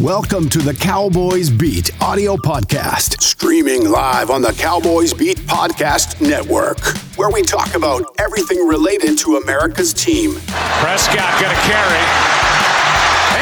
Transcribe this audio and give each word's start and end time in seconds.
Welcome 0.00 0.48
to 0.56 0.60
the 0.60 0.72
Cowboys 0.72 1.50
Beat 1.50 1.90
audio 2.00 2.34
podcast, 2.34 3.20
streaming 3.20 3.90
live 3.90 4.30
on 4.30 4.40
the 4.40 4.52
Cowboys 4.52 5.12
Beat 5.12 5.36
Podcast 5.44 6.24
Network, 6.24 6.80
where 7.18 7.28
we 7.28 7.42
talk 7.42 7.74
about 7.74 8.08
everything 8.18 8.66
related 8.66 9.18
to 9.18 9.36
America's 9.36 9.92
team. 9.92 10.40
Prescott 10.80 11.36
going 11.36 11.52
to 11.52 11.62
carry. 11.68 12.00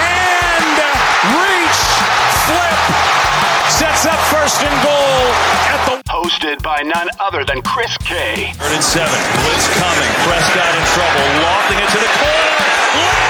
And 0.02 0.74
reach, 1.30 1.80
flip, 2.42 2.78
sets 3.78 4.10
up 4.10 4.18
first 4.26 4.58
and 4.58 4.82
goal 4.82 5.30
at 5.70 5.78
the. 5.86 6.02
Hosted 6.10 6.60
by 6.60 6.82
none 6.82 7.08
other 7.20 7.44
than 7.44 7.62
Chris 7.62 7.96
K. 7.98 8.50
Third 8.58 8.72
and 8.74 8.82
seven. 8.82 9.14
Blitz 9.46 9.70
coming. 9.78 10.10
Prescott 10.26 10.74
in 10.74 10.84
trouble. 10.90 11.22
Lofting 11.38 11.78
it 11.78 11.90
to 11.94 11.98
the 12.02 12.12
corner. 12.18 13.27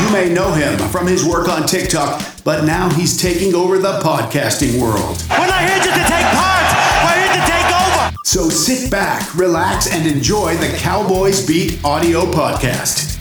You 0.00 0.10
may 0.10 0.28
know 0.28 0.52
him 0.52 0.76
from 0.90 1.06
his 1.06 1.24
work 1.24 1.48
on 1.48 1.66
TikTok, 1.66 2.20
but 2.42 2.64
now 2.64 2.90
he's 2.90 3.16
taking 3.16 3.54
over 3.54 3.78
the 3.78 4.00
podcasting 4.00 4.80
world. 4.80 5.22
We're 5.30 5.46
not 5.46 5.60
here 5.60 5.78
just 5.78 5.94
to 5.94 6.06
take 6.10 6.26
part. 6.34 6.66
We're 7.04 7.22
here 7.22 7.34
to 7.34 7.50
take 7.50 7.70
over. 7.70 8.16
So 8.24 8.48
sit 8.48 8.90
back, 8.90 9.32
relax, 9.36 9.92
and 9.92 10.04
enjoy 10.06 10.56
the 10.56 10.76
Cowboys 10.78 11.46
Beat 11.46 11.82
audio 11.84 12.22
podcast. 12.32 13.13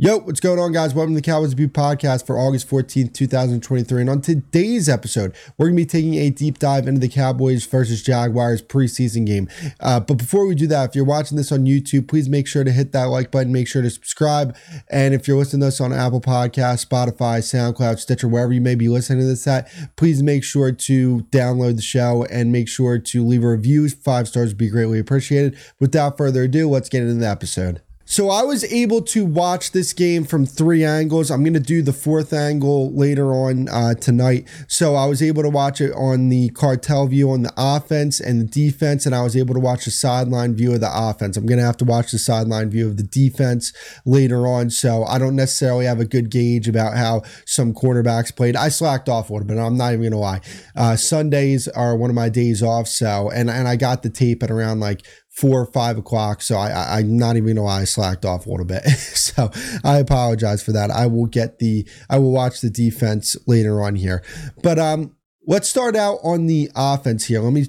Yo, 0.00 0.18
what's 0.18 0.38
going 0.38 0.60
on, 0.60 0.70
guys? 0.70 0.94
Welcome 0.94 1.12
to 1.12 1.20
the 1.20 1.24
Cowboys 1.24 1.54
Beat 1.54 1.72
podcast 1.72 2.24
for 2.24 2.38
August 2.38 2.70
14th, 2.70 3.12
2023. 3.14 4.02
And 4.02 4.08
on 4.08 4.20
today's 4.20 4.88
episode, 4.88 5.34
we're 5.56 5.66
going 5.66 5.76
to 5.76 5.82
be 5.82 5.86
taking 5.86 6.14
a 6.14 6.30
deep 6.30 6.60
dive 6.60 6.86
into 6.86 7.00
the 7.00 7.08
Cowboys 7.08 7.66
versus 7.66 8.00
Jaguars 8.00 8.62
preseason 8.62 9.26
game. 9.26 9.48
Uh, 9.80 9.98
but 9.98 10.14
before 10.14 10.46
we 10.46 10.54
do 10.54 10.68
that, 10.68 10.90
if 10.90 10.94
you're 10.94 11.04
watching 11.04 11.36
this 11.36 11.50
on 11.50 11.64
YouTube, 11.64 12.06
please 12.06 12.28
make 12.28 12.46
sure 12.46 12.62
to 12.62 12.70
hit 12.70 12.92
that 12.92 13.06
like 13.06 13.32
button, 13.32 13.52
make 13.52 13.66
sure 13.66 13.82
to 13.82 13.90
subscribe. 13.90 14.56
And 14.88 15.14
if 15.14 15.26
you're 15.26 15.36
listening 15.36 15.62
to 15.62 15.66
us 15.66 15.80
on 15.80 15.92
Apple 15.92 16.20
Podcasts, 16.20 16.86
Spotify, 16.86 17.40
SoundCloud, 17.40 17.98
Stitcher, 17.98 18.28
wherever 18.28 18.52
you 18.52 18.60
may 18.60 18.76
be 18.76 18.88
listening 18.88 19.18
to 19.18 19.26
this 19.26 19.48
at, 19.48 19.68
please 19.96 20.22
make 20.22 20.44
sure 20.44 20.70
to 20.70 21.26
download 21.32 21.74
the 21.74 21.82
show 21.82 22.24
and 22.30 22.52
make 22.52 22.68
sure 22.68 23.00
to 23.00 23.26
leave 23.26 23.42
a 23.42 23.48
review. 23.48 23.88
Five 23.88 24.28
stars 24.28 24.50
would 24.50 24.58
be 24.58 24.70
greatly 24.70 25.00
appreciated. 25.00 25.58
Without 25.80 26.16
further 26.16 26.44
ado, 26.44 26.68
let's 26.68 26.88
get 26.88 27.02
into 27.02 27.14
the 27.14 27.26
episode. 27.26 27.82
So 28.10 28.30
I 28.30 28.42
was 28.42 28.64
able 28.64 29.02
to 29.02 29.26
watch 29.26 29.72
this 29.72 29.92
game 29.92 30.24
from 30.24 30.46
three 30.46 30.82
angles. 30.82 31.30
I'm 31.30 31.44
going 31.44 31.52
to 31.52 31.60
do 31.60 31.82
the 31.82 31.92
fourth 31.92 32.32
angle 32.32 32.90
later 32.94 33.34
on 33.34 33.68
uh, 33.68 33.92
tonight. 33.96 34.48
So 34.66 34.94
I 34.94 35.04
was 35.04 35.22
able 35.22 35.42
to 35.42 35.50
watch 35.50 35.82
it 35.82 35.92
on 35.92 36.30
the 36.30 36.48
cartel 36.48 37.06
view 37.06 37.30
on 37.30 37.42
the 37.42 37.52
offense 37.58 38.18
and 38.18 38.40
the 38.40 38.46
defense, 38.46 39.04
and 39.04 39.14
I 39.14 39.22
was 39.22 39.36
able 39.36 39.52
to 39.52 39.60
watch 39.60 39.84
the 39.84 39.90
sideline 39.90 40.56
view 40.56 40.72
of 40.72 40.80
the 40.80 40.90
offense. 40.90 41.36
I'm 41.36 41.44
going 41.44 41.58
to 41.58 41.66
have 41.66 41.76
to 41.76 41.84
watch 41.84 42.10
the 42.10 42.18
sideline 42.18 42.70
view 42.70 42.86
of 42.86 42.96
the 42.96 43.02
defense 43.02 43.74
later 44.06 44.46
on. 44.46 44.70
So 44.70 45.04
I 45.04 45.18
don't 45.18 45.36
necessarily 45.36 45.84
have 45.84 46.00
a 46.00 46.06
good 46.06 46.30
gauge 46.30 46.66
about 46.66 46.96
how 46.96 47.24
some 47.44 47.74
quarterbacks 47.74 48.34
played. 48.34 48.56
I 48.56 48.70
slacked 48.70 49.10
off 49.10 49.28
a 49.28 49.34
little 49.34 49.46
bit. 49.46 49.58
I'm 49.58 49.76
not 49.76 49.92
even 49.92 50.00
going 50.00 50.12
to 50.12 50.18
lie. 50.18 50.40
Uh, 50.74 50.96
Sundays 50.96 51.68
are 51.68 51.94
one 51.94 52.08
of 52.08 52.16
my 52.16 52.30
days 52.30 52.62
off. 52.62 52.88
So 52.88 53.30
and 53.30 53.50
and 53.50 53.68
I 53.68 53.76
got 53.76 54.02
the 54.02 54.08
tape 54.08 54.42
at 54.42 54.50
around 54.50 54.80
like 54.80 55.04
four 55.38 55.60
or 55.60 55.66
five 55.66 55.96
o'clock. 55.96 56.42
So 56.42 56.56
I, 56.56 56.70
I 56.70 56.98
am 57.00 57.16
not 57.16 57.36
even 57.36 57.54
know 57.54 57.62
why 57.62 57.82
I 57.82 57.84
slacked 57.84 58.24
off 58.24 58.46
a 58.46 58.50
little 58.50 58.66
bit. 58.66 58.82
so 58.88 59.50
I 59.84 59.98
apologize 59.98 60.64
for 60.64 60.72
that. 60.72 60.90
I 60.90 61.06
will 61.06 61.26
get 61.26 61.60
the 61.60 61.86
I 62.10 62.18
will 62.18 62.32
watch 62.32 62.60
the 62.60 62.70
defense 62.70 63.36
later 63.46 63.80
on 63.80 63.94
here. 63.94 64.24
But 64.64 64.80
um 64.80 65.14
let's 65.46 65.68
start 65.68 65.94
out 65.94 66.18
on 66.24 66.46
the 66.46 66.70
offense 66.74 67.26
here. 67.26 67.40
Let 67.40 67.52
me 67.52 67.66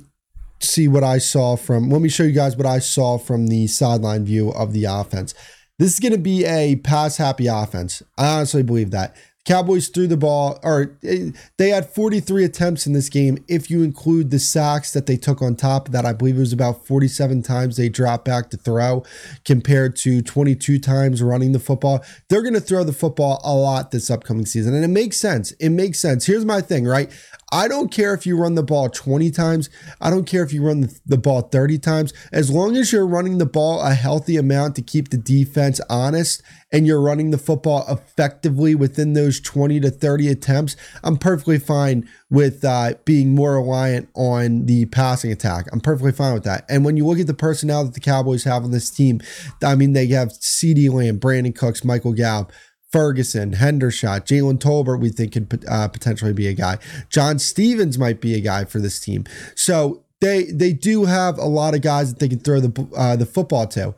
see 0.60 0.88
what 0.88 1.04
I 1.04 1.20
saw 1.20 1.56
from 1.56 1.92
let 1.92 2.02
me 2.02 2.10
show 2.10 2.24
you 2.24 2.32
guys 2.32 2.58
what 2.58 2.66
I 2.66 2.80
saw 2.80 3.20
from 3.20 3.48
the 3.48 3.68
sideline 3.68 4.26
view 4.26 4.50
of 4.52 4.74
the 4.74 4.86
offense. 4.86 5.36
This 5.78 5.94
is 5.94 6.00
going 6.02 6.12
to 6.12 6.18
be 6.18 6.44
a 6.44 6.76
pass 6.76 7.16
happy 7.16 7.48
offense. 7.48 8.04
I 8.18 8.36
honestly 8.36 8.64
believe 8.64 8.92
that. 8.92 9.16
Cowboys 9.50 9.88
threw 9.88 10.06
the 10.06 10.16
ball, 10.16 10.60
or 10.62 10.96
eh, 11.04 11.32
they 11.58 11.70
had 11.70 11.90
43 11.90 12.46
attempts 12.46 12.86
in 12.86 12.94
this 12.94 13.10
game. 13.10 13.44
If 13.48 13.72
you 13.72 13.82
include 13.82 14.30
the 14.30 14.38
sacks 14.38 14.94
that 14.94 15.08
they 15.08 15.18
took 15.18 15.42
on 15.42 15.56
top 15.56 15.90
that, 15.90 16.06
I 16.06 16.14
believe 16.14 16.38
it 16.38 16.42
was 16.42 16.54
about 16.54 16.86
47 16.86 17.42
times 17.42 17.76
they 17.76 17.90
dropped 17.90 18.26
back 18.26 18.52
to 18.52 18.58
throw 18.58 19.04
compared 19.46 19.96
to 19.96 20.22
22 20.22 20.78
times 20.78 21.24
running 21.24 21.54
the 21.54 21.60
football. 21.60 22.06
They're 22.28 22.44
going 22.44 22.54
to 22.54 22.62
throw 22.62 22.84
the 22.84 22.94
football 22.94 23.42
a 23.44 23.56
lot 23.56 23.90
this 23.90 24.12
upcoming 24.12 24.46
season. 24.46 24.76
And 24.76 24.86
it 24.86 24.90
makes 24.90 25.18
sense. 25.18 25.50
It 25.54 25.70
makes 25.70 26.00
sense. 26.00 26.28
Here's 26.28 26.46
my 26.46 26.62
thing, 26.62 26.86
right? 26.86 27.12
I 27.52 27.68
don't 27.68 27.92
care 27.92 28.14
if 28.14 28.26
you 28.26 28.38
run 28.38 28.56
the 28.56 28.64
ball 28.64 28.90
20 28.90 29.32
times. 29.32 29.70
I 30.00 30.10
don't 30.10 30.26
care 30.26 30.44
if 30.44 30.54
you 30.54 30.64
run 30.64 30.90
the, 31.06 31.18
ball 31.18 31.42
30 31.42 31.80
times. 31.80 32.14
As 32.32 32.50
long 32.50 32.78
as 32.78 32.92
you're 32.92 33.08
running 33.08 33.38
the 33.38 33.46
ball 33.46 33.82
a 33.82 33.94
healthy 33.94 34.38
amount 34.38 34.76
to 34.76 34.82
keep 34.82 35.10
the 35.10 35.18
defense 35.18 35.82
honest 35.90 36.42
and 36.72 36.86
you're 36.86 37.02
running 37.02 37.32
the 37.32 37.38
football 37.38 37.84
effectively 37.90 38.76
within 38.76 39.14
those 39.14 39.42
20 39.42 39.80
to 39.82 39.90
30 39.90 40.30
attempts, 40.30 40.76
I'm 41.04 41.18
perfectly 41.18 41.60
fine 41.60 42.08
with 42.30 42.64
uh, 42.64 42.94
being 43.06 43.34
more 43.34 43.56
reliant 43.56 44.10
on 44.14 44.66
the 44.66 44.86
passing 44.86 45.32
attack. 45.32 45.66
I'm 45.74 45.82
perfectly 45.82 46.12
fine 46.12 46.36
with 46.36 46.44
that. 46.44 46.66
And 46.70 46.86
when 46.86 46.96
you 46.96 47.06
look 47.06 47.20
at 47.20 47.28
the 47.28 47.34
personnel 47.34 47.84
that 47.86 47.96
the 47.96 48.00
Cowboys 48.00 48.44
have 48.44 48.64
on 48.64 48.72
this 48.72 48.90
team, 48.90 49.20
I 49.64 49.76
mean, 49.76 49.94
they 49.94 50.08
have 50.08 50.30
CeeDee 50.30 50.92
Lamb, 50.92 51.20
Brandin 51.20 51.56
Cooks, 51.56 51.84
Michael 51.84 52.14
Gallup. 52.14 52.52
Ferguson, 52.92 53.54
Hendershot, 53.54 54.26
Jalen 54.26 54.60
Tolbert, 54.60 55.00
we 55.00 55.10
think 55.10 55.34
could 55.34 55.66
uh, 55.68 55.88
potentially 55.88 56.34
be 56.34 56.48
a 56.48 56.54
guy. 56.54 56.78
John 57.10 57.38
Stephens 57.40 58.00
might 58.00 58.20
be 58.20 58.34
a 58.36 58.42
guy 58.42 58.66
for 58.66 58.80
this 58.80 59.00
team. 59.00 59.26
So 59.56 60.04
they 60.22 60.46
they 60.46 60.74
do 60.74 61.06
have 61.06 61.38
a 61.38 61.46
lot 61.46 61.76
of 61.76 61.82
guys 61.82 62.14
that 62.14 62.20
they 62.20 62.30
can 62.30 62.40
throw 62.40 62.60
the 62.60 62.88
uh, 62.96 63.16
the 63.16 63.26
football 63.26 63.68
to. 63.68 63.96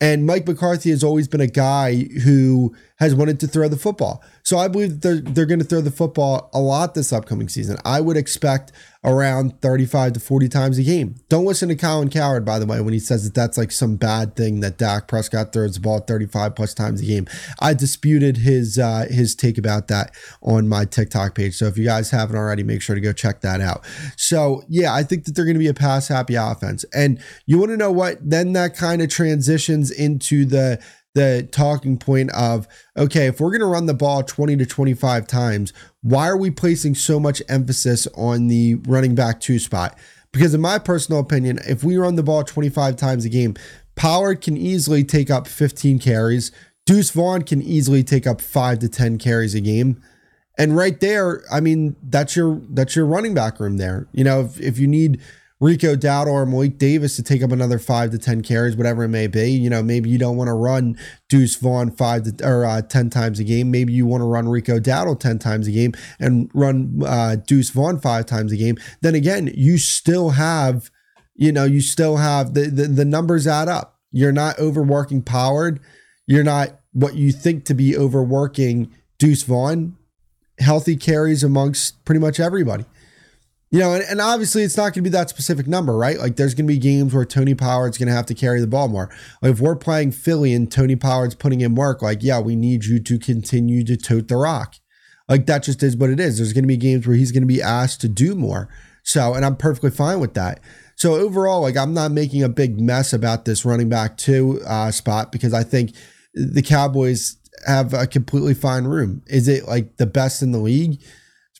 And 0.00 0.26
Mike 0.26 0.48
McCarthy 0.48 0.90
has 0.90 1.04
always 1.04 1.28
been 1.28 1.40
a 1.40 1.46
guy 1.46 2.08
who 2.24 2.74
has 2.98 3.14
wanted 3.14 3.38
to 3.38 3.46
throw 3.46 3.68
the 3.68 3.76
football. 3.76 4.20
So 4.42 4.58
I 4.58 4.66
believe 4.66 5.00
they're, 5.00 5.20
they're 5.20 5.46
going 5.46 5.60
to 5.60 5.64
throw 5.64 5.80
the 5.80 5.92
football 5.92 6.50
a 6.52 6.58
lot 6.58 6.94
this 6.94 7.12
upcoming 7.12 7.48
season. 7.48 7.78
I 7.84 8.00
would 8.00 8.16
expect 8.16 8.72
around 9.04 9.60
35 9.60 10.12
to 10.12 10.20
40 10.20 10.48
times 10.48 10.78
a 10.78 10.82
game. 10.82 11.16
Don't 11.28 11.44
listen 11.44 11.68
to 11.68 11.74
Colin 11.74 12.08
Cowherd, 12.08 12.44
by 12.44 12.58
the 12.58 12.66
way, 12.66 12.80
when 12.80 12.92
he 12.92 13.00
says 13.00 13.24
that 13.24 13.34
that's 13.34 13.58
like 13.58 13.72
some 13.72 13.96
bad 13.96 14.36
thing 14.36 14.60
that 14.60 14.78
Dak 14.78 15.08
Prescott 15.08 15.52
throws 15.52 15.74
the 15.74 15.80
ball 15.80 16.00
35 16.00 16.54
plus 16.54 16.72
times 16.72 17.00
a 17.00 17.04
game. 17.04 17.26
I 17.60 17.74
disputed 17.74 18.38
his 18.38 18.78
uh, 18.78 19.06
his 19.10 19.34
take 19.34 19.58
about 19.58 19.88
that 19.88 20.14
on 20.40 20.68
my 20.68 20.84
TikTok 20.84 21.34
page. 21.34 21.54
So 21.54 21.66
if 21.66 21.76
you 21.76 21.84
guys 21.84 22.10
haven't 22.10 22.36
already, 22.36 22.62
make 22.62 22.80
sure 22.80 22.94
to 22.94 23.00
go 23.00 23.12
check 23.12 23.40
that 23.40 23.60
out. 23.60 23.84
So 24.16 24.62
yeah, 24.68 24.94
I 24.94 25.02
think 25.02 25.24
that 25.24 25.34
they're 25.34 25.44
going 25.44 25.54
to 25.54 25.60
be 25.60 25.68
a 25.68 25.74
pass 25.74 26.06
happy 26.08 26.36
offense. 26.36 26.84
And 26.94 27.20
you 27.46 27.58
want 27.58 27.70
to 27.72 27.76
know 27.76 27.90
what? 27.90 28.18
Then 28.22 28.52
that 28.52 28.76
kind 28.76 29.02
of 29.02 29.08
transitions 29.08 29.90
into 29.90 30.44
the 30.44 30.80
the 31.14 31.48
talking 31.52 31.98
point 31.98 32.30
of 32.32 32.66
okay, 32.96 33.26
if 33.26 33.40
we're 33.40 33.50
going 33.50 33.60
to 33.60 33.66
run 33.66 33.86
the 33.86 33.94
ball 33.94 34.22
20 34.22 34.56
to 34.56 34.66
25 34.66 35.26
times, 35.26 35.72
why 36.02 36.28
are 36.28 36.36
we 36.36 36.50
placing 36.50 36.94
so 36.94 37.20
much 37.20 37.42
emphasis 37.48 38.06
on 38.14 38.48
the 38.48 38.76
running 38.86 39.14
back 39.14 39.40
two 39.40 39.58
spot? 39.58 39.98
Because, 40.32 40.54
in 40.54 40.62
my 40.62 40.78
personal 40.78 41.20
opinion, 41.20 41.58
if 41.66 41.84
we 41.84 41.96
run 41.96 42.16
the 42.16 42.22
ball 42.22 42.42
25 42.42 42.96
times 42.96 43.24
a 43.24 43.28
game, 43.28 43.54
Pollard 43.96 44.40
can 44.40 44.56
easily 44.56 45.04
take 45.04 45.30
up 45.30 45.46
15 45.46 45.98
carries. 45.98 46.50
Deuce 46.86 47.10
Vaughn 47.10 47.42
can 47.42 47.62
easily 47.62 48.02
take 48.02 48.26
up 48.26 48.40
five 48.40 48.78
to 48.80 48.88
10 48.88 49.18
carries 49.18 49.54
a 49.54 49.60
game. 49.60 50.02
And 50.58 50.76
right 50.76 50.98
there, 51.00 51.42
I 51.52 51.60
mean, 51.60 51.96
that's 52.02 52.36
your 52.36 52.60
that's 52.70 52.96
your 52.96 53.06
running 53.06 53.34
back 53.34 53.60
room 53.60 53.76
there. 53.76 54.06
You 54.12 54.24
know, 54.24 54.42
if, 54.42 54.60
if 54.60 54.78
you 54.78 54.86
need 54.86 55.20
Rico 55.62 55.94
Dowdle 55.94 56.32
or 56.32 56.44
Malik 56.44 56.76
Davis 56.76 57.14
to 57.14 57.22
take 57.22 57.40
up 57.40 57.52
another 57.52 57.78
five 57.78 58.10
to 58.10 58.18
10 58.18 58.42
carries, 58.42 58.76
whatever 58.76 59.04
it 59.04 59.10
may 59.10 59.28
be. 59.28 59.52
You 59.52 59.70
know, 59.70 59.80
maybe 59.80 60.10
you 60.10 60.18
don't 60.18 60.36
want 60.36 60.48
to 60.48 60.54
run 60.54 60.98
Deuce 61.28 61.54
Vaughn 61.54 61.92
five 61.92 62.24
to, 62.24 62.44
or 62.44 62.64
uh, 62.64 62.82
10 62.82 63.10
times 63.10 63.38
a 63.38 63.44
game. 63.44 63.70
Maybe 63.70 63.92
you 63.92 64.04
want 64.04 64.22
to 64.22 64.26
run 64.26 64.48
Rico 64.48 64.80
Dowdle 64.80 65.20
10 65.20 65.38
times 65.38 65.68
a 65.68 65.70
game 65.70 65.92
and 66.18 66.50
run 66.52 67.00
uh, 67.06 67.36
Deuce 67.36 67.70
Vaughn 67.70 68.00
five 68.00 68.26
times 68.26 68.50
a 68.50 68.56
game. 68.56 68.76
Then 69.02 69.14
again, 69.14 69.52
you 69.54 69.78
still 69.78 70.30
have, 70.30 70.90
you 71.36 71.52
know, 71.52 71.64
you 71.64 71.80
still 71.80 72.16
have 72.16 72.54
the, 72.54 72.62
the, 72.62 72.88
the 72.88 73.04
numbers 73.04 73.46
add 73.46 73.68
up. 73.68 74.00
You're 74.10 74.32
not 74.32 74.58
overworking 74.58 75.22
Pollard. 75.22 75.78
You're 76.26 76.42
not 76.42 76.80
what 76.90 77.14
you 77.14 77.30
think 77.30 77.66
to 77.66 77.74
be 77.74 77.96
overworking 77.96 78.92
Deuce 79.16 79.44
Vaughn. 79.44 79.96
Healthy 80.58 80.96
carries 80.96 81.44
amongst 81.44 82.04
pretty 82.04 82.18
much 82.18 82.40
everybody. 82.40 82.84
You 83.72 83.78
know, 83.78 83.94
and, 83.94 84.04
and 84.04 84.20
obviously 84.20 84.64
it's 84.64 84.76
not 84.76 84.82
going 84.82 84.92
to 84.92 85.02
be 85.02 85.08
that 85.08 85.30
specific 85.30 85.66
number, 85.66 85.96
right? 85.96 86.18
Like 86.18 86.36
there's 86.36 86.52
going 86.52 86.66
to 86.66 86.72
be 86.72 86.78
games 86.78 87.14
where 87.14 87.24
Tony 87.24 87.54
Pollard's 87.54 87.96
going 87.96 88.08
to 88.08 88.14
have 88.14 88.26
to 88.26 88.34
carry 88.34 88.60
the 88.60 88.66
ball 88.66 88.86
more. 88.86 89.08
Like 89.40 89.52
if 89.52 89.60
we're 89.60 89.76
playing 89.76 90.12
Philly 90.12 90.52
and 90.52 90.70
Tony 90.70 90.94
Pollard's 90.94 91.34
putting 91.34 91.62
in 91.62 91.74
work, 91.74 92.02
like, 92.02 92.22
yeah, 92.22 92.38
we 92.38 92.54
need 92.54 92.84
you 92.84 93.00
to 93.00 93.18
continue 93.18 93.82
to 93.84 93.96
tote 93.96 94.28
the 94.28 94.36
rock. 94.36 94.74
Like 95.26 95.46
that 95.46 95.62
just 95.62 95.82
is 95.82 95.96
what 95.96 96.10
it 96.10 96.20
is. 96.20 96.36
There's 96.36 96.52
going 96.52 96.64
to 96.64 96.68
be 96.68 96.76
games 96.76 97.06
where 97.06 97.16
he's 97.16 97.32
going 97.32 97.44
to 97.44 97.46
be 97.46 97.62
asked 97.62 98.02
to 98.02 98.08
do 98.08 98.34
more. 98.34 98.68
So, 99.04 99.32
and 99.32 99.42
I'm 99.42 99.56
perfectly 99.56 99.90
fine 99.90 100.20
with 100.20 100.34
that. 100.34 100.60
So 100.94 101.14
overall, 101.14 101.62
like 101.62 101.78
I'm 101.78 101.94
not 101.94 102.12
making 102.12 102.42
a 102.42 102.50
big 102.50 102.78
mess 102.78 103.14
about 103.14 103.46
this 103.46 103.64
running 103.64 103.88
back 103.88 104.18
two 104.18 104.60
uh, 104.66 104.90
spot 104.90 105.32
because 105.32 105.54
I 105.54 105.62
think 105.62 105.94
the 106.34 106.62
Cowboys 106.62 107.38
have 107.66 107.94
a 107.94 108.06
completely 108.06 108.52
fine 108.52 108.84
room. 108.84 109.22
Is 109.28 109.48
it 109.48 109.66
like 109.66 109.96
the 109.96 110.06
best 110.06 110.42
in 110.42 110.52
the 110.52 110.58
league? 110.58 111.00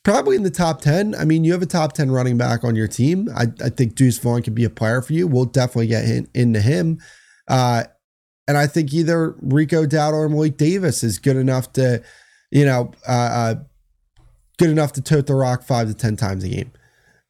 Probably 0.03 0.35
in 0.35 0.43
the 0.43 0.51
top 0.51 0.81
10. 0.81 1.15
I 1.15 1.25
mean, 1.25 1.43
you 1.43 1.53
have 1.53 1.61
a 1.61 1.67
top 1.67 1.93
10 1.93 2.11
running 2.11 2.37
back 2.37 2.63
on 2.63 2.75
your 2.75 2.87
team. 2.87 3.29
I, 3.35 3.47
I 3.63 3.69
think 3.69 3.95
Deuce 3.95 4.17
Vaughn 4.17 4.43
could 4.43 4.55
be 4.55 4.65
a 4.65 4.69
player 4.69 5.01
for 5.01 5.13
you. 5.13 5.27
We'll 5.27 5.45
definitely 5.45 5.87
get 5.87 6.05
in, 6.05 6.27
into 6.33 6.61
him. 6.61 6.99
Uh, 7.47 7.85
and 8.47 8.57
I 8.57 8.67
think 8.67 8.93
either 8.93 9.35
Rico 9.41 9.85
Dowdle 9.85 10.13
or 10.13 10.29
Malik 10.29 10.57
Davis 10.57 11.03
is 11.03 11.17
good 11.19 11.37
enough 11.37 11.71
to, 11.73 12.03
you 12.51 12.65
know, 12.65 12.91
uh, 13.07 13.11
uh, 13.11 13.55
good 14.57 14.69
enough 14.69 14.91
to 14.93 15.01
tote 15.01 15.27
the 15.27 15.35
rock 15.35 15.63
five 15.63 15.87
to 15.87 15.93
10 15.93 16.17
times 16.17 16.43
a 16.43 16.49
game. 16.49 16.71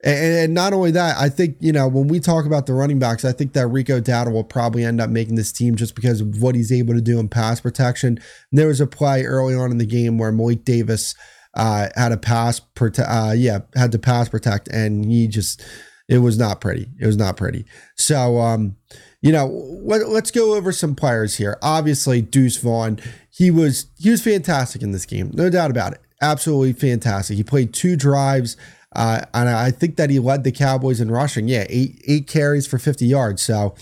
And, 0.04 0.36
and 0.36 0.54
not 0.56 0.74
only 0.74 0.92
that, 0.92 1.16
I 1.18 1.30
think, 1.30 1.58
you 1.60 1.72
know, 1.72 1.88
when 1.88 2.08
we 2.08 2.20
talk 2.20 2.46
about 2.46 2.66
the 2.66 2.74
running 2.74 2.98
backs, 2.98 3.24
I 3.24 3.32
think 3.32 3.54
that 3.54 3.68
Rico 3.68 4.02
Dowdle 4.02 4.34
will 4.34 4.44
probably 4.44 4.84
end 4.84 5.00
up 5.00 5.12
making 5.12 5.36
this 5.36 5.52
team 5.52 5.76
just 5.76 5.94
because 5.94 6.20
of 6.22 6.42
what 6.42 6.56
he's 6.56 6.72
able 6.72 6.96
to 6.96 7.02
do 7.02 7.20
in 7.20 7.30
pass 7.30 7.62
protection. 7.62 8.20
There 8.52 8.68
was 8.68 8.82
a 8.82 8.88
play 8.88 9.24
early 9.24 9.54
on 9.54 9.70
in 9.70 9.78
the 9.78 9.86
game 9.86 10.18
where 10.18 10.32
Malik 10.32 10.66
Davis 10.66 11.14
uh, 11.56 11.90
had 11.96 12.12
a 12.12 12.18
pass, 12.18 12.60
prote- 12.76 13.00
uh, 13.08 13.34
yeah, 13.34 13.60
had 13.76 13.92
to 13.92 14.00
pass 14.00 14.30
protect, 14.30 14.68
and 14.70 15.06
he 15.06 15.28
just, 15.28 15.64
it 16.08 16.20
was 16.20 16.38
not 16.38 16.62
pretty. 16.62 16.90
It 17.00 17.06
was 17.06 17.18
not 17.18 17.38
pretty. 17.38 17.66
So, 17.96 18.40
um, 18.40 18.76
you 19.22 19.32
know, 19.32 19.48
let, 19.84 20.02
us 20.02 20.32
go 20.32 20.54
over 20.54 20.72
some 20.72 20.96
players 20.96 21.38
here. 21.38 21.58
Obviously, 21.62 22.22
Deuce 22.22 22.58
Vaughn, 22.58 23.00
he 23.30 23.50
was 23.50 23.88
he 23.98 24.10
was 24.10 24.22
fantastic 24.22 24.82
in 24.82 24.92
this 24.92 25.06
game, 25.06 25.32
no 25.34 25.50
doubt 25.50 25.72
about 25.72 25.94
it. 25.94 26.02
Absolutely 26.22 26.74
fantastic. 26.74 27.38
He 27.38 27.44
played 27.44 27.74
two 27.74 27.96
drives, 27.96 28.58
uh, 28.96 29.22
and 29.34 29.48
I 29.48 29.72
think 29.72 29.96
that 29.96 30.10
he 30.10 30.20
led 30.20 30.44
the 30.44 30.52
Cowboys 30.52 31.00
in 31.00 31.10
rushing. 31.10 31.48
Yeah, 31.48 31.66
eight 31.70 32.02
eight 32.06 32.28
carries 32.28 32.68
for 32.68 32.78
fifty 32.78 33.06
yards. 33.06 33.42
So 33.42 33.76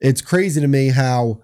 it's 0.00 0.20
crazy 0.20 0.60
to 0.60 0.66
me 0.66 0.88
how, 0.88 1.40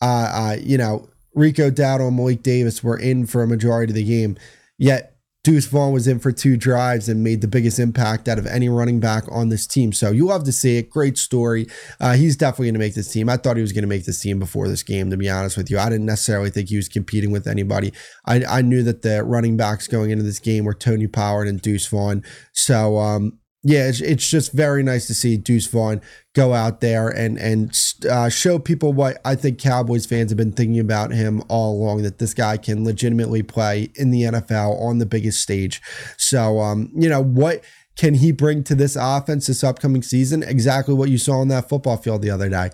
uh, 0.00 0.30
uh, 0.32 0.56
you 0.58 0.78
know, 0.78 1.10
Rico 1.34 1.70
Dowdle 1.70 2.08
and 2.08 2.16
Malik 2.16 2.42
Davis 2.42 2.82
were 2.82 2.98
in 2.98 3.26
for 3.26 3.42
a 3.42 3.46
majority 3.46 3.90
of 3.90 3.96
the 3.96 4.04
game, 4.04 4.36
yet 4.78 5.18
Deuce 5.44 5.66
Vaughn 5.66 5.92
was 5.92 6.08
in 6.08 6.18
for 6.18 6.32
two 6.32 6.56
drives 6.56 7.08
and 7.08 7.22
made 7.22 7.40
the 7.40 7.48
biggest 7.48 7.78
impact 7.78 8.28
out 8.28 8.38
of 8.38 8.46
any 8.46 8.68
running 8.68 9.00
back 9.00 9.24
on 9.30 9.48
this 9.48 9.66
team. 9.66 9.92
So 9.92 10.10
you 10.10 10.26
love 10.26 10.44
to 10.44 10.52
see 10.52 10.78
it. 10.78 10.90
Great 10.90 11.16
story. 11.16 11.66
Uh, 12.00 12.14
he's 12.14 12.36
definitely 12.36 12.66
going 12.66 12.74
to 12.74 12.80
make 12.80 12.94
this 12.94 13.10
team. 13.10 13.28
I 13.28 13.36
thought 13.36 13.56
he 13.56 13.62
was 13.62 13.72
going 13.72 13.82
to 13.82 13.88
make 13.88 14.04
this 14.04 14.20
team 14.20 14.38
before 14.38 14.68
this 14.68 14.82
game, 14.82 15.10
to 15.10 15.16
be 15.16 15.30
honest 15.30 15.56
with 15.56 15.70
you. 15.70 15.78
I 15.78 15.88
didn't 15.88 16.06
necessarily 16.06 16.50
think 16.50 16.68
he 16.68 16.76
was 16.76 16.88
competing 16.88 17.30
with 17.30 17.46
anybody. 17.46 17.92
I, 18.26 18.44
I 18.44 18.62
knew 18.62 18.82
that 18.82 19.02
the 19.02 19.22
running 19.24 19.56
backs 19.56 19.86
going 19.86 20.10
into 20.10 20.24
this 20.24 20.40
game 20.40 20.64
were 20.64 20.74
Tony 20.74 21.06
Pollard 21.06 21.48
and 21.48 21.62
Deuce 21.62 21.86
Vaughn. 21.86 22.24
So, 22.52 22.98
um, 22.98 23.38
yeah, 23.68 23.86
it's, 23.86 24.00
it's 24.00 24.26
just 24.26 24.52
very 24.52 24.82
nice 24.82 25.06
to 25.08 25.14
see 25.14 25.36
Deuce 25.36 25.66
Vaughn 25.66 26.00
go 26.34 26.54
out 26.54 26.80
there 26.80 27.10
and 27.10 27.36
and 27.36 27.78
uh, 28.10 28.30
show 28.30 28.58
people 28.58 28.94
what 28.94 29.20
I 29.26 29.34
think 29.34 29.58
Cowboys 29.58 30.06
fans 30.06 30.30
have 30.30 30.38
been 30.38 30.52
thinking 30.52 30.80
about 30.80 31.10
him 31.10 31.42
all 31.48 31.74
along. 31.74 32.02
That 32.02 32.18
this 32.18 32.32
guy 32.32 32.56
can 32.56 32.82
legitimately 32.82 33.42
play 33.42 33.90
in 33.94 34.10
the 34.10 34.22
NFL 34.22 34.80
on 34.80 34.96
the 34.96 35.04
biggest 35.04 35.42
stage. 35.42 35.82
So, 36.16 36.60
um, 36.60 36.90
you 36.94 37.10
know 37.10 37.22
what 37.22 37.62
can 37.94 38.14
he 38.14 38.32
bring 38.32 38.64
to 38.64 38.74
this 38.74 38.96
offense 38.98 39.48
this 39.48 39.62
upcoming 39.62 40.00
season? 40.00 40.42
Exactly 40.42 40.94
what 40.94 41.10
you 41.10 41.18
saw 41.18 41.40
on 41.40 41.48
that 41.48 41.68
football 41.68 41.98
field 41.98 42.22
the 42.22 42.30
other 42.30 42.48
day. 42.48 42.70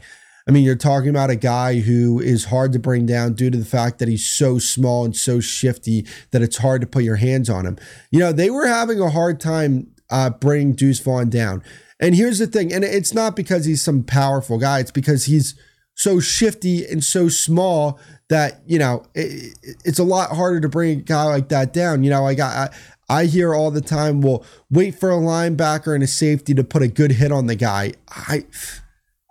I 0.47 0.53
mean, 0.53 0.63
you're 0.63 0.77
talking 0.77 1.09
about 1.09 1.31
a 1.31 1.37
guy 1.37 1.81
who 1.81 2.21
is 2.21 2.45
hard 2.45 2.73
to 2.75 2.79
bring 2.79 3.05
down 3.05 3.33
due 3.33 3.51
to 3.51 3.59
the 3.59 3.65
fact 3.65 3.99
that 3.99 4.09
he's 4.09 4.27
so 4.27 4.59
small 4.59 5.05
and 5.05 5.17
so 5.17 5.41
shifty 5.41 6.07
that 6.31 6.43
it's 6.43 6.59
hard 6.59 6.83
to 6.83 6.87
put 6.87 7.03
your 7.03 7.17
hands 7.17 7.51
on 7.51 7.67
him. 7.67 7.79
You 8.13 8.21
know, 8.21 8.31
they 8.31 8.51
were 8.51 8.67
having 8.67 9.01
a 9.01 9.11
hard 9.11 9.41
time 9.41 9.94
uh, 10.11 10.31
bring 10.31 10.73
Deuce 10.73 11.01
Vaughn 11.01 11.31
down. 11.31 11.63
And 12.01 12.15
here's 12.15 12.39
the 12.39 12.47
thing, 12.47 12.73
and 12.73 12.85
it's 12.85 13.15
not 13.15 13.37
because 13.37 13.65
he's 13.65 13.83
some 13.83 14.03
powerful 14.03 14.59
guy, 14.59 14.81
it's 14.81 14.91
because 14.91 15.27
he's 15.27 15.55
so 15.95 16.19
shifty 16.21 16.85
and 16.85 17.05
so 17.05 17.29
small 17.29 18.01
that, 18.29 18.61
you 18.67 18.79
know, 18.79 19.05
it, 19.15 19.57
it's 19.85 19.99
a 19.99 20.05
lot 20.05 20.31
harder 20.31 20.61
to 20.61 20.69
bring 20.69 20.91
a 20.99 21.03
guy 21.03 21.25
like 21.25 21.49
that 21.49 21.73
down. 21.73 22.03
You 22.03 22.11
know, 22.11 22.23
like 22.23 22.41
I, 22.41 22.71
I 23.09 23.27
hear 23.27 23.55
all 23.55 23.71
the 23.71 23.81
time, 23.81 24.21
well, 24.21 24.45
wait 24.71 24.99
for 24.99 25.11
a 25.11 25.17
linebacker 25.17 25.95
and 25.95 26.03
a 26.03 26.09
safety 26.09 26.53
to 26.55 26.65
put 26.65 26.83
a 26.83 26.89
good 26.89 27.13
hit 27.13 27.31
on 27.31 27.47
the 27.47 27.55
guy. 27.55 27.93
I, 28.09 28.45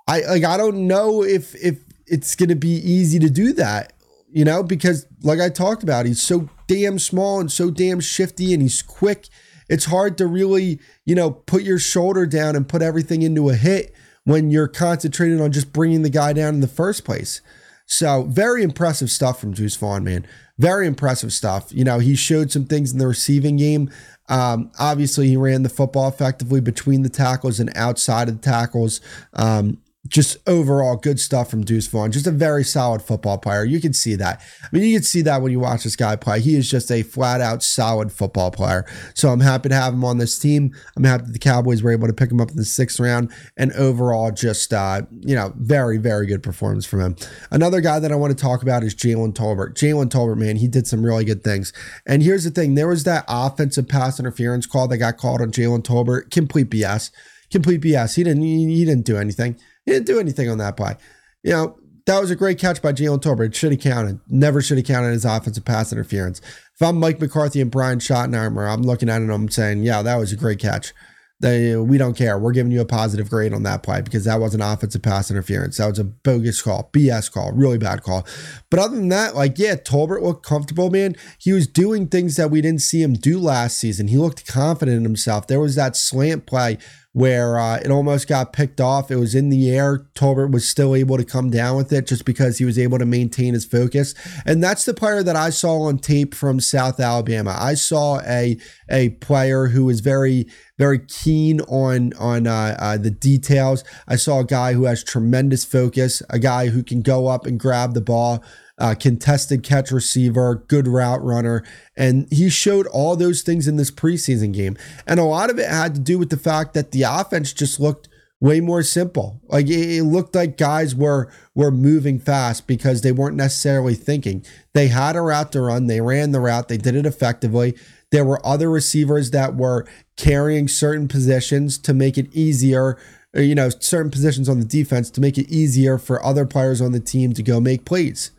I 0.07 0.21
like, 0.21 0.45
I 0.45 0.57
don't 0.57 0.87
know 0.87 1.23
if, 1.23 1.53
if 1.55 1.79
it's 2.07 2.35
to 2.35 2.55
be 2.55 2.69
easy 2.69 3.19
to 3.19 3.29
do 3.29 3.51
that, 3.53 3.93
you 4.31 4.45
know, 4.45 4.63
because 4.63 5.05
like 5.21 5.39
I 5.39 5.49
talked 5.49 5.83
about, 5.83 6.05
he's 6.05 6.21
so 6.21 6.49
damn 6.67 6.97
small 6.97 7.39
and 7.39 7.51
so 7.51 7.71
damn 7.71 7.99
shifty 7.99 8.53
and 8.53 8.61
he's 8.61 8.81
quick 8.81 9.27
it's 9.69 9.85
hard 9.85 10.17
to 10.17 10.27
really, 10.27 10.79
you 11.05 11.15
know, 11.15 11.31
put 11.31 11.63
your 11.63 11.79
shoulder 11.79 12.25
down 12.25 12.55
and 12.55 12.67
put 12.67 12.81
everything 12.81 13.21
into 13.21 13.49
a 13.49 13.55
hit 13.55 13.93
when 14.23 14.49
you're 14.49 14.67
concentrated 14.67 15.41
on 15.41 15.51
just 15.51 15.73
bringing 15.73 16.01
the 16.01 16.09
guy 16.09 16.33
down 16.33 16.53
in 16.53 16.59
the 16.61 16.67
first 16.67 17.03
place. 17.05 17.41
So, 17.85 18.23
very 18.23 18.63
impressive 18.63 19.09
stuff 19.09 19.39
from 19.39 19.53
Deuce 19.53 19.75
Vaughn, 19.75 20.03
man. 20.03 20.25
Very 20.57 20.87
impressive 20.87 21.33
stuff. 21.33 21.71
You 21.73 21.83
know, 21.83 21.99
he 21.99 22.15
showed 22.15 22.51
some 22.51 22.65
things 22.65 22.91
in 22.91 22.99
the 22.99 23.07
receiving 23.07 23.57
game. 23.57 23.89
Um, 24.29 24.71
obviously, 24.79 25.27
he 25.27 25.37
ran 25.37 25.63
the 25.63 25.69
football 25.69 26.07
effectively 26.07 26.61
between 26.61 27.01
the 27.01 27.09
tackles 27.09 27.59
and 27.59 27.75
outside 27.75 28.29
of 28.29 28.39
the 28.39 28.41
tackles. 28.41 29.01
Um, 29.33 29.79
just 30.07 30.37
overall 30.47 30.97
good 30.97 31.17
stuff 31.17 31.49
from 31.49 31.63
Deuce 31.63 31.87
Vaughn. 31.87 32.11
Just 32.11 32.27
a 32.27 32.31
very 32.31 32.65
solid 32.65 33.01
football 33.01 33.37
player. 33.37 33.63
You 33.63 33.79
can 33.79 33.93
see 33.93 34.15
that. 34.15 34.41
I 34.61 34.67
mean, 34.71 34.83
you 34.83 34.97
can 34.97 35.03
see 35.03 35.21
that 35.21 35.41
when 35.41 35.53
you 35.53 35.61
watch 35.61 35.85
this 35.85 35.95
guy 35.95 36.17
play. 36.17 36.41
He 36.41 36.55
is 36.55 36.69
just 36.69 36.91
a 36.91 37.03
flat 37.03 37.39
out 37.39 37.63
solid 37.63 38.11
football 38.11 38.51
player. 38.51 38.85
So 39.13 39.29
I'm 39.29 39.39
happy 39.39 39.69
to 39.69 39.75
have 39.75 39.93
him 39.93 40.03
on 40.03 40.17
this 40.17 40.37
team. 40.37 40.75
I'm 40.97 41.05
happy 41.05 41.25
that 41.25 41.31
the 41.31 41.39
Cowboys 41.39 41.81
were 41.81 41.91
able 41.91 42.07
to 42.07 42.13
pick 42.13 42.29
him 42.29 42.41
up 42.41 42.51
in 42.51 42.57
the 42.57 42.65
sixth 42.65 42.99
round. 42.99 43.31
And 43.55 43.71
overall, 43.73 44.31
just, 44.31 44.73
uh, 44.73 45.03
you 45.21 45.35
know, 45.35 45.53
very, 45.55 45.97
very 45.97 46.27
good 46.27 46.43
performance 46.43 46.85
from 46.85 46.99
him. 46.99 47.15
Another 47.49 47.79
guy 47.79 47.99
that 47.99 48.11
I 48.11 48.15
want 48.15 48.37
to 48.37 48.41
talk 48.41 48.61
about 48.61 48.83
is 48.83 48.93
Jalen 48.93 49.33
Tolbert. 49.33 49.75
Jalen 49.75 50.09
Tolbert, 50.09 50.37
man, 50.37 50.57
he 50.57 50.67
did 50.67 50.85
some 50.85 51.05
really 51.05 51.23
good 51.23 51.45
things. 51.45 51.71
And 52.05 52.21
here's 52.21 52.43
the 52.43 52.51
thing 52.51 52.75
there 52.75 52.89
was 52.89 53.05
that 53.05 53.23
offensive 53.29 53.87
pass 53.87 54.19
interference 54.19 54.65
call 54.65 54.89
that 54.89 54.97
got 54.97 55.17
called 55.17 55.39
on 55.39 55.51
Jalen 55.51 55.83
Tolbert. 55.83 56.29
Complete 56.29 56.69
BS. 56.69 57.09
Complete 57.49 57.81
BS. 57.81 58.15
He 58.15 58.23
didn't, 58.23 58.43
he, 58.43 58.65
he 58.65 58.83
didn't 58.83 59.05
do 59.05 59.15
anything. 59.15 59.57
He 59.85 59.91
didn't 59.91 60.07
do 60.07 60.19
anything 60.19 60.49
on 60.49 60.57
that 60.59 60.77
play. 60.77 60.95
You 61.43 61.51
know, 61.51 61.77
that 62.05 62.19
was 62.19 62.31
a 62.31 62.35
great 62.35 62.59
catch 62.59 62.81
by 62.81 62.93
Jalen 62.93 63.21
Tolbert. 63.21 63.47
It 63.47 63.55
should 63.55 63.71
have 63.71 63.81
counted. 63.81 64.19
Never 64.27 64.61
should 64.61 64.77
have 64.77 64.87
counted 64.87 65.11
his 65.11 65.25
offensive 65.25 65.65
pass 65.65 65.91
interference. 65.91 66.39
If 66.39 66.81
I'm 66.81 66.99
Mike 66.99 67.19
McCarthy 67.19 67.61
and 67.61 67.71
Brian 67.71 67.99
Schottenheimer, 67.99 68.69
I'm 68.69 68.81
looking 68.81 69.09
at 69.09 69.21
it 69.21 69.25
and 69.25 69.31
I'm 69.31 69.49
saying, 69.49 69.83
yeah, 69.83 70.01
that 70.01 70.17
was 70.17 70.33
a 70.33 70.37
great 70.37 70.59
catch. 70.59 70.93
They, 71.39 71.75
we 71.75 71.97
don't 71.97 72.15
care. 72.15 72.39
We're 72.39 72.53
giving 72.53 72.71
you 72.71 72.79
a 72.79 72.85
positive 72.85 73.29
grade 73.29 73.53
on 73.53 73.63
that 73.63 73.83
play 73.83 74.01
because 74.01 74.23
that 74.23 74.39
was 74.39 74.55
an 74.55 74.61
offensive 74.61 75.01
pass 75.01 75.29
interference. 75.29 75.77
That 75.77 75.89
was 75.89 75.99
a 75.99 76.05
bogus 76.05 76.61
call, 76.61 76.89
BS 76.93 77.29
call, 77.29 77.51
really 77.51 77.77
bad 77.77 78.01
call. 78.01 78.25
But 78.69 78.79
other 78.79 78.95
than 78.95 79.09
that, 79.09 79.35
like, 79.35 79.59
yeah, 79.59 79.75
Tolbert 79.75 80.21
looked 80.21 80.45
comfortable, 80.45 80.89
man. 80.89 81.17
He 81.37 81.51
was 81.51 81.67
doing 81.67 82.07
things 82.07 82.37
that 82.37 82.49
we 82.49 82.61
didn't 82.61 82.81
see 82.81 83.01
him 83.01 83.13
do 83.13 83.39
last 83.39 83.77
season. 83.77 84.07
He 84.07 84.17
looked 84.17 84.47
confident 84.47 84.95
in 84.95 85.03
himself. 85.03 85.47
There 85.47 85.59
was 85.59 85.75
that 85.75 85.97
slant 85.97 86.45
play 86.45 86.77
where 87.13 87.59
uh, 87.59 87.77
it 87.77 87.91
almost 87.91 88.27
got 88.27 88.53
picked 88.53 88.81
off. 88.81 89.11
It 89.11 89.17
was 89.17 89.35
in 89.35 89.49
the 89.49 89.69
air. 89.69 90.07
Tolbert 90.15 90.51
was 90.51 90.67
still 90.67 90.95
able 90.95 91.15
to 91.17 91.23
come 91.23 91.51
down 91.51 91.77
with 91.77 91.93
it 91.93 92.07
just 92.07 92.25
because 92.25 92.57
he 92.57 92.65
was 92.65 92.77
able 92.77 92.97
to 92.97 93.05
maintain 93.05 93.53
his 93.53 93.65
focus. 93.65 94.15
And 94.45 94.63
that's 94.63 94.85
the 94.85 94.95
player 94.95 95.21
that 95.21 95.35
I 95.35 95.51
saw 95.51 95.83
on 95.83 95.99
tape 95.99 96.33
from 96.33 96.59
South 96.59 96.99
Alabama. 96.99 97.55
I 97.57 97.75
saw 97.75 98.19
a 98.21 98.57
a 98.89 99.09
player 99.09 99.67
who 99.67 99.85
was 99.85 99.99
very 99.99 100.47
very 100.79 100.99
keen 100.99 101.61
on 101.61 102.13
on 102.13 102.47
uh, 102.47 102.75
uh, 102.79 102.97
the 102.97 103.11
details. 103.11 103.83
I 104.07 104.15
saw 104.15 104.39
a 104.39 104.45
guy 104.45 104.73
who 104.73 104.85
has 104.85 105.03
tremendous 105.03 105.63
focus, 105.63 106.23
a 106.31 106.39
guy 106.39 106.69
who 106.69 106.83
can 106.83 107.03
go 107.03 107.27
up 107.27 107.45
and 107.45 107.59
grab 107.59 107.93
the 107.93 108.01
ball 108.01 108.43
uh, 108.77 108.95
contested 108.95 109.63
catch 109.63 109.91
receiver, 109.91 110.63
good 110.67 110.87
route 110.87 111.23
runner. 111.23 111.63
And 111.95 112.27
he 112.31 112.49
showed 112.49 112.87
all 112.87 113.15
those 113.15 113.41
things 113.41 113.67
in 113.67 113.75
this 113.75 113.91
preseason 113.91 114.53
game. 114.53 114.77
And 115.05 115.19
a 115.19 115.23
lot 115.23 115.49
of 115.49 115.59
it 115.59 115.69
had 115.69 115.95
to 115.95 116.01
do 116.01 116.17
with 116.17 116.29
the 116.29 116.37
fact 116.37 116.73
that 116.73 116.91
the 116.91 117.03
offense 117.03 117.53
just 117.53 117.79
looked 117.79 118.09
way 118.39 118.59
more 118.59 118.83
simple. 118.83 119.39
Like 119.47 119.67
it, 119.69 120.03
looked 120.03 120.35
like 120.35 120.57
guys 120.57 120.93
were 120.93 121.31
were 121.55 121.71
moving 121.71 122.19
fast 122.19 122.67
because 122.67 123.01
they 123.01 123.11
weren't 123.11 123.37
necessarily 123.37 123.95
thinking. 123.95 124.45
They 124.73 124.89
had 124.89 125.15
a 125.15 125.21
route 125.21 125.53
to 125.53 125.61
run, 125.61 125.87
they 125.87 126.01
ran 126.01 126.31
the 126.31 126.41
route, 126.41 126.67
they 126.67 126.77
did 126.77 126.95
it 126.95 127.05
effectively. 127.05 127.75
There 128.11 128.25
were 128.25 128.45
other 128.45 128.69
receivers 128.69 129.31
that 129.31 129.55
were 129.55 129.87
carrying 130.17 130.67
certain 130.67 131.07
positions 131.07 131.77
to 131.79 131.93
make 131.93 132.17
it 132.17 132.27
easier 132.33 132.97
you 133.35 133.55
know, 133.55 133.69
certain 133.69 134.11
positions 134.11 134.47
on 134.47 134.59
the 134.59 134.65
defense 134.65 135.09
to 135.09 135.21
make 135.21 135.37
it 135.37 135.49
easier 135.49 135.97
for 135.97 136.23
other 136.23 136.45
players 136.45 136.81
on 136.81 136.91
the 136.91 136.99
team 136.99 137.33
to 137.33 137.41
go 137.41 137.59
make 137.59 137.83
plays. 137.85 138.31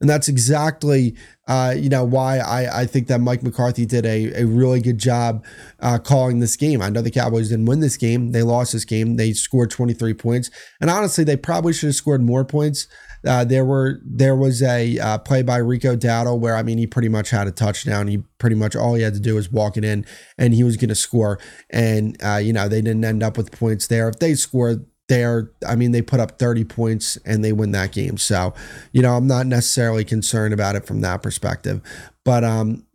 And 0.00 0.08
that's 0.08 0.28
exactly, 0.28 1.14
uh, 1.46 1.74
you 1.76 1.90
know, 1.90 2.04
why 2.04 2.38
I, 2.38 2.82
I 2.82 2.86
think 2.86 3.08
that 3.08 3.20
Mike 3.20 3.42
McCarthy 3.42 3.84
did 3.84 4.06
a, 4.06 4.42
a 4.42 4.46
really 4.46 4.80
good 4.80 4.98
job 4.98 5.44
uh, 5.80 5.98
calling 5.98 6.40
this 6.40 6.56
game. 6.56 6.80
I 6.80 6.88
know 6.88 7.02
the 7.02 7.10
Cowboys 7.10 7.50
didn't 7.50 7.66
win 7.66 7.80
this 7.80 7.98
game. 7.98 8.32
They 8.32 8.42
lost 8.42 8.72
this 8.72 8.86
game. 8.86 9.16
They 9.16 9.34
scored 9.34 9.70
23 9.70 10.14
points. 10.14 10.50
And 10.80 10.88
honestly, 10.88 11.22
they 11.22 11.36
probably 11.36 11.74
should 11.74 11.88
have 11.88 11.96
scored 11.96 12.22
more 12.22 12.46
points. 12.46 12.86
Uh, 13.26 13.44
there 13.44 13.64
were 13.66 14.00
there 14.02 14.34
was 14.34 14.62
a 14.62 14.98
uh, 14.98 15.18
play 15.18 15.42
by 15.42 15.58
Rico 15.58 15.94
Dowdle 15.94 16.40
where 16.40 16.56
I 16.56 16.62
mean 16.62 16.78
he 16.78 16.86
pretty 16.86 17.10
much 17.10 17.30
had 17.30 17.46
a 17.46 17.52
touchdown. 17.52 18.08
He 18.08 18.18
pretty 18.38 18.56
much 18.56 18.74
all 18.74 18.94
he 18.94 19.02
had 19.02 19.12
to 19.12 19.20
do 19.20 19.34
was 19.34 19.52
walk 19.52 19.76
it 19.76 19.84
in, 19.84 20.06
and 20.38 20.54
he 20.54 20.64
was 20.64 20.78
going 20.78 20.88
to 20.88 20.94
score. 20.94 21.38
And 21.68 22.16
uh, 22.24 22.36
you 22.36 22.54
know 22.54 22.66
they 22.68 22.80
didn't 22.80 23.04
end 23.04 23.22
up 23.22 23.36
with 23.36 23.52
points 23.52 23.88
there. 23.88 24.08
If 24.08 24.20
they 24.20 24.34
scored, 24.34 24.86
they're 25.10 25.50
I 25.68 25.74
mean 25.76 25.90
they 25.90 26.00
put 26.00 26.20
up 26.20 26.38
30 26.38 26.64
points 26.64 27.18
and 27.26 27.44
they 27.44 27.52
win 27.52 27.72
that 27.72 27.92
game. 27.92 28.16
So, 28.16 28.54
you 28.92 29.02
know, 29.02 29.16
I'm 29.16 29.26
not 29.26 29.46
necessarily 29.46 30.04
concerned 30.04 30.54
about 30.54 30.76
it 30.76 30.86
from 30.86 31.02
that 31.02 31.22
perspective. 31.22 31.82
But 32.24 32.44
um 32.44 32.86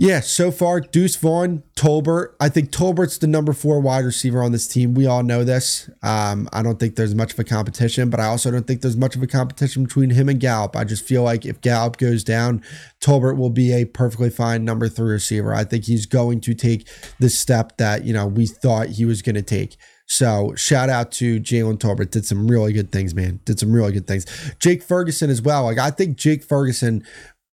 Yeah, 0.00 0.20
so 0.20 0.52
far, 0.52 0.80
Deuce 0.80 1.16
Vaughn, 1.16 1.64
Tolbert. 1.76 2.34
I 2.38 2.48
think 2.48 2.70
Tolbert's 2.70 3.18
the 3.18 3.26
number 3.26 3.52
four 3.52 3.80
wide 3.80 4.04
receiver 4.04 4.42
on 4.44 4.52
this 4.52 4.68
team. 4.68 4.94
We 4.94 5.06
all 5.06 5.24
know 5.24 5.42
this. 5.42 5.90
Um, 6.04 6.48
I 6.52 6.62
don't 6.62 6.78
think 6.78 6.94
there's 6.94 7.16
much 7.16 7.32
of 7.32 7.38
a 7.40 7.44
competition, 7.44 8.08
but 8.08 8.20
I 8.20 8.26
also 8.26 8.52
don't 8.52 8.64
think 8.64 8.80
there's 8.80 8.96
much 8.96 9.16
of 9.16 9.22
a 9.24 9.26
competition 9.26 9.82
between 9.84 10.10
him 10.10 10.28
and 10.28 10.38
Gallup. 10.38 10.76
I 10.76 10.84
just 10.84 11.04
feel 11.04 11.24
like 11.24 11.44
if 11.44 11.60
Gallup 11.60 11.96
goes 11.96 12.22
down, 12.22 12.62
Tolbert 13.00 13.36
will 13.36 13.50
be 13.50 13.72
a 13.72 13.86
perfectly 13.86 14.30
fine 14.30 14.64
number 14.64 14.88
three 14.88 15.10
receiver. 15.10 15.52
I 15.52 15.64
think 15.64 15.86
he's 15.86 16.06
going 16.06 16.40
to 16.42 16.54
take 16.54 16.88
the 17.18 17.28
step 17.28 17.76
that, 17.78 18.04
you 18.04 18.12
know, 18.12 18.26
we 18.28 18.46
thought 18.46 18.90
he 18.90 19.04
was 19.04 19.20
going 19.20 19.34
to 19.34 19.42
take. 19.42 19.76
So 20.08 20.54
shout 20.56 20.88
out 20.88 21.12
to 21.12 21.38
Jalen 21.38 21.78
Tolbert. 21.78 22.10
Did 22.10 22.24
some 22.24 22.48
really 22.48 22.72
good 22.72 22.90
things, 22.90 23.14
man. 23.14 23.40
Did 23.44 23.60
some 23.60 23.72
really 23.72 23.92
good 23.92 24.06
things. 24.06 24.24
Jake 24.58 24.82
Ferguson 24.82 25.30
as 25.30 25.42
well. 25.42 25.64
Like 25.64 25.78
I 25.78 25.90
think 25.90 26.16
Jake 26.16 26.42
Ferguson 26.42 27.04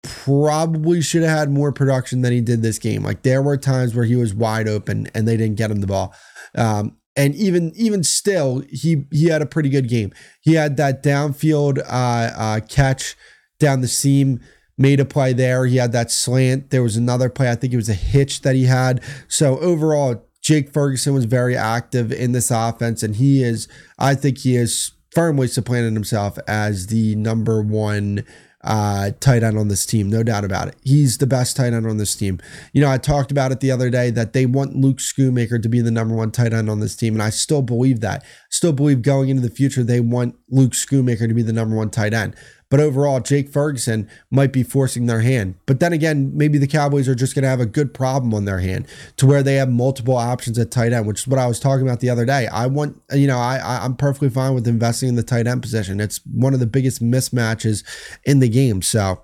probably 0.03 1.01
should 1.01 1.23
have 1.23 1.37
had 1.37 1.49
more 1.49 1.71
production 1.71 2.21
than 2.21 2.31
he 2.31 2.41
did 2.41 2.61
this 2.61 2.77
game. 2.77 3.03
Like 3.03 3.23
there 3.23 3.41
were 3.41 3.57
times 3.57 3.95
where 3.95 4.05
he 4.05 4.15
was 4.15 4.33
wide 4.33 4.67
open 4.67 5.07
and 5.15 5.27
they 5.27 5.35
didn't 5.35 5.55
get 5.57 5.71
him 5.71 5.81
the 5.81 5.87
ball. 5.87 6.13
Um, 6.55 6.97
and 7.15 7.35
even 7.35 7.71
even 7.75 8.03
still, 8.03 8.63
he 8.69 9.05
he 9.11 9.27
had 9.27 9.41
a 9.41 9.45
pretty 9.45 9.69
good 9.69 9.87
game. 9.87 10.13
He 10.41 10.53
had 10.53 10.77
that 10.77 11.03
downfield 11.03 11.79
uh, 11.79 12.31
uh, 12.35 12.59
catch 12.67 13.15
down 13.59 13.81
the 13.81 13.87
seam, 13.87 14.41
made 14.77 14.99
a 14.99 15.05
play 15.05 15.33
there. 15.33 15.65
He 15.65 15.77
had 15.77 15.91
that 15.91 16.11
slant. 16.11 16.69
There 16.69 16.83
was 16.83 16.97
another 16.97 17.29
play. 17.29 17.49
I 17.49 17.55
think 17.55 17.73
it 17.73 17.77
was 17.77 17.89
a 17.89 17.93
hitch 17.93 18.41
that 18.41 18.55
he 18.55 18.65
had. 18.65 19.01
So 19.27 19.59
overall, 19.59 20.25
Jake 20.43 20.71
Ferguson 20.71 21.13
was 21.13 21.25
very 21.25 21.55
active 21.55 22.11
in 22.11 22.33
this 22.33 22.51
offense, 22.51 23.01
and 23.01 23.15
he 23.15 23.41
is. 23.41 23.67
I 23.97 24.13
think 24.13 24.39
he 24.39 24.55
is 24.55 24.91
firmly 25.11 25.47
supplanted 25.47 25.93
himself 25.93 26.37
as 26.47 26.87
the 26.87 27.15
number 27.15 27.61
one 27.61 28.25
uh, 28.63 29.11
tight 29.19 29.43
end 29.43 29.57
on 29.57 29.67
this 29.67 29.85
team, 29.85 30.09
no 30.09 30.23
doubt 30.23 30.45
about 30.45 30.69
it. 30.69 30.75
He's 30.83 31.17
the 31.17 31.27
best 31.27 31.55
tight 31.57 31.73
end 31.73 31.85
on 31.85 31.97
this 31.97 32.15
team. 32.15 32.39
You 32.71 32.81
know, 32.81 32.89
I 32.89 32.97
talked 32.97 33.31
about 33.31 33.51
it 33.51 33.59
the 33.59 33.71
other 33.71 33.89
day 33.89 34.09
that 34.11 34.33
they 34.33 34.45
want 34.45 34.75
Luke 34.75 34.97
Schoonmaker 34.97 35.61
to 35.61 35.69
be 35.69 35.81
the 35.81 35.91
number 35.91 36.15
one 36.15 36.31
tight 36.31 36.53
end 36.53 36.69
on 36.69 36.79
this 36.79 36.95
team, 36.95 37.13
and 37.13 37.21
I 37.21 37.29
still 37.29 37.61
believe 37.61 37.99
that. 38.01 38.23
Still 38.49 38.73
believe 38.73 39.01
going 39.01 39.29
into 39.29 39.41
the 39.41 39.53
future 39.53 39.83
they 39.83 39.99
want 39.99 40.35
Luke 40.49 40.71
Schoonmaker 40.71 41.27
to 41.27 41.33
be 41.33 41.43
the 41.43 41.53
number 41.53 41.75
one 41.75 41.89
tight 41.89 42.13
end. 42.13 42.35
But 42.69 42.79
overall, 42.79 43.19
Jake 43.19 43.49
Ferguson 43.49 44.09
might 44.31 44.51
be 44.51 44.63
forcing 44.63 45.05
their 45.05 45.21
hand. 45.21 45.55
But 45.65 45.79
then 45.79 45.93
again, 45.93 46.31
maybe 46.35 46.57
the 46.57 46.67
Cowboys 46.67 47.07
are 47.07 47.15
just 47.15 47.35
going 47.35 47.43
to 47.43 47.49
have 47.49 47.59
a 47.59 47.65
good 47.65 47.93
problem 47.93 48.33
on 48.33 48.45
their 48.45 48.59
hand 48.59 48.87
to 49.17 49.25
where 49.25 49.43
they 49.43 49.55
have 49.55 49.69
multiple 49.69 50.15
options 50.15 50.57
at 50.57 50.71
tight 50.71 50.93
end, 50.93 51.05
which 51.05 51.21
is 51.21 51.27
what 51.27 51.39
I 51.39 51.47
was 51.47 51.59
talking 51.59 51.85
about 51.85 51.99
the 51.99 52.09
other 52.09 52.25
day. 52.25 52.47
I 52.47 52.67
want, 52.67 52.99
you 53.11 53.27
know, 53.27 53.37
I 53.37 53.83
I'm 53.83 53.95
perfectly 53.95 54.29
fine 54.29 54.53
with 54.53 54.67
investing 54.67 55.09
in 55.09 55.15
the 55.15 55.23
tight 55.23 55.47
end 55.47 55.61
position. 55.61 55.99
It's 55.99 56.19
one 56.25 56.53
of 56.53 56.59
the 56.59 56.67
biggest 56.67 57.01
mismatches 57.01 57.83
in 58.25 58.39
the 58.39 58.49
game. 58.49 58.81
So 58.81 59.23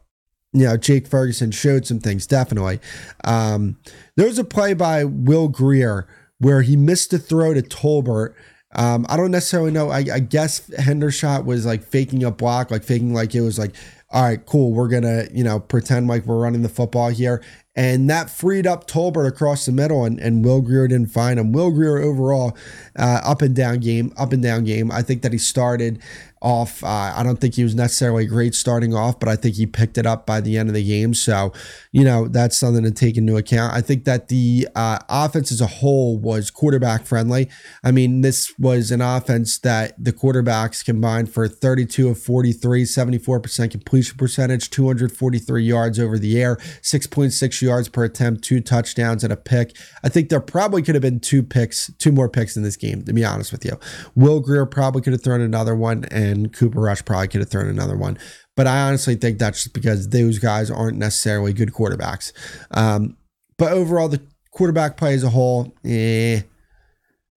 you 0.53 0.65
know, 0.65 0.77
Jake 0.77 1.07
Ferguson 1.07 1.51
showed 1.51 1.85
some 1.85 1.99
things, 1.99 2.25
definitely. 2.25 2.79
Um, 3.23 3.77
there 4.15 4.25
was 4.25 4.39
a 4.39 4.43
play 4.43 4.73
by 4.73 5.03
Will 5.03 5.47
Grier 5.47 6.07
where 6.39 6.61
he 6.61 6.75
missed 6.75 7.13
a 7.13 7.19
throw 7.19 7.53
to 7.53 7.61
Tolbert 7.61 8.33
um, 8.75 9.05
I 9.09 9.17
don't 9.17 9.31
necessarily 9.31 9.71
know. 9.71 9.89
I, 9.89 10.05
I 10.13 10.19
guess 10.19 10.69
Hendershot 10.69 11.45
was 11.45 11.65
like 11.65 11.83
faking 11.83 12.23
a 12.23 12.31
block, 12.31 12.69
like 12.69 12.83
faking 12.83 13.13
like 13.13 13.33
it 13.33 13.41
was 13.41 13.57
like, 13.57 13.75
all 14.11 14.23
right, 14.23 14.43
cool, 14.45 14.73
we're 14.73 14.87
gonna, 14.87 15.25
you 15.31 15.43
know, 15.43 15.59
pretend 15.59 16.07
like 16.07 16.25
we're 16.25 16.39
running 16.39 16.61
the 16.61 16.69
football 16.69 17.09
here. 17.09 17.43
And 17.75 18.09
that 18.09 18.29
freed 18.29 18.67
up 18.67 18.87
Tolbert 18.87 19.27
across 19.27 19.65
the 19.65 19.71
middle, 19.71 20.03
and, 20.03 20.19
and 20.19 20.43
Will 20.43 20.61
Grier 20.61 20.87
didn't 20.87 21.11
find 21.11 21.39
him. 21.39 21.51
Will 21.51 21.71
Grier 21.71 21.99
overall, 21.99 22.57
uh, 22.97 23.21
up 23.23 23.41
and 23.41 23.55
down 23.55 23.79
game, 23.79 24.11
up 24.17 24.33
and 24.33 24.43
down 24.43 24.65
game. 24.65 24.91
I 24.91 25.01
think 25.01 25.21
that 25.21 25.31
he 25.31 25.37
started 25.37 26.01
off. 26.41 26.83
Uh, 26.83 27.13
I 27.15 27.23
don't 27.23 27.39
think 27.39 27.55
he 27.55 27.63
was 27.63 27.75
necessarily 27.75 28.25
great 28.25 28.55
starting 28.55 28.93
off, 28.93 29.19
but 29.19 29.29
I 29.29 29.35
think 29.35 29.55
he 29.55 29.65
picked 29.65 29.97
it 29.97 30.05
up 30.05 30.25
by 30.25 30.41
the 30.41 30.57
end 30.57 30.69
of 30.69 30.75
the 30.75 30.83
game. 30.85 31.13
So, 31.13 31.51
you 31.91 32.03
know, 32.03 32.27
that's 32.27 32.57
something 32.57 32.83
to 32.83 32.91
take 32.91 33.17
into 33.17 33.35
account. 33.35 33.73
I 33.73 33.81
think 33.81 34.05
that 34.05 34.29
the 34.29 34.67
uh, 34.75 34.99
offense 35.09 35.51
as 35.51 35.61
a 35.61 35.67
whole 35.67 36.17
was 36.17 36.49
quarterback 36.49 37.05
friendly. 37.05 37.49
I 37.83 37.91
mean, 37.91 38.21
this 38.21 38.53
was 38.57 38.91
an 38.91 39.01
offense 39.01 39.59
that 39.59 39.93
the 40.01 40.13
quarterbacks 40.13 40.83
combined 40.83 41.31
for 41.31 41.47
32 41.47 42.09
of 42.09 42.19
43, 42.19 42.83
74% 42.83 43.71
completion 43.71 44.17
percentage, 44.17 44.69
243 44.69 45.63
yards 45.63 45.99
over 45.99 46.17
the 46.17 46.41
air, 46.41 46.55
6.6 46.55 47.61
yards 47.61 47.89
per 47.89 48.05
attempt, 48.05 48.43
two 48.43 48.61
touchdowns 48.61 49.23
and 49.23 49.33
a 49.33 49.37
pick. 49.37 49.75
I 50.03 50.09
think 50.09 50.29
there 50.29 50.39
probably 50.39 50.81
could 50.81 50.95
have 50.95 51.01
been 51.01 51.19
two 51.19 51.43
picks, 51.43 51.91
two 51.97 52.11
more 52.11 52.29
picks 52.29 52.55
in 52.55 52.63
this 52.63 52.77
game, 52.77 53.03
to 53.03 53.13
be 53.13 53.25
honest 53.25 53.51
with 53.51 53.65
you. 53.65 53.79
Will 54.15 54.39
Grier 54.39 54.65
probably 54.65 55.01
could 55.01 55.13
have 55.13 55.23
thrown 55.23 55.41
another 55.41 55.75
one. 55.75 56.05
And 56.05 56.28
and 56.29 56.53
Cooper 56.53 56.79
Rush 56.79 57.03
probably 57.03 57.27
could 57.27 57.41
have 57.41 57.49
thrown 57.49 57.67
another 57.67 57.97
one. 57.97 58.17
But 58.55 58.67
I 58.67 58.81
honestly 58.81 59.15
think 59.15 59.39
that's 59.39 59.63
just 59.63 59.73
because 59.73 60.09
those 60.09 60.39
guys 60.39 60.69
aren't 60.69 60.97
necessarily 60.97 61.53
good 61.53 61.71
quarterbacks. 61.71 62.31
Um, 62.71 63.17
but 63.57 63.71
overall, 63.71 64.09
the 64.09 64.21
quarterback 64.51 64.97
play 64.97 65.13
as 65.13 65.23
a 65.23 65.29
whole, 65.29 65.73
eh, 65.85 66.41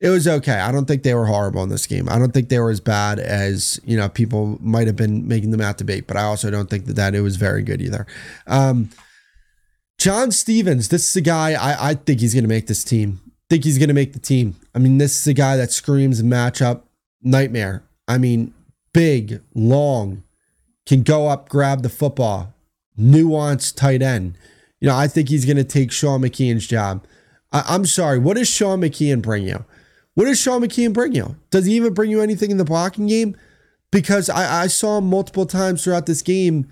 it 0.00 0.08
was 0.08 0.26
okay. 0.26 0.58
I 0.58 0.72
don't 0.72 0.86
think 0.86 1.04
they 1.04 1.14
were 1.14 1.26
horrible 1.26 1.62
in 1.62 1.68
this 1.68 1.86
game. 1.86 2.08
I 2.08 2.18
don't 2.18 2.34
think 2.34 2.48
they 2.48 2.58
were 2.58 2.70
as 2.70 2.80
bad 2.80 3.20
as 3.20 3.80
you 3.84 3.96
know 3.96 4.08
people 4.08 4.58
might 4.60 4.88
have 4.88 4.96
been 4.96 5.28
making 5.28 5.52
them 5.52 5.60
out 5.60 5.78
to 5.78 5.84
be. 5.84 6.00
But 6.00 6.16
I 6.16 6.22
also 6.22 6.50
don't 6.50 6.68
think 6.68 6.86
that 6.86 6.96
that 6.96 7.14
it 7.14 7.20
was 7.20 7.36
very 7.36 7.62
good 7.62 7.80
either. 7.80 8.06
Um, 8.48 8.90
John 9.98 10.32
Stephens, 10.32 10.88
this 10.88 11.08
is 11.08 11.14
a 11.14 11.20
guy 11.20 11.52
I, 11.52 11.90
I 11.90 11.94
think 11.94 12.18
he's 12.18 12.34
going 12.34 12.42
to 12.42 12.48
make 12.48 12.66
this 12.66 12.82
team. 12.82 13.20
Think 13.48 13.62
he's 13.62 13.78
going 13.78 13.88
to 13.88 13.94
make 13.94 14.12
the 14.12 14.18
team. 14.18 14.56
I 14.74 14.80
mean, 14.80 14.98
this 14.98 15.20
is 15.20 15.26
a 15.28 15.34
guy 15.34 15.56
that 15.56 15.70
screams 15.70 16.20
matchup 16.22 16.82
nightmare. 17.22 17.84
I 18.08 18.18
mean, 18.18 18.52
big, 18.92 19.40
long, 19.54 20.22
can 20.86 21.02
go 21.02 21.28
up, 21.28 21.48
grab 21.48 21.82
the 21.82 21.88
football, 21.88 22.54
nuanced 22.98 23.76
tight 23.76 24.02
end. 24.02 24.36
You 24.80 24.88
know, 24.88 24.96
I 24.96 25.08
think 25.08 25.28
he's 25.28 25.44
going 25.44 25.56
to 25.56 25.64
take 25.64 25.92
Sean 25.92 26.22
McKeon's 26.22 26.66
job. 26.66 27.04
I, 27.52 27.74
am 27.74 27.86
sorry. 27.86 28.18
What 28.18 28.36
does 28.36 28.48
Sean 28.48 28.80
McKeon 28.80 29.22
bring 29.22 29.46
you? 29.46 29.64
What 30.14 30.24
does 30.24 30.40
Sean 30.40 30.62
McKeon 30.62 30.92
bring 30.92 31.12
you? 31.12 31.36
Does 31.50 31.66
he 31.66 31.74
even 31.74 31.94
bring 31.94 32.10
you 32.10 32.20
anything 32.20 32.50
in 32.50 32.56
the 32.56 32.64
blocking 32.64 33.06
game? 33.06 33.36
Because 33.90 34.28
I, 34.28 34.62
I 34.62 34.66
saw 34.66 34.98
him 34.98 35.08
multiple 35.08 35.46
times 35.46 35.84
throughout 35.84 36.06
this 36.06 36.22
game 36.22 36.68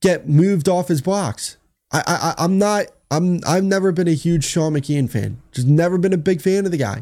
get 0.00 0.28
moved 0.28 0.68
off 0.68 0.88
his 0.88 1.02
blocks. 1.02 1.56
I, 1.90 2.02
I 2.06 2.44
I'm 2.44 2.58
not 2.58 2.86
I'm 3.10 3.40
I've 3.46 3.64
never 3.64 3.92
been 3.92 4.08
a 4.08 4.14
huge 4.14 4.44
Sean 4.44 4.74
McKeon 4.74 5.10
fan. 5.10 5.40
Just 5.52 5.66
never 5.66 5.98
been 5.98 6.12
a 6.12 6.18
big 6.18 6.42
fan 6.42 6.66
of 6.66 6.70
the 6.70 6.76
guy. 6.76 7.00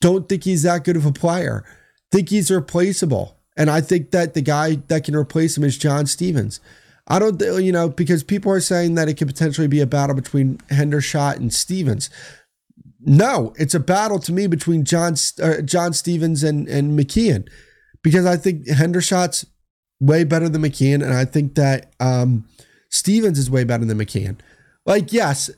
Don't 0.00 0.28
think 0.28 0.44
he's 0.44 0.62
that 0.62 0.84
good 0.84 0.96
of 0.96 1.06
a 1.06 1.12
player. 1.12 1.64
Think 2.10 2.28
he's 2.28 2.50
replaceable. 2.50 3.37
And 3.58 3.68
I 3.68 3.80
think 3.80 4.12
that 4.12 4.34
the 4.34 4.40
guy 4.40 4.76
that 4.86 5.04
can 5.04 5.16
replace 5.16 5.58
him 5.58 5.64
is 5.64 5.76
John 5.76 6.06
Stephens. 6.06 6.60
I 7.08 7.18
don't, 7.18 7.40
you 7.62 7.72
know, 7.72 7.88
because 7.88 8.22
people 8.22 8.52
are 8.52 8.60
saying 8.60 8.94
that 8.94 9.08
it 9.08 9.14
could 9.14 9.26
potentially 9.26 9.66
be 9.66 9.80
a 9.80 9.86
battle 9.86 10.14
between 10.14 10.58
Hendershot 10.70 11.36
and 11.36 11.52
Stephens. 11.52 12.08
No, 13.00 13.52
it's 13.58 13.74
a 13.74 13.80
battle 13.80 14.20
to 14.20 14.32
me 14.32 14.46
between 14.46 14.84
John 14.84 15.14
uh, 15.42 15.60
John 15.62 15.92
Stephens 15.92 16.44
and 16.44 16.68
and 16.68 16.98
McKeon, 16.98 17.48
because 18.02 18.26
I 18.26 18.36
think 18.36 18.66
Hendershot's 18.66 19.46
way 20.00 20.22
better 20.24 20.48
than 20.48 20.62
McKeon, 20.62 21.02
and 21.02 21.14
I 21.14 21.24
think 21.24 21.54
that 21.54 21.92
um, 21.98 22.46
Stephens 22.90 23.38
is 23.38 23.50
way 23.50 23.64
better 23.64 23.84
than 23.84 23.98
McKeon. 23.98 24.36
Like, 24.84 25.12
yes, 25.12 25.50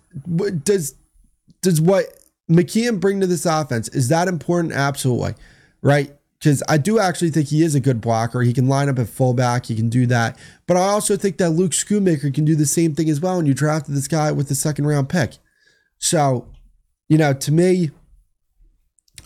does 0.65 0.95
does 1.63 1.81
what 1.81 2.07
McKeon 2.49 3.01
bring 3.01 3.21
to 3.21 3.27
this 3.27 3.45
offense 3.45 3.89
is 3.89 4.09
that 4.09 4.29
important? 4.29 4.73
Absolutely, 4.73 5.35
right? 5.83 6.15
Because 6.41 6.63
I 6.71 6.79
do 6.79 6.99
actually 6.99 7.31
think 7.31 7.49
he 7.49 7.63
is 7.63 7.75
a 7.75 7.81
good 7.81 8.01
blocker. 8.01 8.41
He 8.41 8.55
can 8.55 8.67
line 8.67 8.89
up 8.89 8.99
at 8.99 9.09
fullback. 9.09 9.67
He 9.67 9.77
can 9.77 9.91
do 9.91 10.07
that. 10.07 10.39
But 10.67 10.79
I 10.79 10.81
also 10.81 11.17
think 11.17 11.37
that 11.37 11.51
Luke 11.51 11.73
Schoonmaker 11.73 12.33
can 12.35 12.47
do 12.47 12.57
the 12.57 12.65
same 12.65 12.95
thing 12.95 13.11
as 13.11 13.21
well. 13.21 13.39
And 13.39 13.47
you 13.47 13.53
drafted 13.53 13.95
this 13.95 14.09
guy 14.09 14.33
with 14.33 14.49
the 14.49 14.55
second 14.55 14.87
round 14.87 15.11
pick. 15.11 15.37
So, 15.99 16.49
you 17.11 17.19
know, 17.19 17.35
to 17.35 17.53
me, 17.53 17.91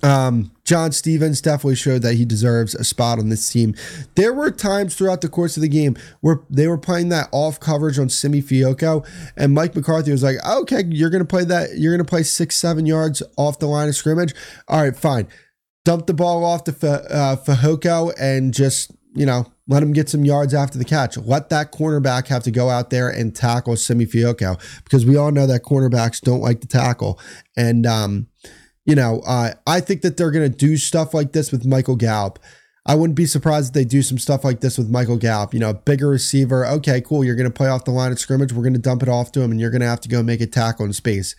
um, 0.03 0.51
John 0.65 0.91
Stephens 0.91 1.41
definitely 1.41 1.77
showed 1.77 2.03
that 2.03 2.15
he 2.15 2.25
deserves 2.25 2.75
a 2.75 2.83
spot 2.83 3.21
on 3.21 3.29
this 3.29 3.51
team. 3.51 3.77
There 4.17 4.35
were 4.35 4.51
times 4.51 4.97
throughout 4.97 5.21
the 5.21 5.29
course 5.29 5.57
of 5.57 5.61
the 5.61 5.69
game 5.69 5.97
where 6.21 6.41
they 6.51 6.67
were 6.67 6.79
playing 6.79 7.11
that 7.11 7.29
off 7.31 7.61
coverage 7.61 7.99
on 7.99 8.09
Simi 8.09 8.43
Fehoko, 8.43 9.07
and 9.37 9.55
Mike 9.55 9.75
McCarthy 9.75 10.11
was 10.11 10.23
like, 10.23 10.37
"Okay, 10.45 10.85
you're 10.89 11.11
gonna 11.11 11.25
play 11.25 11.45
that. 11.45 11.79
You're 11.79 11.93
gonna 11.93 12.05
play 12.05 12.23
six, 12.23 12.57
seven 12.57 12.87
yards 12.87 13.23
off 13.37 13.59
the 13.59 13.67
line 13.67 13.89
of 13.89 13.97
scrimmage. 13.97 14.35
All 14.69 14.83
right, 14.83 14.97
fine 14.97 15.29
dump 15.85 16.07
the 16.07 16.15
ball 16.15 16.45
off 16.45 16.65
to 16.65 16.73
uh, 16.73 17.37
Fehoko 17.37 18.13
and 18.19 18.53
just, 18.53 18.91
you 19.15 19.27
know, 19.27 19.47
let 19.67 19.83
him 19.83 19.93
get 19.93 20.09
some 20.09 20.25
yards 20.25 20.53
after 20.53 20.79
the 20.79 20.85
catch. 20.85 21.17
Let 21.17 21.49
that 21.51 21.73
cornerback 21.73 22.27
have 22.29 22.43
to 22.45 22.51
go 22.51 22.69
out 22.69 22.91
there 22.91 23.09
and 23.09 23.35
tackle 23.35 23.77
Simi 23.77 24.07
Fehoko 24.07 24.61
because 24.85 25.07
we 25.07 25.17
all 25.17 25.31
know 25.31 25.47
that 25.47 25.63
cornerbacks 25.63 26.21
don't 26.21 26.41
like 26.41 26.61
to 26.61 26.67
tackle. 26.67 27.19
And, 27.57 27.87
um, 27.87 28.29
you 28.85 28.95
know, 28.95 29.23
uh, 29.27 29.55
I 29.67 29.81
think 29.81 30.03
that 30.03 30.17
they're 30.17 30.31
going 30.31 30.51
to 30.51 30.57
do 30.57 30.77
stuff 30.77 31.15
like 31.15 31.33
this 31.33 31.51
with 31.51 31.65
Michael 31.65 31.97
Gallup. 31.97 32.39
I 32.87 32.95
wouldn't 32.95 33.17
be 33.17 33.25
surprised 33.25 33.69
if 33.69 33.73
they 33.73 33.85
do 33.87 34.03
some 34.03 34.19
stuff 34.19 34.45
like 34.45 34.61
this 34.61 34.77
with 34.77 34.91
Michael 34.91 35.17
Gallup. 35.17 35.55
You 35.55 35.61
know, 35.61 35.73
bigger 35.73 36.09
receiver. 36.09 36.67
Okay, 36.67 37.01
cool. 37.01 37.25
You're 37.25 37.37
going 37.37 37.51
to 37.51 37.55
play 37.55 37.69
off 37.69 37.87
the 37.87 37.91
line 37.91 38.13
of 38.13 38.19
scrimmage. 38.19 38.53
We're 38.53 38.63
going 38.63 38.75
to 38.75 38.79
dump 38.79 39.03
it 39.03 39.09
off 39.09 39.33
to 39.33 39.41
him, 39.41 39.51
and 39.51 39.59
you're 39.59 39.71
going 39.71 39.81
to 39.81 39.87
have 39.87 40.03
to 40.03 40.09
go 40.09 40.23
make 40.23 40.43
a 40.43 40.47
tackle 40.47 40.85
in 40.85 40.93
space. 40.93 41.35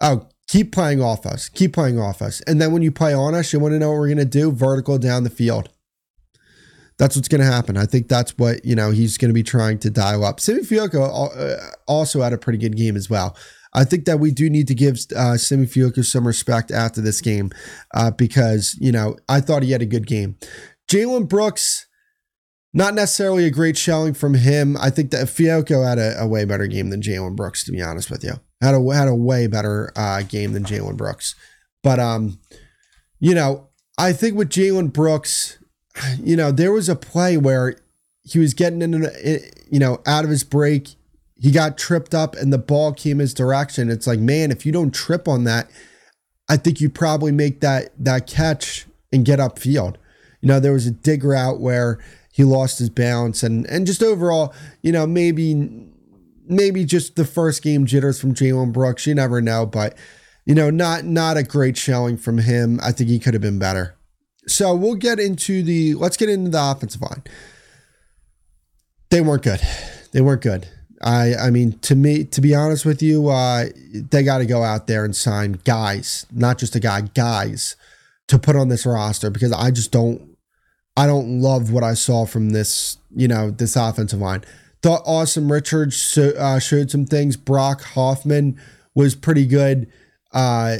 Oh, 0.00 0.28
keep 0.48 0.72
playing 0.72 1.00
off 1.00 1.26
us. 1.26 1.48
Keep 1.48 1.74
playing 1.74 1.98
off 1.98 2.20
us. 2.20 2.40
And 2.42 2.60
then 2.60 2.72
when 2.72 2.82
you 2.82 2.90
play 2.90 3.14
on 3.14 3.34
us, 3.34 3.52
you 3.52 3.60
want 3.60 3.72
to 3.72 3.78
know 3.78 3.90
what 3.90 3.98
we're 3.98 4.08
going 4.08 4.18
to 4.18 4.24
do? 4.24 4.50
Vertical 4.50 4.98
down 4.98 5.24
the 5.24 5.30
field. 5.30 5.68
That's 6.98 7.14
what's 7.14 7.28
going 7.28 7.42
to 7.42 7.46
happen. 7.46 7.76
I 7.76 7.86
think 7.86 8.08
that's 8.08 8.36
what, 8.38 8.64
you 8.64 8.74
know, 8.74 8.90
he's 8.90 9.18
going 9.18 9.28
to 9.28 9.34
be 9.34 9.44
trying 9.44 9.78
to 9.80 9.90
dial 9.90 10.24
up. 10.24 10.40
Simi 10.40 10.62
Fehoko 10.62 11.30
uh, 11.36 11.56
also 11.86 12.22
had 12.22 12.32
a 12.32 12.38
pretty 12.38 12.58
good 12.58 12.76
game 12.76 12.96
as 12.96 13.08
well. 13.08 13.36
I 13.72 13.84
think 13.84 14.06
that 14.06 14.18
we 14.18 14.32
do 14.32 14.50
need 14.50 14.66
to 14.68 14.74
give 14.74 14.98
uh, 15.14 15.36
Simi 15.36 15.66
Fehoko 15.66 16.04
some 16.04 16.26
respect 16.26 16.72
after 16.72 17.00
this 17.00 17.20
game 17.20 17.50
uh, 17.94 18.10
because, 18.10 18.76
you 18.80 18.90
know, 18.90 19.16
I 19.28 19.40
thought 19.40 19.62
he 19.62 19.70
had 19.70 19.82
a 19.82 19.86
good 19.86 20.08
game. 20.08 20.38
Jalen 20.90 21.28
Brooks, 21.28 21.86
not 22.72 22.94
necessarily 22.94 23.44
a 23.44 23.50
great 23.50 23.76
showing 23.76 24.14
from 24.14 24.34
him. 24.34 24.76
I 24.78 24.90
think 24.90 25.12
that 25.12 25.28
Fehoko 25.28 25.86
had 25.86 25.98
a, 25.98 26.20
a 26.20 26.26
way 26.26 26.44
better 26.46 26.66
game 26.66 26.90
than 26.90 27.02
Jalen 27.02 27.36
Brooks, 27.36 27.62
to 27.64 27.72
be 27.72 27.82
honest 27.82 28.10
with 28.10 28.24
you. 28.24 28.40
Had 28.60 28.74
a, 28.74 28.94
had 28.94 29.08
a 29.08 29.14
way 29.14 29.46
better 29.46 29.92
uh, 29.94 30.22
game 30.22 30.52
than 30.52 30.64
Jalen 30.64 30.96
Brooks. 30.96 31.34
But, 31.82 32.00
um, 32.00 32.40
you 33.20 33.34
know, 33.34 33.68
I 33.96 34.12
think 34.12 34.36
with 34.36 34.50
Jalen 34.50 34.92
Brooks, 34.92 35.58
you 36.22 36.36
know, 36.36 36.50
there 36.50 36.72
was 36.72 36.88
a 36.88 36.96
play 36.96 37.36
where 37.36 37.76
he 38.22 38.38
was 38.38 38.54
getting 38.54 38.82
in, 38.82 39.10
you 39.70 39.78
know, 39.78 40.00
out 40.06 40.24
of 40.24 40.30
his 40.30 40.44
break. 40.44 40.94
He 41.36 41.50
got 41.50 41.78
tripped 41.78 42.14
up 42.14 42.34
and 42.36 42.52
the 42.52 42.58
ball 42.58 42.92
came 42.92 43.18
his 43.18 43.32
direction. 43.32 43.90
It's 43.90 44.06
like, 44.06 44.18
man, 44.18 44.50
if 44.50 44.66
you 44.66 44.72
don't 44.72 44.94
trip 44.94 45.28
on 45.28 45.44
that, 45.44 45.70
I 46.48 46.56
think 46.56 46.80
you 46.80 46.90
probably 46.90 47.32
make 47.32 47.60
that 47.60 47.92
that 47.98 48.26
catch 48.26 48.86
and 49.12 49.24
get 49.24 49.38
upfield. 49.38 49.96
You 50.40 50.48
know, 50.48 50.60
there 50.60 50.72
was 50.72 50.86
a 50.86 50.90
dig 50.90 51.24
route 51.24 51.60
where 51.60 51.98
he 52.32 52.44
lost 52.44 52.78
his 52.78 52.90
balance 52.90 53.42
and 53.42 53.66
and 53.66 53.86
just 53.86 54.02
overall, 54.02 54.54
you 54.82 54.92
know, 54.92 55.06
maybe 55.06 55.54
maybe 56.48 56.84
just 56.84 57.16
the 57.16 57.24
first 57.24 57.62
game 57.62 57.86
jitters 57.86 58.20
from 58.20 58.34
Jalen 58.34 58.72
Brooks. 58.72 59.06
You 59.06 59.14
never 59.14 59.40
know, 59.40 59.66
but 59.66 59.96
you 60.44 60.54
know, 60.54 60.70
not 60.70 61.04
not 61.04 61.36
a 61.36 61.42
great 61.42 61.76
showing 61.76 62.16
from 62.16 62.38
him. 62.38 62.80
I 62.82 62.92
think 62.92 63.10
he 63.10 63.18
could 63.18 63.34
have 63.34 63.42
been 63.42 63.58
better. 63.58 63.94
So 64.46 64.74
we'll 64.74 64.94
get 64.94 65.20
into 65.20 65.62
the 65.62 65.94
let's 65.94 66.16
get 66.16 66.28
into 66.28 66.50
the 66.50 66.70
offensive 66.70 67.02
line. 67.02 67.22
They 69.10 69.20
weren't 69.20 69.42
good. 69.42 69.60
They 70.12 70.20
weren't 70.20 70.42
good. 70.42 70.68
I 71.02 71.34
I 71.34 71.50
mean 71.50 71.78
to 71.80 71.94
me 71.94 72.24
to 72.24 72.40
be 72.40 72.54
honest 72.54 72.84
with 72.84 73.02
you, 73.02 73.28
uh, 73.28 73.66
they 73.92 74.22
got 74.22 74.38
to 74.38 74.46
go 74.46 74.62
out 74.62 74.86
there 74.86 75.04
and 75.04 75.14
sign 75.14 75.60
guys, 75.64 76.26
not 76.32 76.58
just 76.58 76.74
a 76.74 76.80
guy, 76.80 77.02
guys 77.02 77.76
to 78.28 78.38
put 78.38 78.56
on 78.56 78.68
this 78.68 78.86
roster 78.86 79.30
because 79.30 79.52
I 79.52 79.70
just 79.70 79.90
don't 79.90 80.36
I 80.96 81.06
don't 81.06 81.40
love 81.40 81.70
what 81.70 81.84
I 81.84 81.94
saw 81.94 82.26
from 82.26 82.50
this, 82.50 82.98
you 83.14 83.28
know, 83.28 83.50
this 83.50 83.76
offensive 83.76 84.20
line. 84.20 84.44
Thought 84.82 85.04
Asim 85.04 85.50
Richards 85.50 86.00
so, 86.00 86.30
uh, 86.30 86.58
showed 86.58 86.90
some 86.90 87.04
things. 87.04 87.36
Brock 87.36 87.82
Hoffman 87.82 88.60
was 88.94 89.14
pretty 89.14 89.46
good. 89.46 89.90
Uh, 90.32 90.78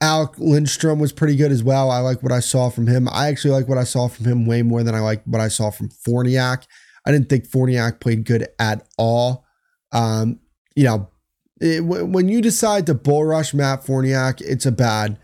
Alec 0.00 0.38
Lindstrom 0.38 0.98
was 0.98 1.12
pretty 1.12 1.36
good 1.36 1.50
as 1.50 1.62
well. 1.62 1.90
I 1.90 1.98
like 1.98 2.22
what 2.22 2.32
I 2.32 2.40
saw 2.40 2.70
from 2.70 2.86
him. 2.86 3.08
I 3.10 3.28
actually 3.28 3.50
like 3.50 3.68
what 3.68 3.78
I 3.78 3.84
saw 3.84 4.08
from 4.08 4.26
him 4.26 4.46
way 4.46 4.62
more 4.62 4.82
than 4.82 4.94
I 4.94 5.00
like 5.00 5.22
what 5.24 5.40
I 5.40 5.48
saw 5.48 5.70
from 5.70 5.88
Farniok. 5.88 6.64
I 7.04 7.12
didn't 7.12 7.28
think 7.28 7.48
Farniok 7.48 8.00
played 8.00 8.24
good 8.24 8.48
at 8.58 8.86
all. 8.96 9.44
Um, 9.92 10.40
you 10.76 10.84
know, 10.84 11.08
it, 11.60 11.84
when 11.84 12.28
you 12.28 12.40
decide 12.40 12.86
to 12.86 12.94
bull 12.94 13.24
rush 13.24 13.54
Matt 13.54 13.84
Farniok, 13.84 14.40
it's 14.40 14.66
a 14.66 14.72
bad, 14.72 15.18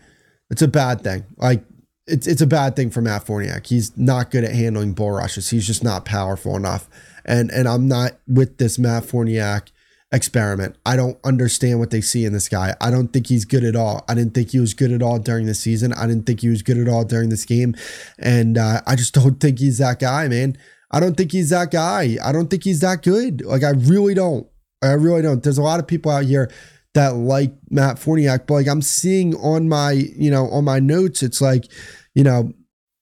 it's 0.49 0.61
a 0.61 0.67
bad 0.67 1.01
thing. 1.01 1.25
Like 1.37 1.63
it's 2.07 2.27
it's 2.27 2.41
a 2.41 2.47
bad 2.47 2.75
thing 2.75 2.89
for 2.89 3.01
Matt 3.01 3.25
Farniok. 3.25 3.67
He's 3.67 3.95
not 3.97 4.31
good 4.31 4.43
at 4.43 4.53
handling 4.53 4.93
bull 4.93 5.11
rushes. 5.11 5.49
He's 5.49 5.65
just 5.65 5.83
not 5.83 6.03
powerful 6.05 6.55
enough. 6.55 6.89
And 7.25 7.51
and 7.51 7.67
I'm 7.67 7.87
not 7.87 8.13
with 8.27 8.57
this 8.57 8.77
Matt 8.79 9.03
Farniok 9.03 9.69
experiment. 10.11 10.77
I 10.85 10.95
don't 10.95 11.17
understand 11.23 11.79
what 11.79 11.91
they 11.91 12.01
see 12.01 12.25
in 12.25 12.33
this 12.33 12.47
guy. 12.47 12.75
I 12.79 12.89
don't 12.91 13.09
think 13.09 13.27
he's 13.27 13.45
good 13.45 13.63
at 13.63 13.75
all. 13.75 14.05
I 14.07 14.15
didn't 14.15 14.33
think 14.33 14.51
he 14.51 14.59
was 14.59 14.73
good 14.73 14.91
at 14.91 15.01
all 15.01 15.19
during 15.19 15.45
the 15.45 15.53
season. 15.53 15.93
I 15.93 16.07
didn't 16.07 16.25
think 16.25 16.41
he 16.41 16.49
was 16.49 16.61
good 16.61 16.77
at 16.77 16.87
all 16.87 17.03
during 17.03 17.29
this 17.29 17.45
game. 17.45 17.75
And 18.17 18.57
uh, 18.57 18.81
I 18.87 18.95
just 18.95 19.13
don't 19.19 19.39
think 19.39 19.59
he's 19.59 19.79
that 19.79 19.99
guy, 19.99 20.27
man. 20.27 20.57
I 20.91 20.99
don't 20.99 21.17
think 21.17 21.31
he's 21.31 21.49
that 21.49 21.71
guy. 21.71 22.17
I 22.23 22.31
don't 22.31 22.49
think 22.49 22.63
he's 22.63 22.79
that 22.79 23.03
good. 23.03 23.43
Like, 23.43 23.63
I 23.63 23.71
really 23.71 24.13
don't. 24.13 24.47
I 24.81 24.91
really 24.91 25.21
don't. 25.21 25.43
There's 25.43 25.57
a 25.57 25.63
lot 25.63 25.79
of 25.79 25.87
people 25.87 26.11
out 26.11 26.25
here 26.25 26.49
that 26.93 27.15
like 27.15 27.53
Matt 27.69 27.97
Farniok, 27.97 28.47
but 28.47 28.53
like 28.53 28.67
I'm 28.67 28.81
seeing 28.81 29.35
on 29.35 29.67
my, 29.67 29.91
you 29.91 30.31
know, 30.31 30.47
on 30.49 30.63
my 30.63 30.79
notes, 30.79 31.23
it's 31.23 31.41
like, 31.41 31.65
you 32.13 32.23
know, 32.23 32.53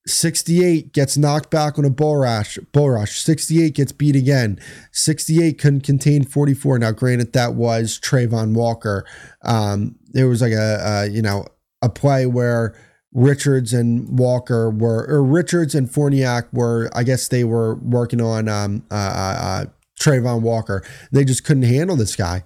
68 0.06 0.92
gets 0.92 1.18
knocked 1.18 1.50
back 1.50 1.80
on 1.80 1.86
a 1.86 1.90
bull 1.90 2.18
rush. 2.18 2.58
Bull 2.72 2.90
rush. 2.90 3.22
68 3.22 3.76
gets 3.76 3.92
beat 3.92 4.16
again. 4.16 4.60
68 4.92 5.58
couldn't 5.58 5.82
contain 5.82 6.24
44. 6.24 6.80
Now, 6.80 6.92
granted, 6.92 7.34
that 7.34 7.56
was 7.56 8.00
Travon 8.00 8.54
Walker. 8.54 9.06
Um, 9.44 9.96
there 10.12 10.28
was 10.28 10.42
like 10.42 10.52
a, 10.52 10.80
a 10.84 11.08
you 11.08 11.22
know 11.22 11.46
a 11.82 11.90
play 11.90 12.26
where 12.26 12.76
Richards 13.14 13.74
and 13.74 14.18
Walker 14.18 14.70
were, 14.70 15.06
or 15.08 15.24
Richards 15.24 15.76
and 15.76 15.88
Farniok 15.88 16.52
were, 16.52 16.90
I 16.94 17.04
guess 17.04 17.28
they 17.28 17.44
were 17.44 17.76
working 17.76 18.22
on 18.22 18.50
um, 18.50 18.84
uh, 18.90 18.96
uh, 18.96 19.38
uh, 19.40 19.66
Travon 20.00 20.42
Walker. 20.42 20.84
They 21.12 21.24
just 21.24 21.44
couldn't 21.44 21.64
handle 21.64 21.96
this 21.96 22.16
guy. 22.16 22.44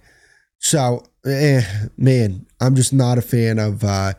So, 0.60 1.04
eh, 1.26 1.62
man, 1.98 2.46
I'm 2.60 2.76
just 2.76 2.94
not 2.94 3.18
a 3.18 3.22
fan 3.22 3.60
of. 3.60 3.84
Uh, 3.84 4.14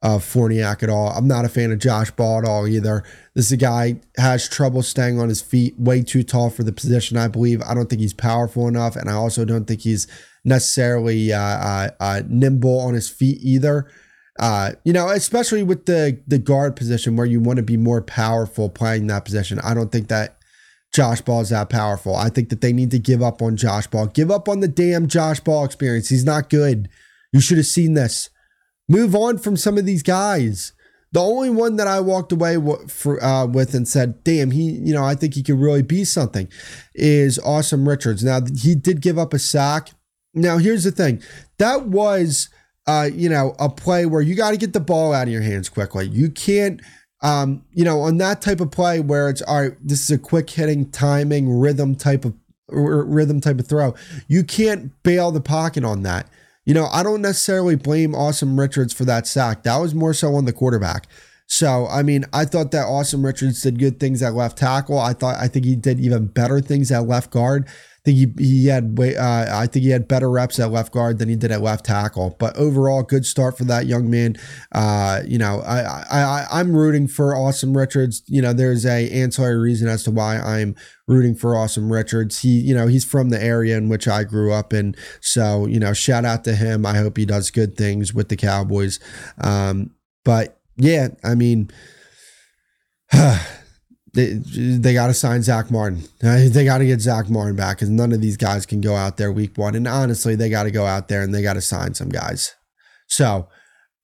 of 0.00 0.22
Farniok 0.22 0.82
at 0.82 0.90
all. 0.90 1.08
I'm 1.08 1.26
not 1.26 1.44
a 1.44 1.48
fan 1.48 1.72
of 1.72 1.78
Josh 1.78 2.10
Ball 2.12 2.38
at 2.38 2.44
all 2.44 2.68
either. 2.68 3.02
This 3.34 3.46
is 3.46 3.52
a 3.52 3.56
guy 3.56 4.00
has 4.16 4.48
trouble 4.48 4.82
staying 4.82 5.18
on 5.18 5.28
his 5.28 5.42
feet, 5.42 5.78
way 5.78 6.02
too 6.02 6.22
tall 6.22 6.50
for 6.50 6.62
the 6.62 6.72
position. 6.72 7.16
I 7.16 7.28
believe. 7.28 7.60
I 7.62 7.74
don't 7.74 7.90
think 7.90 8.00
he's 8.00 8.14
powerful 8.14 8.68
enough, 8.68 8.94
and 8.94 9.10
I 9.10 9.14
also 9.14 9.44
don't 9.44 9.64
think 9.64 9.80
he's 9.80 10.06
necessarily 10.44 11.32
uh, 11.32 11.40
uh, 11.40 11.90
uh, 11.98 12.22
nimble 12.28 12.78
on 12.80 12.94
his 12.94 13.08
feet 13.08 13.38
either. 13.42 13.90
Uh, 14.38 14.72
you 14.84 14.92
know, 14.92 15.08
especially 15.08 15.64
with 15.64 15.86
the 15.86 16.20
the 16.28 16.38
guard 16.38 16.76
position 16.76 17.16
where 17.16 17.26
you 17.26 17.40
want 17.40 17.56
to 17.56 17.62
be 17.62 17.76
more 17.76 18.00
powerful 18.00 18.68
playing 18.68 19.08
that 19.08 19.24
position. 19.24 19.58
I 19.64 19.74
don't 19.74 19.90
think 19.90 20.08
that 20.08 20.38
Josh 20.94 21.20
Ball 21.20 21.40
is 21.40 21.50
that 21.50 21.70
powerful. 21.70 22.14
I 22.14 22.28
think 22.28 22.50
that 22.50 22.60
they 22.60 22.72
need 22.72 22.92
to 22.92 23.00
give 23.00 23.20
up 23.20 23.42
on 23.42 23.56
Josh 23.56 23.88
Ball. 23.88 24.06
Give 24.06 24.30
up 24.30 24.48
on 24.48 24.60
the 24.60 24.68
damn 24.68 25.08
Josh 25.08 25.40
Ball 25.40 25.64
experience. 25.64 26.08
He's 26.08 26.24
not 26.24 26.50
good. 26.50 26.88
You 27.32 27.40
should 27.40 27.58
have 27.58 27.66
seen 27.66 27.94
this. 27.94 28.30
Move 28.88 29.14
on 29.14 29.38
from 29.38 29.56
some 29.56 29.76
of 29.76 29.86
these 29.86 30.02
guys. 30.02 30.72
The 31.12 31.20
only 31.20 31.50
one 31.50 31.76
that 31.76 31.86
I 31.86 32.00
walked 32.00 32.32
away 32.32 32.56
for, 32.88 33.22
uh, 33.22 33.46
with 33.46 33.74
and 33.74 33.88
said, 33.88 34.22
"Damn, 34.24 34.50
he, 34.50 34.72
you 34.72 34.92
know, 34.92 35.04
I 35.04 35.14
think 35.14 35.34
he 35.34 35.42
could 35.42 35.58
really 35.58 35.82
be 35.82 36.04
something," 36.04 36.48
is 36.94 37.38
Asim 37.38 37.86
Richards. 37.86 38.22
Now 38.22 38.40
he 38.54 38.74
did 38.74 39.00
give 39.00 39.18
up 39.18 39.32
a 39.32 39.38
sack. 39.38 39.90
Now 40.34 40.58
here's 40.58 40.84
the 40.84 40.90
thing: 40.90 41.22
that 41.58 41.86
was, 41.86 42.50
uh, 42.86 43.08
you 43.12 43.30
know, 43.30 43.54
a 43.58 43.70
play 43.70 44.04
where 44.04 44.20
you 44.20 44.34
got 44.34 44.50
to 44.50 44.58
get 44.58 44.74
the 44.74 44.80
ball 44.80 45.14
out 45.14 45.28
of 45.28 45.32
your 45.32 45.42
hands 45.42 45.70
quickly. 45.70 46.06
You 46.08 46.30
can't, 46.30 46.82
um, 47.22 47.64
you 47.72 47.84
know, 47.84 48.00
on 48.00 48.18
that 48.18 48.42
type 48.42 48.60
of 48.60 48.70
play 48.70 49.00
where 49.00 49.30
it's 49.30 49.40
all 49.42 49.62
right. 49.62 49.76
This 49.82 50.02
is 50.02 50.10
a 50.10 50.18
quick 50.18 50.50
hitting, 50.50 50.90
timing, 50.90 51.48
rhythm 51.58 51.94
type 51.94 52.26
of 52.26 52.34
rhythm 52.68 53.40
type 53.40 53.58
of 53.58 53.66
throw. 53.66 53.94
You 54.26 54.44
can't 54.44 54.92
bail 55.02 55.30
the 55.30 55.40
pocket 55.40 55.84
on 55.84 56.02
that. 56.02 56.28
You 56.68 56.74
know, 56.74 56.88
I 56.92 57.02
don't 57.02 57.22
necessarily 57.22 57.76
blame 57.76 58.12
Asim 58.12 58.58
Richards 58.58 58.92
for 58.92 59.06
that 59.06 59.26
sack. 59.26 59.62
That 59.62 59.78
was 59.78 59.94
more 59.94 60.12
so 60.12 60.34
on 60.34 60.44
the 60.44 60.52
quarterback. 60.52 61.06
So, 61.46 61.86
I 61.86 62.02
mean, 62.02 62.26
I 62.30 62.44
thought 62.44 62.72
that 62.72 62.88
Asim 62.88 63.24
Richards 63.24 63.62
did 63.62 63.78
good 63.78 63.98
things 63.98 64.22
at 64.22 64.34
left 64.34 64.58
tackle. 64.58 64.98
I 64.98 65.14
thought 65.14 65.36
I 65.40 65.48
think 65.48 65.64
he 65.64 65.76
did 65.76 65.98
even 65.98 66.26
better 66.26 66.60
things 66.60 66.92
at 66.92 67.08
left 67.08 67.30
guard. 67.30 67.66
I 67.98 68.10
think 68.10 68.38
he, 68.38 68.44
he 68.44 68.66
had 68.66 68.96
uh, 68.98 69.46
I 69.50 69.66
think 69.66 69.82
he 69.82 69.90
had 69.90 70.06
better 70.06 70.30
reps 70.30 70.60
at 70.60 70.70
left 70.70 70.92
guard 70.92 71.18
than 71.18 71.28
he 71.28 71.34
did 71.34 71.50
at 71.50 71.60
left 71.60 71.84
tackle. 71.84 72.36
But 72.38 72.56
overall, 72.56 73.02
good 73.02 73.26
start 73.26 73.58
for 73.58 73.64
that 73.64 73.86
young 73.86 74.08
man. 74.08 74.36
Uh, 74.72 75.22
you 75.26 75.36
know, 75.36 75.60
I, 75.60 75.80
I 76.10 76.46
I'm 76.50 76.74
rooting 76.74 77.08
for 77.08 77.34
Asim 77.34 77.76
Richards. 77.76 78.22
You 78.26 78.40
know, 78.40 78.52
there's 78.52 78.86
a 78.86 79.10
ancillary 79.10 79.58
reason 79.58 79.88
as 79.88 80.04
to 80.04 80.12
why 80.12 80.38
I'm 80.38 80.76
rooting 81.08 81.34
for 81.34 81.54
Asim 81.54 81.90
Richards. 81.90 82.40
He, 82.40 82.60
you 82.60 82.74
know, 82.74 82.86
he's 82.86 83.04
from 83.04 83.30
the 83.30 83.42
area 83.42 83.76
in 83.76 83.88
which 83.88 84.06
I 84.06 84.22
grew 84.22 84.52
up 84.52 84.72
in. 84.72 84.94
So, 85.20 85.66
you 85.66 85.80
know, 85.80 85.92
shout 85.92 86.24
out 86.24 86.44
to 86.44 86.54
him. 86.54 86.86
I 86.86 86.96
hope 86.96 87.16
he 87.16 87.26
does 87.26 87.50
good 87.50 87.76
things 87.76 88.14
with 88.14 88.28
the 88.28 88.36
Cowboys. 88.36 89.00
Um, 89.42 89.90
but 90.24 90.60
yeah, 90.76 91.08
I 91.24 91.34
mean, 91.34 91.70
they, 94.18 94.78
they 94.78 94.94
got 94.94 95.06
to 95.06 95.14
sign 95.14 95.42
Zach 95.42 95.70
Martin. 95.70 96.02
Uh, 96.22 96.48
they 96.48 96.64
got 96.64 96.78
to 96.78 96.86
get 96.86 97.00
Zach 97.00 97.30
Martin 97.30 97.54
back 97.54 97.76
because 97.76 97.88
none 97.88 98.12
of 98.12 98.20
these 98.20 98.36
guys 98.36 98.66
can 98.66 98.80
go 98.80 98.96
out 98.96 99.16
there 99.16 99.30
week 99.30 99.56
one. 99.56 99.76
And 99.76 99.86
honestly, 99.86 100.34
they 100.34 100.50
got 100.50 100.64
to 100.64 100.72
go 100.72 100.86
out 100.86 101.06
there 101.06 101.22
and 101.22 101.32
they 101.32 101.40
got 101.40 101.54
to 101.54 101.60
sign 101.60 101.94
some 101.94 102.08
guys. 102.08 102.54
So, 103.06 103.48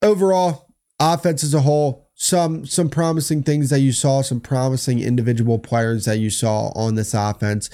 overall, 0.03 0.69
offense 1.01 1.43
as 1.43 1.53
a 1.53 1.63
whole, 1.63 2.11
some 2.15 2.65
some 2.65 2.89
promising 2.89 3.43
things 3.43 3.71
that 3.71 3.81
you 3.81 3.91
saw, 3.91 4.23
some 4.23 4.41
promising 4.41 5.01
individual 5.01 5.59
players 5.59 6.05
that 6.05 6.19
you 6.19 6.31
saw 6.31 6.69
on 6.77 6.95
this 6.95 7.13
offense. 7.13 7.69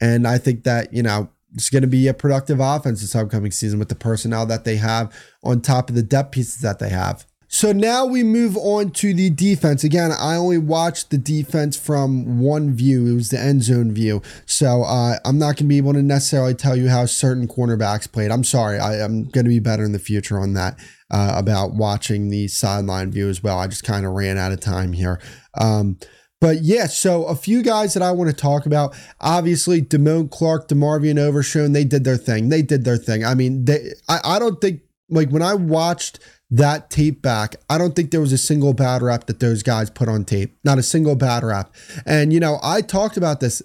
And 0.00 0.26
I 0.26 0.38
think 0.38 0.64
that, 0.64 0.92
you 0.92 1.02
know, 1.02 1.30
it's 1.54 1.70
going 1.70 1.82
to 1.82 1.88
be 1.88 2.08
a 2.08 2.14
productive 2.14 2.58
offense 2.58 3.02
this 3.02 3.14
upcoming 3.14 3.52
season 3.52 3.78
with 3.78 3.88
the 3.88 3.94
personnel 3.94 4.46
that 4.46 4.64
they 4.64 4.76
have 4.76 5.14
on 5.44 5.60
top 5.60 5.88
of 5.88 5.94
the 5.94 6.02
depth 6.02 6.32
pieces 6.32 6.60
that 6.62 6.80
they 6.80 6.88
have. 6.88 7.24
So 7.54 7.70
now 7.70 8.04
we 8.04 8.24
move 8.24 8.56
on 8.56 8.90
to 8.90 9.14
the 9.14 9.30
defense. 9.30 9.84
Again, 9.84 10.10
I 10.10 10.34
only 10.34 10.58
watched 10.58 11.10
the 11.10 11.18
defense 11.18 11.76
from 11.76 12.40
one 12.40 12.74
view. 12.74 13.06
It 13.06 13.14
was 13.14 13.28
the 13.28 13.38
end 13.38 13.62
zone 13.62 13.92
view. 13.92 14.22
So 14.44 14.82
uh, 14.82 15.18
I'm 15.24 15.38
not 15.38 15.54
going 15.54 15.58
to 15.58 15.64
be 15.66 15.76
able 15.76 15.92
to 15.92 16.02
necessarily 16.02 16.54
tell 16.54 16.74
you 16.74 16.88
how 16.88 17.06
certain 17.06 17.46
cornerbacks 17.46 18.10
played. 18.10 18.32
I'm 18.32 18.42
sorry. 18.42 18.80
I, 18.80 18.96
am 18.96 19.26
going 19.26 19.44
to 19.44 19.50
be 19.50 19.60
better 19.60 19.84
in 19.84 19.92
the 19.92 20.00
future 20.00 20.40
on 20.40 20.54
that 20.54 20.80
uh, 21.12 21.34
about 21.36 21.74
watching 21.74 22.28
the 22.28 22.48
sideline 22.48 23.12
view 23.12 23.28
as 23.28 23.40
well. 23.40 23.60
I 23.60 23.68
just 23.68 23.84
kind 23.84 24.04
of 24.04 24.14
ran 24.14 24.36
out 24.36 24.50
of 24.50 24.58
time 24.58 24.92
here. 24.92 25.20
Um, 25.56 25.98
But 26.40 26.62
yeah, 26.62 26.88
so 26.88 27.24
a 27.26 27.36
few 27.36 27.62
guys 27.62 27.94
that 27.94 28.02
I 28.02 28.10
want 28.10 28.30
to 28.30 28.36
talk 28.36 28.66
about. 28.66 28.96
Obviously, 29.20 29.80
Damone 29.80 30.28
Clark, 30.28 30.66
DeMarvion 30.66 31.20
Overshown, 31.20 31.70
they 31.70 31.84
did 31.84 32.02
their 32.02 32.16
thing. 32.16 32.48
They 32.48 32.62
did 32.62 32.84
their 32.84 32.96
thing. 32.96 33.24
I 33.24 33.36
mean, 33.36 33.64
they, 33.64 33.92
I, 34.08 34.18
I 34.24 34.38
don't 34.40 34.60
think 34.60 34.80
like 35.08 35.30
when 35.30 35.42
I 35.42 35.54
watched 35.54 36.18
that 36.56 36.88
tape 36.90 37.20
back, 37.20 37.56
I 37.68 37.78
don't 37.78 37.96
think 37.96 38.10
there 38.10 38.20
was 38.20 38.32
a 38.32 38.38
single 38.38 38.74
bad 38.74 39.02
rap 39.02 39.26
that 39.26 39.40
those 39.40 39.62
guys 39.62 39.90
put 39.90 40.08
on 40.08 40.24
tape. 40.24 40.56
Not 40.62 40.78
a 40.78 40.82
single 40.82 41.16
bad 41.16 41.42
rap. 41.42 41.74
And 42.06 42.32
you 42.32 42.40
know, 42.40 42.58
I 42.62 42.80
talked 42.80 43.16
about 43.16 43.40
this. 43.40 43.62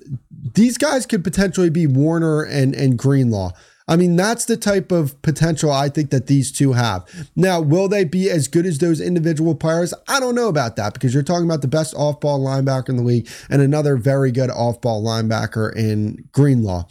These 0.56 0.78
guys 0.78 1.06
could 1.06 1.24
potentially 1.24 1.70
be 1.70 1.86
Warner 1.86 2.44
and 2.44 2.74
and 2.74 2.98
Greenlaw. 2.98 3.52
I 3.88 3.96
mean, 3.96 4.16
that's 4.16 4.46
the 4.46 4.56
type 4.56 4.92
of 4.92 5.20
potential 5.24 5.72
I 5.72 5.90
think 5.90 6.12
that 6.12 6.28
these 6.28 6.52
two 6.52 6.74
have. 6.74 7.08
Now, 7.36 7.60
will 7.60 7.88
they 7.88 8.04
be 8.04 8.30
as 8.30 8.48
good 8.48 8.68
as 8.68 8.78
those 8.78 9.02
individual 9.02 9.56
players? 9.56 9.96
I 10.08 10.20
don't 10.20 10.36
know 10.36 10.48
about 10.48 10.76
that 10.76 10.94
because 10.94 11.12
you're 11.12 11.24
talking 11.24 11.46
about 11.46 11.64
the 11.64 11.68
best 11.68 11.96
off 11.96 12.20
ball 12.20 12.40
linebacker 12.40 12.90
in 12.90 12.98
the 12.98 13.04
league 13.04 13.28
and 13.50 13.64
another 13.64 13.98
very 13.98 14.32
good 14.32 14.52
off 14.52 14.80
ball 14.80 15.04
linebacker 15.04 15.76
in 15.76 16.30
Greenlaw. 16.32 16.86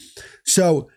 So, 0.44 0.88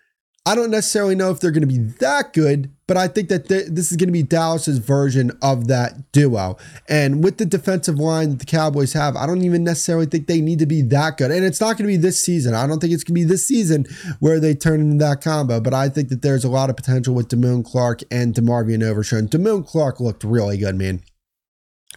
I 0.44 0.56
don't 0.56 0.72
necessarily 0.72 1.14
know 1.14 1.30
if 1.30 1.40
they're 1.40 1.52
going 1.52 1.62
to 1.62 1.68
be 1.68 1.78
that 2.00 2.34
good, 2.34 2.72
but 2.88 2.98
I 2.98 3.08
think 3.08 3.30
that 3.30 3.48
th- 3.48 3.68
this 3.68 3.92
is 3.92 3.98
going 3.98 4.08
to 4.08 4.14
be 4.14 4.24
Dallas's 4.24 4.80
version 4.80 5.32
of 5.40 5.68
that 5.68 6.12
duo. 6.12 6.58
And 6.90 7.24
with 7.24 7.38
the 7.38 7.46
defensive 7.46 8.00
line 8.00 8.32
that 8.32 8.40
the 8.40 8.48
Cowboys 8.48 8.94
have, 8.94 9.16
I 9.16 9.28
don't 9.28 9.44
even 9.44 9.64
necessarily 9.64 10.08
think 10.08 10.26
they 10.26 10.42
need 10.42 10.58
to 10.58 10.66
be 10.66 10.82
that 10.82 11.18
good. 11.18 11.30
And 11.30 11.46
it's 11.46 11.62
not 11.62 11.78
going 11.78 11.88
to 11.88 11.94
be 11.94 11.98
this 11.98 12.20
season. 12.26 12.56
I 12.56 12.66
don't 12.66 12.80
think 12.80 12.92
it's 12.92 13.04
going 13.04 13.14
to 13.14 13.22
be 13.22 13.24
this 13.24 13.46
season 13.46 13.86
where 14.20 14.40
they 14.40 14.56
turn 14.56 14.82
into 14.82 15.06
that 15.06 15.22
combo, 15.22 15.60
but 15.60 15.76
I 15.76 15.90
think 15.90 16.10
that 16.10 16.24
there's 16.24 16.44
a 16.44 16.50
lot 16.50 16.72
of 16.72 16.76
potential 16.76 17.14
with 17.14 17.28
Damone 17.28 17.64
Clark 17.64 18.02
and 18.10 18.34
DeMarvion 18.34 18.84
Overshown. 18.84 19.28
Damone 19.28 19.68
Clark 19.68 20.00
looked 20.00 20.24
really 20.24 20.58
good, 20.58 20.76
man 20.76 21.04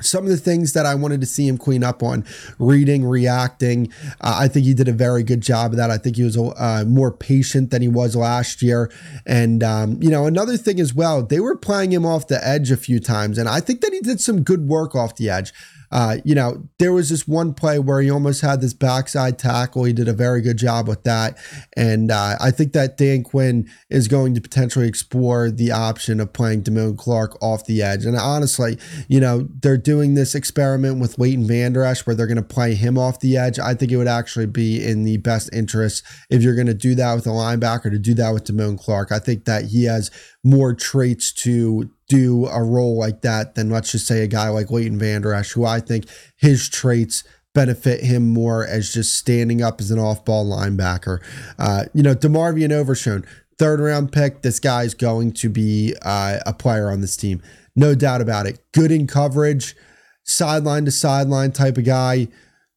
some 0.00 0.24
of 0.24 0.30
the 0.30 0.36
things 0.36 0.72
that 0.72 0.86
I 0.86 0.96
wanted 0.96 1.20
to 1.20 1.26
see 1.26 1.46
him 1.46 1.56
clean 1.56 1.84
up 1.84 2.02
on 2.02 2.24
reading, 2.58 3.04
reacting. 3.04 3.92
Uh, 4.20 4.38
I 4.40 4.48
think 4.48 4.66
he 4.66 4.74
did 4.74 4.88
a 4.88 4.92
very 4.92 5.22
good 5.22 5.40
job 5.40 5.70
of 5.70 5.76
that. 5.76 5.90
I 5.90 5.98
think 5.98 6.16
he 6.16 6.24
was 6.24 6.36
uh, 6.36 6.84
more 6.86 7.12
patient 7.12 7.70
than 7.70 7.80
he 7.80 7.86
was 7.86 8.16
last 8.16 8.60
year. 8.60 8.90
And, 9.24 9.62
um, 9.62 10.02
you 10.02 10.10
know, 10.10 10.26
another 10.26 10.56
thing 10.56 10.80
as 10.80 10.92
well, 10.94 11.22
they 11.22 11.38
were 11.38 11.56
playing 11.56 11.92
him 11.92 12.04
off 12.04 12.26
the 12.26 12.44
edge 12.44 12.72
a 12.72 12.76
few 12.76 12.98
times. 12.98 13.38
And 13.38 13.48
I 13.48 13.60
think 13.60 13.82
that 13.82 13.92
he 13.92 14.00
did 14.00 14.20
some 14.20 14.42
good 14.42 14.66
work 14.66 14.96
off 14.96 15.14
the 15.14 15.30
edge. 15.30 15.52
Uh, 15.94 16.16
you 16.24 16.34
know, 16.34 16.68
there 16.80 16.92
was 16.92 17.08
this 17.08 17.28
one 17.28 17.54
play 17.54 17.78
where 17.78 18.00
he 18.00 18.10
almost 18.10 18.40
had 18.40 18.60
this 18.60 18.74
backside 18.74 19.38
tackle. 19.38 19.84
He 19.84 19.92
did 19.92 20.08
a 20.08 20.12
very 20.12 20.42
good 20.42 20.56
job 20.56 20.88
with 20.88 21.04
that. 21.04 21.38
And 21.76 22.10
uh, 22.10 22.34
I 22.40 22.50
think 22.50 22.72
that 22.72 22.96
Dan 22.96 23.22
Quinn 23.22 23.70
is 23.90 24.08
going 24.08 24.34
to 24.34 24.40
potentially 24.40 24.88
explore 24.88 25.52
the 25.52 25.70
option 25.70 26.18
of 26.18 26.32
playing 26.32 26.64
Damone 26.64 26.98
Clark 26.98 27.40
off 27.40 27.64
the 27.66 27.80
edge. 27.80 28.04
And 28.04 28.16
honestly, 28.16 28.76
you 29.06 29.20
know, 29.20 29.46
they're 29.60 29.76
doing 29.78 30.14
this 30.14 30.34
experiment 30.34 30.98
with 30.98 31.16
Leighton 31.16 31.46
Vander 31.46 31.84
Esch 31.84 32.04
where 32.04 32.16
they're 32.16 32.26
going 32.26 32.38
to 32.38 32.42
play 32.42 32.74
him 32.74 32.98
off 32.98 33.20
the 33.20 33.36
edge. 33.36 33.60
I 33.60 33.74
think 33.74 33.92
it 33.92 33.96
would 33.96 34.08
actually 34.08 34.46
be 34.46 34.84
in 34.84 35.04
the 35.04 35.18
best 35.18 35.48
interest 35.52 36.02
if 36.28 36.42
you're 36.42 36.56
going 36.56 36.66
to 36.66 36.74
do 36.74 36.96
that 36.96 37.14
with 37.14 37.26
a 37.28 37.30
linebacker 37.30 37.92
to 37.92 38.00
do 38.00 38.14
that 38.14 38.32
with 38.34 38.42
Damone 38.42 38.80
Clark. 38.80 39.12
I 39.12 39.20
think 39.20 39.44
that 39.44 39.66
he 39.66 39.84
has 39.84 40.10
more 40.42 40.74
traits 40.74 41.32
to 41.32 41.88
do 42.08 42.46
a 42.46 42.62
role 42.62 42.98
like 42.98 43.22
that 43.22 43.54
than 43.54 43.70
let's 43.70 43.92
just 43.92 44.06
say 44.06 44.22
a 44.22 44.26
guy 44.26 44.48
like 44.48 44.70
Leighton 44.70 44.98
Vander 44.98 45.32
Esch, 45.32 45.52
who 45.52 45.64
I 45.64 45.80
think 45.80 46.06
his 46.36 46.68
traits 46.68 47.24
benefit 47.54 48.02
him 48.02 48.28
more 48.32 48.66
as 48.66 48.92
just 48.92 49.14
standing 49.14 49.62
up 49.62 49.80
as 49.80 49.90
an 49.90 49.98
off-ball 49.98 50.44
linebacker. 50.44 51.20
Uh, 51.58 51.84
you 51.94 52.02
know, 52.02 52.14
DeMarvion 52.14 52.72
Overshown, 52.72 53.24
third 53.58 53.80
round 53.80 54.12
pick. 54.12 54.42
This 54.42 54.60
guy's 54.60 54.92
going 54.94 55.32
to 55.34 55.48
be 55.48 55.94
uh, 56.02 56.40
a 56.44 56.52
player 56.52 56.90
on 56.90 57.00
this 57.00 57.16
team, 57.16 57.40
no 57.74 57.94
doubt 57.94 58.20
about 58.20 58.46
it. 58.46 58.60
Good 58.72 58.90
in 58.90 59.06
coverage, 59.06 59.76
sideline 60.24 60.84
to 60.84 60.90
sideline 60.90 61.52
type 61.52 61.78
of 61.78 61.84
guy. 61.84 62.28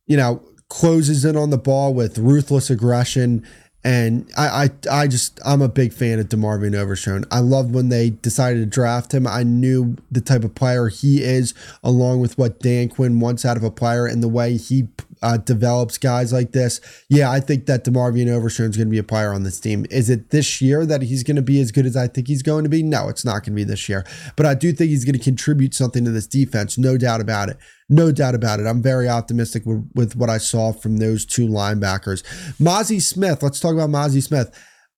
You 0.05 0.15
know, 0.15 0.43
closes 0.69 1.25
in 1.25 1.35
on 1.35 1.49
the 1.49 1.57
ball 1.57 1.93
with 1.93 2.17
ruthless 2.17 2.69
aggression 2.69 3.45
and 3.88 4.30
I, 4.36 4.65
I, 4.65 4.69
I 5.04 5.08
just, 5.08 5.39
I'm 5.45 5.62
a 5.62 5.69
big 5.69 5.93
fan 5.93 6.19
of 6.19 6.28
DeMarvion 6.28 6.76
Overshown. 6.76 7.23
I 7.32 7.39
loved 7.39 7.73
when 7.73 7.88
they 7.88 8.10
decided 8.10 8.60
to 8.60 8.65
draft 8.65 9.13
him. 9.13 9.26
I 9.26 9.43
knew 9.43 9.95
the 10.12 10.19
type 10.19 10.43
of 10.43 10.54
player 10.56 10.89
he 10.89 11.23
is, 11.23 11.54
along 11.86 12.19
with 12.19 12.38
what 12.38 12.60
Dan 12.60 12.89
Quinn 12.89 13.21
wants 13.21 13.45
out 13.45 13.56
of 13.56 13.63
a 13.63 13.71
player 13.71 14.06
and 14.06 14.21
the 14.21 14.28
way 14.28 14.58
he 14.58 14.89
uh, 15.21 15.38
develops 15.38 15.97
guys 15.97 16.32
like 16.34 16.51
this. 16.51 16.80
Yeah, 17.10 17.30
I 17.30 17.39
think 17.39 17.65
that 17.65 17.86
DeMarvion 17.86 18.30
Overshown 18.30 18.69
is 18.69 18.77
going 18.77 18.88
to 18.88 18.91
be 18.91 18.97
a 18.97 19.03
player 19.03 19.34
on 19.34 19.43
this 19.43 19.60
team. 19.60 19.86
Is 19.89 20.10
it 20.10 20.30
this 20.30 20.62
year 20.62 20.86
that 20.86 21.01
he's 21.01 21.23
going 21.23 21.36
to 21.36 21.41
be 21.41 21.60
as 21.62 21.71
good 21.71 21.86
as 21.86 21.95
I 21.95 22.08
think 22.08 22.27
he's 22.27 22.43
going 22.43 22.63
to 22.63 22.69
be? 22.69 22.84
No, 22.84 23.10
it's 23.10 23.25
not 23.25 23.43
going 23.43 23.43
to 23.43 23.51
be 23.51 23.63
this 23.63 23.88
year. 23.89 24.06
But 24.36 24.45
I 24.45 24.53
do 24.53 24.71
think 24.71 24.89
he's 24.89 25.06
going 25.06 25.17
to 25.17 25.23
contribute 25.23 25.73
something 25.73 26.06
to 26.06 26.12
this 26.12 26.27
defense, 26.27 26.77
no 26.77 26.97
doubt 26.97 27.21
about 27.21 27.49
it. 27.49 27.58
No 27.89 28.12
doubt 28.12 28.36
about 28.36 28.60
it. 28.60 28.65
I'm 28.67 28.82
very 28.82 29.08
optimistic 29.08 29.65
with, 29.65 29.89
with 29.95 30.15
what 30.15 30.30
I 30.30 30.39
saw 30.39 30.73
from 30.73 30.97
those 30.97 31.25
two 31.25 31.47
linebackers. 31.47 32.23
Mazi 32.60 33.01
Smith, 33.01 33.41
let's 33.41 33.60
talk 33.60 33.73
about 33.73 33.89
Mazi 33.89 34.21
Smith. 34.21 34.51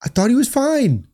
I 0.03 0.09
thought 0.09 0.29
he 0.29 0.35
was 0.35 0.49
fine. 0.49 1.07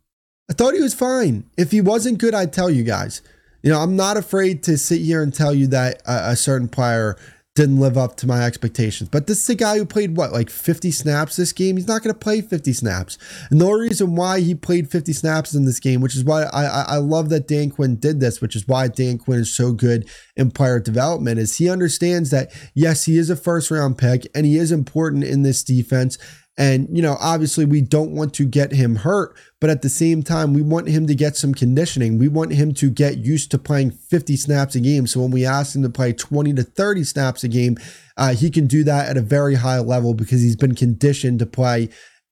I 0.49 0.53
thought 0.53 0.73
he 0.73 0.81
was 0.81 0.93
fine. 0.93 1.49
If 1.57 1.71
he 1.71 1.81
wasn't 1.81 2.19
good, 2.19 2.33
I'd 2.33 2.53
tell 2.53 2.69
you 2.69 2.83
guys. 2.83 3.21
You 3.63 3.71
know, 3.71 3.79
I'm 3.79 3.95
not 3.95 4.15
afraid 4.15 4.61
to 4.63 4.77
sit 4.77 5.01
here 5.01 5.23
and 5.23 5.33
tell 5.33 5.53
you 5.53 5.65
that 5.67 6.01
a, 6.05 6.31
a 6.31 6.35
certain 6.35 6.67
player 6.67 7.17
didn't 7.55 7.79
live 7.79 7.97
up 7.97 8.17
to 8.17 8.27
my 8.27 8.43
expectations. 8.43 9.09
But 9.09 9.27
this 9.27 9.41
is 9.41 9.49
a 9.49 9.55
guy 9.55 9.77
who 9.77 9.85
played 9.85 10.17
what, 10.17 10.33
like 10.33 10.49
50 10.49 10.91
snaps 10.91 11.37
this 11.37 11.53
game? 11.53 11.77
He's 11.77 11.87
not 11.87 12.03
going 12.03 12.13
to 12.13 12.19
play 12.19 12.41
50 12.41 12.73
snaps. 12.73 13.17
And 13.49 13.61
the 13.61 13.65
only 13.65 13.87
reason 13.87 14.15
why 14.15 14.41
he 14.41 14.53
played 14.53 14.91
50 14.91 15.13
snaps 15.13 15.55
in 15.55 15.63
this 15.63 15.79
game, 15.79 16.01
which 16.01 16.17
is 16.17 16.25
why 16.25 16.43
I, 16.43 16.65
I, 16.65 16.81
I 16.81 16.97
love 16.97 17.29
that 17.29 17.47
Dan 17.47 17.69
Quinn 17.69 17.95
did 17.95 18.19
this, 18.19 18.41
which 18.41 18.57
is 18.57 18.67
why 18.67 18.89
Dan 18.89 19.17
Quinn 19.17 19.39
is 19.39 19.55
so 19.55 19.71
good 19.71 20.09
in 20.35 20.51
player 20.51 20.81
development, 20.81 21.39
is 21.39 21.55
he 21.55 21.69
understands 21.69 22.29
that, 22.31 22.51
yes, 22.73 23.05
he 23.05 23.17
is 23.17 23.29
a 23.29 23.37
first 23.37 23.71
round 23.71 23.97
pick 23.97 24.27
and 24.35 24.45
he 24.45 24.57
is 24.57 24.73
important 24.73 25.23
in 25.23 25.43
this 25.43 25.63
defense. 25.63 26.17
And, 26.57 26.87
you 26.95 27.01
know, 27.01 27.17
obviously 27.19 27.65
we 27.65 27.81
don't 27.81 28.11
want 28.11 28.33
to 28.35 28.45
get 28.45 28.71
him 28.71 28.95
hurt, 28.95 29.37
but 29.59 29.69
at 29.69 29.81
the 29.81 29.89
same 29.89 30.23
time, 30.23 30.53
we 30.53 30.61
want 30.61 30.87
him 30.87 31.05
to 31.07 31.15
get 31.15 31.35
some 31.35 31.53
conditioning. 31.53 32.17
We 32.17 32.29
want 32.29 32.53
him 32.53 32.73
to 32.75 32.89
get 32.89 33.17
used 33.17 33.51
to 33.51 33.57
playing 33.57 33.91
50 33.91 34.37
snaps 34.37 34.75
a 34.75 34.79
game. 34.79 35.05
So 35.05 35.19
when 35.19 35.31
we 35.31 35.45
ask 35.45 35.75
him 35.75 35.83
to 35.83 35.89
play 35.89 36.13
20 36.13 36.53
to 36.53 36.63
30 36.63 37.03
snaps 37.03 37.43
a 37.43 37.49
game, 37.49 37.77
uh, 38.15 38.33
he 38.33 38.49
can 38.49 38.67
do 38.67 38.85
that 38.85 39.09
at 39.09 39.17
a 39.17 39.21
very 39.21 39.55
high 39.55 39.79
level 39.79 40.13
because 40.13 40.41
he's 40.41 40.55
been 40.55 40.75
conditioned 40.75 41.39
to 41.39 41.45
play 41.45 41.89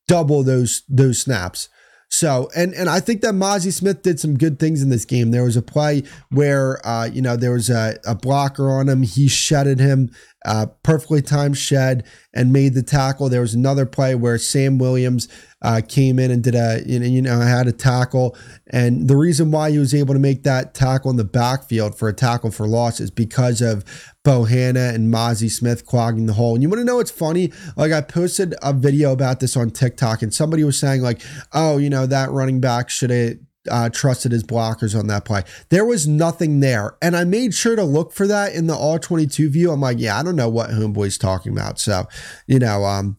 double 0.08 0.44
those 0.44 0.84
those 0.88 1.22
snaps. 1.22 1.70
So, 2.14 2.52
and 2.56 2.76
and 2.76 2.92
I 2.92 3.00
think 3.00 3.22
that 3.22 3.34
Mazi 3.34 3.74
Smith 3.74 4.04
did 4.04 4.20
some 4.20 4.38
good 4.38 4.60
things 4.60 4.84
in 4.84 4.90
this 4.90 5.04
game. 5.04 5.32
There 5.32 5.46
was 5.46 5.58
a 5.58 5.64
play 5.64 6.04
where, 6.30 6.86
uh, 6.86 7.06
you 7.06 7.24
know, 7.24 7.36
there 7.36 7.54
was 7.54 7.72
a, 7.72 7.98
a 8.06 8.14
blocker 8.14 8.70
on 8.70 8.88
him. 8.88 9.02
He 9.02 9.28
shedded 9.28 9.80
him, 9.80 10.12
uh, 10.46 10.68
perfectly 10.84 11.22
timed 11.22 11.58
shed, 11.58 12.06
and 12.34 12.52
made 12.52 12.74
the 12.74 12.84
tackle. 12.84 13.30
There 13.30 13.42
was 13.42 13.54
another 13.54 13.86
play 13.86 14.16
where 14.16 14.38
Sam 14.38 14.78
Williams 14.78 15.28
uh, 15.62 15.82
came 15.88 16.20
in 16.20 16.30
and 16.30 16.44
did 16.44 16.56
a, 16.56 16.82
you 16.86 17.00
know, 17.00 17.06
you 17.06 17.24
had 17.24 17.68
a 17.68 17.72
tackle. 17.72 18.36
And 18.68 19.08
the 19.08 19.16
reason 19.16 19.52
why 19.52 19.72
he 19.72 19.80
was 19.80 19.96
able 19.96 20.14
to 20.14 20.20
make 20.20 20.44
that 20.44 20.74
tackle 20.74 21.10
in 21.12 21.18
the 21.18 21.24
backfield 21.24 21.98
for 21.98 22.10
a 22.10 22.14
tackle 22.14 22.52
for 22.52 22.68
loss 22.68 23.00
is 23.00 23.12
because 23.12 23.62
of 23.62 23.86
Bohanna 24.26 24.94
and 24.94 25.14
Mazi 25.14 25.50
Smith 25.50 25.86
clogging 25.86 26.26
the 26.26 26.34
hole. 26.34 26.54
And 26.54 26.64
you 26.64 26.70
want 26.70 26.80
to 26.80 26.86
know 26.86 26.98
what's 26.98 27.12
funny? 27.12 27.52
Like 27.78 27.92
I 27.92 28.02
posted 28.02 28.56
a 28.62 28.74
video 28.74 29.14
about 29.14 29.40
this 29.40 29.56
on 29.56 29.70
TikTok, 29.70 30.22
and 30.22 30.34
somebody 30.34 30.64
was 30.64 30.78
saying 30.78 31.02
like, 31.02 31.22
"Oh, 31.54 31.78
you 31.78 31.90
know 31.90 32.06
that 32.06 32.32
running 32.32 32.60
back 32.60 32.90
should 32.90 33.10
have." 33.10 33.38
Uh, 33.71 33.88
trusted 33.88 34.34
his 34.34 34.43
blockers 34.43 34.97
on 34.97 35.08
that 35.08 35.23
play. 35.23 35.41
There 35.69 35.86
was 35.86 36.06
nothing 36.06 36.60
there. 36.60 36.97
And 37.02 37.15
I 37.15 37.23
made 37.23 37.54
sure 37.54 37.78
to 37.78 37.84
look 37.84 38.12
for 38.12 38.28
that 38.28 38.54
in 38.54 38.67
the 38.67 38.76
all 38.76 38.99
22 38.99 39.49
view. 39.49 39.71
I'm 39.71 39.80
like, 39.80 39.99
yeah, 39.99 40.19
I 40.19 40.23
don't 40.23 40.36
know 40.36 40.49
what 40.49 40.71
Homeboy's 40.71 41.17
talking 41.17 41.54
about. 41.54 41.80
So, 41.80 42.06
you 42.45 42.60
know, 42.60 42.84
um, 42.84 43.15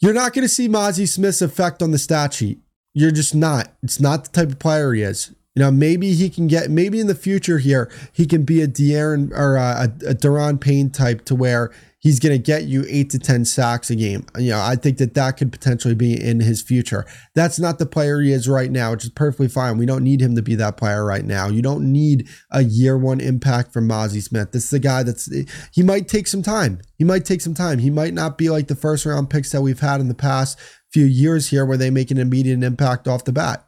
you're 0.00 0.12
not 0.12 0.32
going 0.32 0.42
to 0.42 0.48
see 0.48 0.68
Mazi 0.68 1.08
Smith's 1.08 1.42
effect 1.42 1.82
on 1.82 1.92
the 1.92 1.98
stat 1.98 2.34
sheet. 2.34 2.58
You're 2.92 3.12
just 3.12 3.34
not. 3.34 3.72
It's 3.82 4.00
not 4.00 4.24
the 4.24 4.30
type 4.30 4.48
of 4.48 4.58
player 4.58 4.92
he 4.92 5.02
is. 5.02 5.34
You 5.54 5.62
know, 5.62 5.70
maybe 5.70 6.12
he 6.12 6.28
can 6.28 6.48
get, 6.48 6.70
maybe 6.70 7.00
in 7.00 7.06
the 7.06 7.14
future 7.14 7.58
here, 7.58 7.90
he 8.12 8.26
can 8.26 8.44
be 8.44 8.60
a 8.60 8.68
De'Aaron 8.68 9.30
or 9.32 9.56
a, 9.56 9.84
a 9.84 10.14
Daron 10.14 10.60
Payne 10.60 10.90
type 10.90 11.24
to 11.26 11.34
where 11.34 11.72
he's 12.06 12.20
going 12.20 12.32
to 12.32 12.38
get 12.38 12.66
you 12.66 12.84
eight 12.88 13.10
to 13.10 13.18
10 13.18 13.44
sacks 13.44 13.90
a 13.90 13.96
game. 13.96 14.24
You 14.38 14.50
know, 14.50 14.60
I 14.60 14.76
think 14.76 14.98
that 14.98 15.14
that 15.14 15.36
could 15.36 15.50
potentially 15.50 15.96
be 15.96 16.14
in 16.14 16.38
his 16.38 16.62
future. 16.62 17.04
That's 17.34 17.58
not 17.58 17.80
the 17.80 17.84
player 17.84 18.20
he 18.20 18.30
is 18.30 18.48
right 18.48 18.70
now, 18.70 18.92
which 18.92 19.02
is 19.02 19.10
perfectly 19.10 19.48
fine. 19.48 19.76
We 19.76 19.86
don't 19.86 20.04
need 20.04 20.22
him 20.22 20.36
to 20.36 20.42
be 20.42 20.54
that 20.54 20.76
player 20.76 21.04
right 21.04 21.24
now. 21.24 21.48
You 21.48 21.62
don't 21.62 21.90
need 21.90 22.28
a 22.52 22.62
year 22.62 22.96
one 22.96 23.18
impact 23.18 23.72
from 23.72 23.88
Mazi 23.88 24.22
Smith. 24.22 24.52
This 24.52 24.66
is 24.66 24.72
a 24.72 24.78
guy 24.78 25.02
that's, 25.02 25.28
he 25.72 25.82
might 25.82 26.06
take 26.06 26.28
some 26.28 26.44
time. 26.44 26.80
He 26.96 27.02
might 27.02 27.24
take 27.24 27.40
some 27.40 27.54
time. 27.54 27.80
He 27.80 27.90
might 27.90 28.14
not 28.14 28.38
be 28.38 28.50
like 28.50 28.68
the 28.68 28.76
first 28.76 29.04
round 29.04 29.28
picks 29.28 29.50
that 29.50 29.62
we've 29.62 29.80
had 29.80 30.00
in 30.00 30.06
the 30.06 30.14
past 30.14 30.60
few 30.92 31.06
years 31.06 31.48
here 31.48 31.66
where 31.66 31.76
they 31.76 31.90
make 31.90 32.12
an 32.12 32.18
immediate 32.18 32.62
impact 32.62 33.08
off 33.08 33.24
the 33.24 33.32
bat 33.32 33.65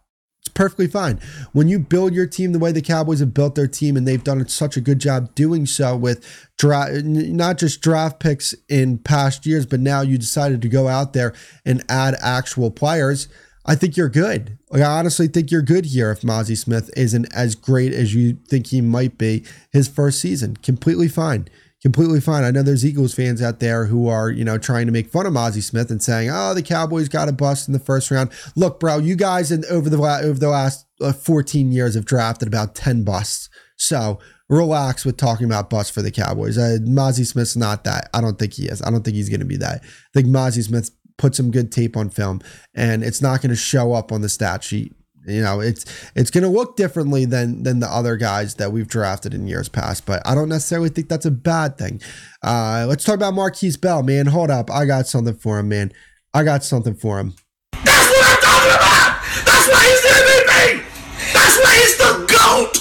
perfectly 0.54 0.88
fine. 0.88 1.20
When 1.52 1.68
you 1.68 1.78
build 1.78 2.14
your 2.14 2.26
team 2.26 2.52
the 2.52 2.58
way 2.58 2.72
the 2.72 2.82
Cowboys 2.82 3.20
have 3.20 3.32
built 3.32 3.54
their 3.54 3.68
team, 3.68 3.96
and 3.96 4.08
they've 4.08 4.22
done 4.22 4.46
such 4.48 4.76
a 4.76 4.80
good 4.80 4.98
job 4.98 5.34
doing 5.36 5.66
so 5.66 5.96
with 5.96 6.48
draft, 6.56 7.04
not 7.04 7.58
just 7.58 7.80
draft 7.80 8.18
picks 8.18 8.54
in 8.68 8.98
past 8.98 9.46
years, 9.46 9.66
but 9.66 9.78
now 9.78 10.00
you 10.00 10.18
decided 10.18 10.60
to 10.62 10.68
go 10.68 10.88
out 10.88 11.12
there 11.12 11.32
and 11.64 11.84
add 11.88 12.16
actual 12.20 12.70
players. 12.70 13.28
I 13.64 13.74
think 13.74 13.96
you're 13.96 14.08
good. 14.08 14.58
I 14.72 14.82
honestly 14.82 15.28
think 15.28 15.50
you're 15.50 15.62
good 15.62 15.86
here 15.86 16.10
if 16.10 16.22
Mazi 16.22 16.56
Smith 16.56 16.90
isn't 16.96 17.28
as 17.34 17.54
great 17.54 17.92
as 17.92 18.14
you 18.14 18.38
think 18.48 18.68
he 18.68 18.80
might 18.80 19.18
be 19.18 19.44
his 19.70 19.88
first 19.88 20.20
season. 20.20 20.56
Completely 20.56 21.06
fine. 21.06 21.48
Completely 21.82 22.20
fine. 22.20 22.44
I 22.44 22.50
know 22.50 22.62
there's 22.62 22.84
Eagles 22.84 23.14
fans 23.14 23.40
out 23.40 23.60
there 23.60 23.86
who 23.86 24.08
are, 24.08 24.30
you 24.30 24.44
know, 24.44 24.58
trying 24.58 24.86
to 24.86 24.92
make 24.92 25.08
fun 25.08 25.26
of 25.26 25.32
Mazi 25.32 25.62
Smith 25.62 25.90
and 25.90 26.02
saying, 26.02 26.30
"Oh, 26.32 26.54
the 26.54 26.62
Cowboys 26.62 27.08
got 27.08 27.28
a 27.28 27.32
bust 27.32 27.68
in 27.68 27.72
the 27.72 27.78
first 27.78 28.10
round." 28.10 28.30
Look, 28.56 28.80
bro, 28.80 28.98
you 28.98 29.16
guys 29.16 29.52
in, 29.52 29.64
over 29.70 29.88
the 29.88 29.98
over 29.98 30.38
the 30.38 30.48
last 30.48 30.86
uh, 31.00 31.12
14 31.12 31.72
years 31.72 31.94
have 31.94 32.04
drafted 32.04 32.48
about 32.48 32.74
10 32.74 33.04
busts. 33.04 33.48
So 33.76 34.18
relax 34.48 35.04
with 35.04 35.16
talking 35.16 35.46
about 35.46 35.70
busts 35.70 35.92
for 35.92 36.02
the 36.02 36.10
Cowboys. 36.10 36.58
Uh, 36.58 36.78
Mazi 36.82 37.24
Smith's 37.24 37.56
not 37.56 37.84
that. 37.84 38.10
I 38.12 38.20
don't 38.20 38.38
think 38.38 38.54
he 38.54 38.66
is. 38.66 38.82
I 38.82 38.90
don't 38.90 39.04
think 39.04 39.16
he's 39.16 39.28
going 39.28 39.40
to 39.40 39.46
be 39.46 39.58
that. 39.58 39.82
I 39.84 39.88
think 40.14 40.26
Mazi 40.26 40.64
Smith 40.64 40.90
put 41.16 41.34
some 41.34 41.50
good 41.50 41.70
tape 41.70 41.96
on 41.96 42.10
film, 42.10 42.40
and 42.74 43.04
it's 43.04 43.22
not 43.22 43.40
going 43.40 43.50
to 43.50 43.56
show 43.56 43.92
up 43.92 44.10
on 44.10 44.20
the 44.20 44.28
stat 44.28 44.64
sheet 44.64 44.94
you 45.26 45.42
know, 45.42 45.60
it's 45.60 45.84
it's 46.14 46.30
going 46.30 46.44
to 46.44 46.50
look 46.50 46.76
differently 46.76 47.24
than 47.24 47.62
than 47.62 47.80
the 47.80 47.88
other 47.88 48.16
guys 48.16 48.54
that 48.56 48.72
we've 48.72 48.88
drafted 48.88 49.34
in 49.34 49.46
years 49.46 49.68
past, 49.68 50.06
but 50.06 50.22
I 50.26 50.34
don't 50.34 50.48
necessarily 50.48 50.88
think 50.88 51.08
that's 51.08 51.26
a 51.26 51.30
bad 51.30 51.76
thing. 51.78 52.00
Uh, 52.42 52.86
let's 52.88 53.04
talk 53.04 53.14
about 53.14 53.34
Marquise 53.34 53.76
Bell, 53.76 54.02
man. 54.02 54.26
Hold 54.26 54.50
up, 54.50 54.70
I 54.70 54.84
got 54.86 55.06
something 55.06 55.34
for 55.34 55.58
him, 55.58 55.68
man. 55.68 55.92
I 56.34 56.44
got 56.44 56.64
something 56.64 56.94
for 56.94 57.18
him. 57.18 57.34
That's 57.72 58.10
what 58.10 58.26
I'm 58.26 58.40
talking 58.42 58.70
about. 58.70 59.20
That's 59.44 59.68
why 59.68 59.84
he's 59.84 60.04
MVP. 60.06 61.32
That's 61.32 61.58
why 61.64 61.74
he's 61.74 61.98
the 61.98 62.12
goat. 62.28 62.74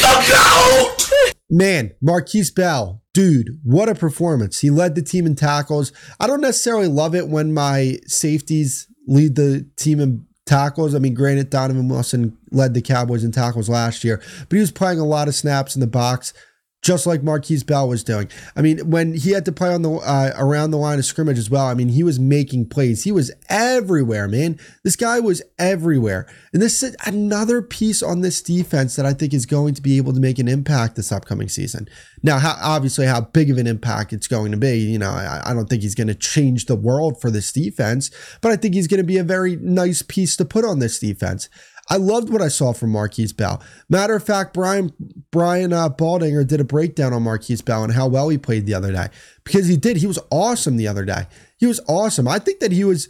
The 0.00 0.14
goat. 0.32 1.34
Man, 1.50 1.92
Marquise 2.00 2.50
Bell, 2.50 3.02
dude, 3.12 3.58
what 3.64 3.88
a 3.88 3.94
performance. 3.94 4.60
He 4.60 4.70
led 4.70 4.94
the 4.94 5.02
team 5.02 5.26
in 5.26 5.34
tackles. 5.34 5.92
I 6.20 6.26
don't 6.26 6.40
necessarily 6.40 6.86
love 6.86 7.14
it 7.14 7.28
when 7.28 7.52
my 7.52 7.98
safeties 8.06 8.86
lead 9.06 9.34
the 9.34 9.66
team 9.76 9.98
in 9.98 10.26
tackles. 10.50 10.96
I 10.96 10.98
mean, 10.98 11.14
granted, 11.14 11.48
Donovan 11.48 11.88
Wilson 11.88 12.36
led 12.50 12.74
the 12.74 12.82
Cowboys 12.82 13.22
in 13.22 13.30
tackles 13.30 13.68
last 13.68 14.02
year, 14.02 14.20
but 14.48 14.56
he 14.56 14.60
was 14.60 14.72
playing 14.72 14.98
a 14.98 15.06
lot 15.06 15.28
of 15.28 15.34
snaps 15.36 15.76
in 15.76 15.80
the 15.80 15.86
box 15.86 16.34
just 16.82 17.06
like 17.06 17.22
Marquise 17.22 17.62
Bell 17.62 17.88
was 17.88 18.02
doing. 18.02 18.28
I 18.56 18.62
mean, 18.62 18.90
when 18.90 19.14
he 19.14 19.32
had 19.32 19.44
to 19.44 19.52
play 19.52 19.72
on 19.72 19.82
the 19.82 19.90
uh, 19.90 20.32
around 20.36 20.70
the 20.70 20.78
line 20.78 20.98
of 20.98 21.04
scrimmage 21.04 21.38
as 21.38 21.50
well, 21.50 21.66
I 21.66 21.74
mean, 21.74 21.90
he 21.90 22.02
was 22.02 22.18
making 22.18 22.68
plays. 22.68 23.04
He 23.04 23.12
was 23.12 23.30
everywhere, 23.48 24.26
man. 24.26 24.58
This 24.82 24.96
guy 24.96 25.20
was 25.20 25.42
everywhere. 25.58 26.26
And 26.52 26.62
this 26.62 26.82
is 26.82 26.96
another 27.04 27.60
piece 27.60 28.02
on 28.02 28.22
this 28.22 28.40
defense 28.40 28.96
that 28.96 29.04
I 29.04 29.12
think 29.12 29.34
is 29.34 29.44
going 29.46 29.74
to 29.74 29.82
be 29.82 29.98
able 29.98 30.14
to 30.14 30.20
make 30.20 30.38
an 30.38 30.48
impact 30.48 30.96
this 30.96 31.12
upcoming 31.12 31.48
season. 31.48 31.86
Now, 32.22 32.38
how, 32.38 32.56
obviously, 32.62 33.06
how 33.06 33.20
big 33.20 33.50
of 33.50 33.58
an 33.58 33.66
impact 33.66 34.12
it's 34.12 34.26
going 34.26 34.50
to 34.52 34.58
be, 34.58 34.78
you 34.78 34.98
know, 34.98 35.10
I, 35.10 35.42
I 35.44 35.54
don't 35.54 35.68
think 35.68 35.82
he's 35.82 35.94
going 35.94 36.08
to 36.08 36.14
change 36.14 36.66
the 36.66 36.76
world 36.76 37.20
for 37.20 37.30
this 37.30 37.52
defense, 37.52 38.10
but 38.40 38.52
I 38.52 38.56
think 38.56 38.74
he's 38.74 38.88
going 38.88 38.98
to 38.98 39.04
be 39.04 39.18
a 39.18 39.24
very 39.24 39.56
nice 39.56 40.02
piece 40.02 40.36
to 40.36 40.44
put 40.44 40.64
on 40.64 40.78
this 40.78 40.98
defense. 40.98 41.48
I 41.90 41.96
loved 41.96 42.30
what 42.30 42.40
I 42.40 42.48
saw 42.48 42.72
from 42.72 42.90
Marquise 42.90 43.32
Bell. 43.32 43.60
Matter 43.88 44.14
of 44.14 44.22
fact, 44.22 44.54
Brian 44.54 44.92
Brian 45.32 45.72
uh, 45.72 45.88
Baldinger 45.90 46.46
did 46.46 46.60
a 46.60 46.64
breakdown 46.64 47.12
on 47.12 47.24
Marquise 47.24 47.62
Bell 47.62 47.82
and 47.82 47.92
how 47.92 48.06
well 48.06 48.28
he 48.28 48.38
played 48.38 48.64
the 48.64 48.74
other 48.74 48.92
day 48.92 49.08
because 49.42 49.66
he 49.66 49.76
did. 49.76 49.96
He 49.96 50.06
was 50.06 50.18
awesome 50.30 50.76
the 50.76 50.86
other 50.86 51.04
day. 51.04 51.26
He 51.58 51.66
was 51.66 51.80
awesome. 51.88 52.28
I 52.28 52.38
think 52.38 52.60
that 52.60 52.72
he 52.72 52.84
was. 52.84 53.08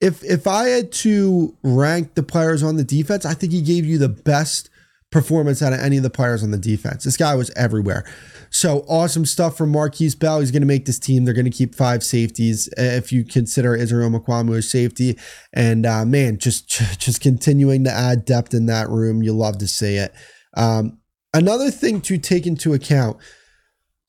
If 0.00 0.24
if 0.24 0.46
I 0.46 0.68
had 0.68 0.90
to 0.92 1.56
rank 1.62 2.14
the 2.14 2.22
players 2.22 2.62
on 2.62 2.76
the 2.76 2.84
defense, 2.84 3.24
I 3.24 3.34
think 3.34 3.52
he 3.52 3.62
gave 3.62 3.84
you 3.84 3.98
the 3.98 4.08
best 4.08 4.68
performance 5.14 5.62
out 5.62 5.72
of 5.72 5.78
any 5.78 5.96
of 5.96 6.02
the 6.02 6.10
players 6.10 6.42
on 6.42 6.50
the 6.50 6.58
defense. 6.58 7.04
This 7.04 7.16
guy 7.16 7.36
was 7.36 7.48
everywhere. 7.54 8.04
So 8.50 8.84
awesome 8.88 9.24
stuff 9.24 9.56
from 9.56 9.70
Marquise 9.70 10.16
Bell. 10.16 10.40
He's 10.40 10.50
going 10.50 10.62
to 10.62 10.66
make 10.66 10.86
this 10.86 10.98
team. 10.98 11.24
They're 11.24 11.32
going 11.32 11.44
to 11.44 11.56
keep 11.56 11.72
five 11.72 12.02
safeties 12.02 12.68
if 12.76 13.12
you 13.12 13.24
consider 13.24 13.76
Israel 13.76 14.10
Mukuamu 14.10 14.58
a 14.58 14.62
safety. 14.62 15.16
And 15.52 15.86
uh, 15.86 16.04
man, 16.04 16.38
just 16.38 16.68
just 16.98 17.20
continuing 17.20 17.84
to 17.84 17.92
add 17.92 18.24
depth 18.24 18.54
in 18.54 18.66
that 18.66 18.88
room. 18.88 19.22
You 19.22 19.32
love 19.34 19.58
to 19.58 19.68
see 19.68 19.94
it. 19.94 20.12
Um, 20.56 20.98
another 21.32 21.70
thing 21.70 22.00
to 22.02 22.18
take 22.18 22.44
into 22.44 22.74
account. 22.74 23.16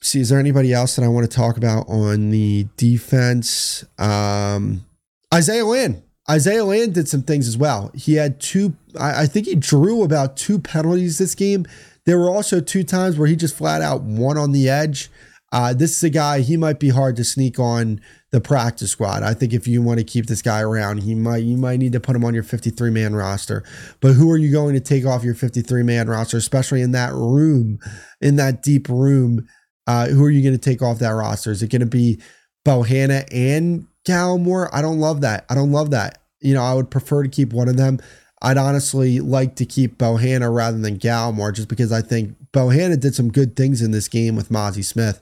See, 0.01 0.19
is 0.19 0.29
there 0.29 0.39
anybody 0.39 0.73
else 0.73 0.95
that 0.95 1.05
I 1.05 1.07
want 1.07 1.29
to 1.29 1.35
talk 1.35 1.55
about 1.55 1.87
on 1.87 2.31
the 2.31 2.67
defense? 2.77 3.85
Um, 3.99 4.85
Isaiah 5.31 5.65
Land. 5.65 6.01
Isaiah 6.27 6.65
Land 6.65 6.95
did 6.95 7.07
some 7.07 7.21
things 7.21 7.47
as 7.47 7.57
well. 7.57 7.91
He 7.93 8.15
had 8.15 8.41
two, 8.41 8.75
I, 8.99 9.23
I 9.23 9.25
think 9.25 9.47
he 9.47 9.55
drew 9.55 10.03
about 10.03 10.37
two 10.37 10.59
penalties 10.59 11.17
this 11.17 11.35
game 11.35 11.65
there 12.05 12.19
were 12.19 12.29
also 12.29 12.61
two 12.61 12.83
times 12.83 13.17
where 13.17 13.27
he 13.27 13.35
just 13.35 13.55
flat 13.55 13.81
out 13.81 14.03
won 14.03 14.37
on 14.37 14.51
the 14.51 14.69
edge. 14.69 15.09
Uh, 15.51 15.73
this 15.73 15.97
is 15.97 16.03
a 16.03 16.09
guy, 16.09 16.41
he 16.41 16.57
might 16.57 16.79
be 16.79 16.89
hard 16.89 17.15
to 17.15 17.23
sneak 17.23 17.59
on 17.59 18.01
the 18.31 18.41
practice 18.41 18.91
squad. 18.91 19.23
I 19.23 19.33
think 19.33 19.53
if 19.53 19.67
you 19.67 19.81
want 19.81 19.99
to 19.99 20.03
keep 20.03 20.25
this 20.25 20.41
guy 20.41 20.61
around, 20.61 21.03
he 21.03 21.15
might 21.15 21.43
you 21.43 21.55
might 21.55 21.77
need 21.77 21.93
to 21.93 21.99
put 21.99 22.15
him 22.15 22.25
on 22.25 22.33
your 22.33 22.43
53 22.43 22.89
man 22.89 23.15
roster. 23.15 23.63
But 24.01 24.13
who 24.13 24.29
are 24.31 24.37
you 24.37 24.51
going 24.51 24.73
to 24.73 24.81
take 24.81 25.05
off 25.05 25.23
your 25.23 25.35
53 25.35 25.83
man 25.83 26.09
roster, 26.09 26.37
especially 26.37 26.81
in 26.81 26.91
that 26.91 27.13
room, 27.13 27.79
in 28.21 28.35
that 28.35 28.63
deep 28.63 28.89
room? 28.89 29.47
Uh, 29.87 30.07
who 30.07 30.23
are 30.25 30.31
you 30.31 30.41
going 30.41 30.59
to 30.59 30.69
take 30.69 30.81
off 30.81 30.99
that 30.99 31.09
roster? 31.09 31.51
Is 31.51 31.63
it 31.63 31.71
going 31.71 31.81
to 31.81 31.85
be 31.85 32.19
Bohanna 32.65 33.25
and 33.31 33.87
Gallimore? 34.05 34.69
I 34.73 34.81
don't 34.81 34.99
love 34.99 35.21
that. 35.21 35.45
I 35.49 35.55
don't 35.55 35.71
love 35.71 35.91
that. 35.91 36.23
You 36.41 36.53
know, 36.53 36.63
I 36.63 36.73
would 36.73 36.91
prefer 36.91 37.23
to 37.23 37.29
keep 37.29 37.53
one 37.53 37.69
of 37.69 37.77
them. 37.77 37.99
I'd 38.45 38.59
honestly 38.59 39.19
like 39.19 39.55
to 39.55 39.65
keep 39.65 39.97
Bohanna 39.97 40.53
rather 40.53 40.77
than 40.77 40.99
Gallimore 40.99 41.51
just 41.51 41.67
because 41.67 41.91
I 41.91 42.03
think 42.03 42.35
Bohanna 42.53 42.99
did 42.99 43.15
some 43.15 43.31
good 43.31 43.55
things 43.55 43.81
in 43.81 43.89
this 43.89 44.07
game 44.07 44.35
with 44.35 44.49
Mazi 44.49 44.85
Smith. 44.85 45.19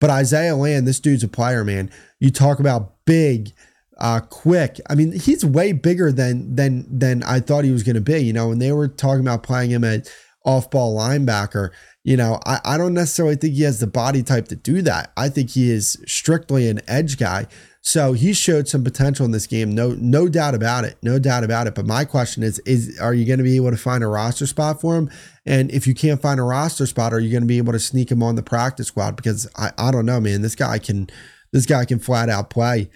But 0.00 0.10
Isaiah 0.10 0.56
Land, 0.56 0.88
this 0.88 0.98
dude's 0.98 1.22
a 1.22 1.28
player, 1.28 1.64
man. 1.64 1.88
You 2.18 2.32
talk 2.32 2.58
about 2.58 3.04
big, 3.04 3.52
uh, 3.98 4.18
quick. 4.28 4.80
I 4.90 4.96
mean, 4.96 5.12
he's 5.12 5.44
way 5.44 5.70
bigger 5.70 6.10
than 6.10 6.56
than 6.56 6.84
than 6.90 7.22
I 7.22 7.38
thought 7.38 7.64
he 7.64 7.70
was 7.70 7.84
going 7.84 7.94
to 7.94 8.00
be. 8.00 8.18
You 8.18 8.32
know, 8.32 8.48
when 8.48 8.58
they 8.58 8.72
were 8.72 8.88
talking 8.88 9.20
about 9.20 9.44
playing 9.44 9.70
him 9.70 9.84
at 9.84 10.12
off-ball 10.44 10.98
linebacker, 10.98 11.70
you 12.02 12.16
know, 12.16 12.40
I, 12.44 12.58
I 12.64 12.76
don't 12.76 12.92
necessarily 12.92 13.36
think 13.36 13.54
he 13.54 13.62
has 13.62 13.78
the 13.78 13.86
body 13.86 14.24
type 14.24 14.48
to 14.48 14.56
do 14.56 14.82
that. 14.82 15.12
I 15.16 15.28
think 15.28 15.50
he 15.50 15.70
is 15.70 15.96
strictly 16.06 16.68
an 16.68 16.80
edge 16.88 17.18
guy. 17.18 17.46
So 17.86 18.14
he 18.14 18.32
showed 18.32 18.66
some 18.66 18.82
potential 18.82 19.26
in 19.26 19.32
this 19.32 19.46
game, 19.46 19.74
no 19.74 19.90
no 19.90 20.26
doubt 20.26 20.54
about 20.54 20.84
it, 20.84 20.96
no 21.02 21.18
doubt 21.18 21.44
about 21.44 21.66
it. 21.66 21.74
But 21.74 21.86
my 21.86 22.06
question 22.06 22.42
is, 22.42 22.58
is 22.60 22.98
are 22.98 23.12
you 23.12 23.26
going 23.26 23.38
to 23.38 23.44
be 23.44 23.56
able 23.56 23.70
to 23.72 23.76
find 23.76 24.02
a 24.02 24.06
roster 24.06 24.46
spot 24.46 24.80
for 24.80 24.96
him? 24.96 25.10
And 25.44 25.70
if 25.70 25.86
you 25.86 25.94
can't 25.94 26.20
find 26.20 26.40
a 26.40 26.44
roster 26.44 26.86
spot, 26.86 27.12
are 27.12 27.20
you 27.20 27.30
going 27.30 27.42
to 27.42 27.46
be 27.46 27.58
able 27.58 27.74
to 27.74 27.78
sneak 27.78 28.10
him 28.10 28.22
on 28.22 28.36
the 28.36 28.42
practice 28.42 28.86
squad? 28.86 29.16
Because 29.16 29.46
I, 29.54 29.70
I 29.76 29.90
don't 29.90 30.06
know, 30.06 30.18
man. 30.18 30.40
This 30.40 30.54
guy 30.54 30.78
can 30.78 31.10
this 31.52 31.66
guy 31.66 31.84
can 31.84 31.98
flat 31.98 32.30
out 32.30 32.48
play. 32.48 32.88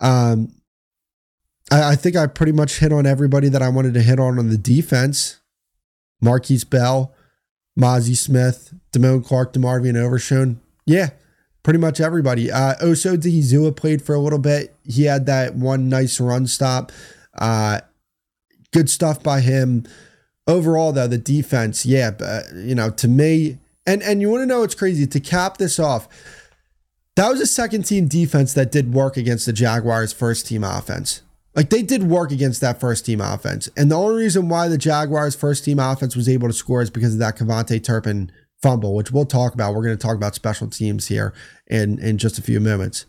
Um, 0.00 0.52
I, 1.70 1.92
I 1.92 1.94
think 1.94 2.16
I 2.16 2.26
pretty 2.26 2.52
much 2.52 2.80
hit 2.80 2.92
on 2.92 3.06
everybody 3.06 3.48
that 3.48 3.62
I 3.62 3.68
wanted 3.68 3.94
to 3.94 4.02
hit 4.02 4.18
on 4.18 4.40
on 4.40 4.48
the 4.48 4.58
defense. 4.58 5.40
Marquise 6.20 6.64
Bell, 6.64 7.14
Mazi 7.78 8.16
Smith, 8.16 8.74
Damone 8.92 9.24
Clark, 9.24 9.52
DeMarvion 9.52 9.96
Overshown. 9.96 10.60
Yeah, 10.86 11.10
pretty 11.64 11.80
much 11.80 12.00
everybody. 12.00 12.52
Uh, 12.52 12.74
Osa 12.80 13.16
Odighizuwa 13.16 13.74
played 13.74 14.00
for 14.00 14.14
a 14.14 14.20
little 14.20 14.38
bit. 14.38 14.76
He 14.84 15.04
had 15.04 15.26
that 15.26 15.56
one 15.56 15.88
nice 15.88 16.20
run 16.20 16.46
stop. 16.46 16.92
Uh, 17.36 17.80
good 18.72 18.88
stuff 18.88 19.20
by 19.20 19.40
him. 19.40 19.84
Overall, 20.46 20.92
though, 20.92 21.08
the 21.08 21.18
defense, 21.18 21.84
yeah, 21.84 22.12
uh, 22.20 22.42
you 22.54 22.74
know, 22.74 22.90
to 22.90 23.08
me, 23.08 23.58
and 23.86 24.02
and 24.02 24.20
you 24.20 24.30
want 24.30 24.42
to 24.42 24.46
know 24.46 24.60
what's 24.60 24.74
crazy 24.74 25.06
to 25.06 25.18
cap 25.18 25.56
this 25.56 25.80
off. 25.80 26.06
That 27.16 27.30
was 27.30 27.40
a 27.40 27.46
second 27.46 27.84
team 27.84 28.08
defense 28.08 28.52
that 28.54 28.70
did 28.70 28.92
work 28.92 29.16
against 29.16 29.46
the 29.46 29.52
Jaguars' 29.52 30.12
first 30.12 30.46
team 30.46 30.62
offense. 30.62 31.22
Like 31.54 31.70
they 31.70 31.82
did 31.82 32.02
work 32.02 32.32
against 32.32 32.60
that 32.60 32.80
first 32.80 33.06
team 33.06 33.20
offense. 33.20 33.68
And 33.76 33.90
the 33.90 33.94
only 33.94 34.24
reason 34.24 34.48
why 34.48 34.68
the 34.68 34.76
Jaguars' 34.76 35.36
first 35.36 35.64
team 35.64 35.78
offense 35.78 36.16
was 36.16 36.28
able 36.28 36.48
to 36.48 36.54
score 36.54 36.82
is 36.82 36.90
because 36.90 37.14
of 37.14 37.20
that 37.20 37.38
KaVontae 37.38 37.84
Turpin 37.84 38.32
fumble, 38.64 38.94
which 38.94 39.12
we'll 39.12 39.26
talk 39.26 39.52
about. 39.52 39.74
We're 39.74 39.84
going 39.84 39.96
to 39.96 40.02
talk 40.02 40.16
about 40.16 40.34
special 40.34 40.68
teams 40.68 41.06
here 41.08 41.34
in 41.66 41.98
in 41.98 42.16
just 42.16 42.38
a 42.38 42.42
few 42.42 42.60
moments. 42.60 43.04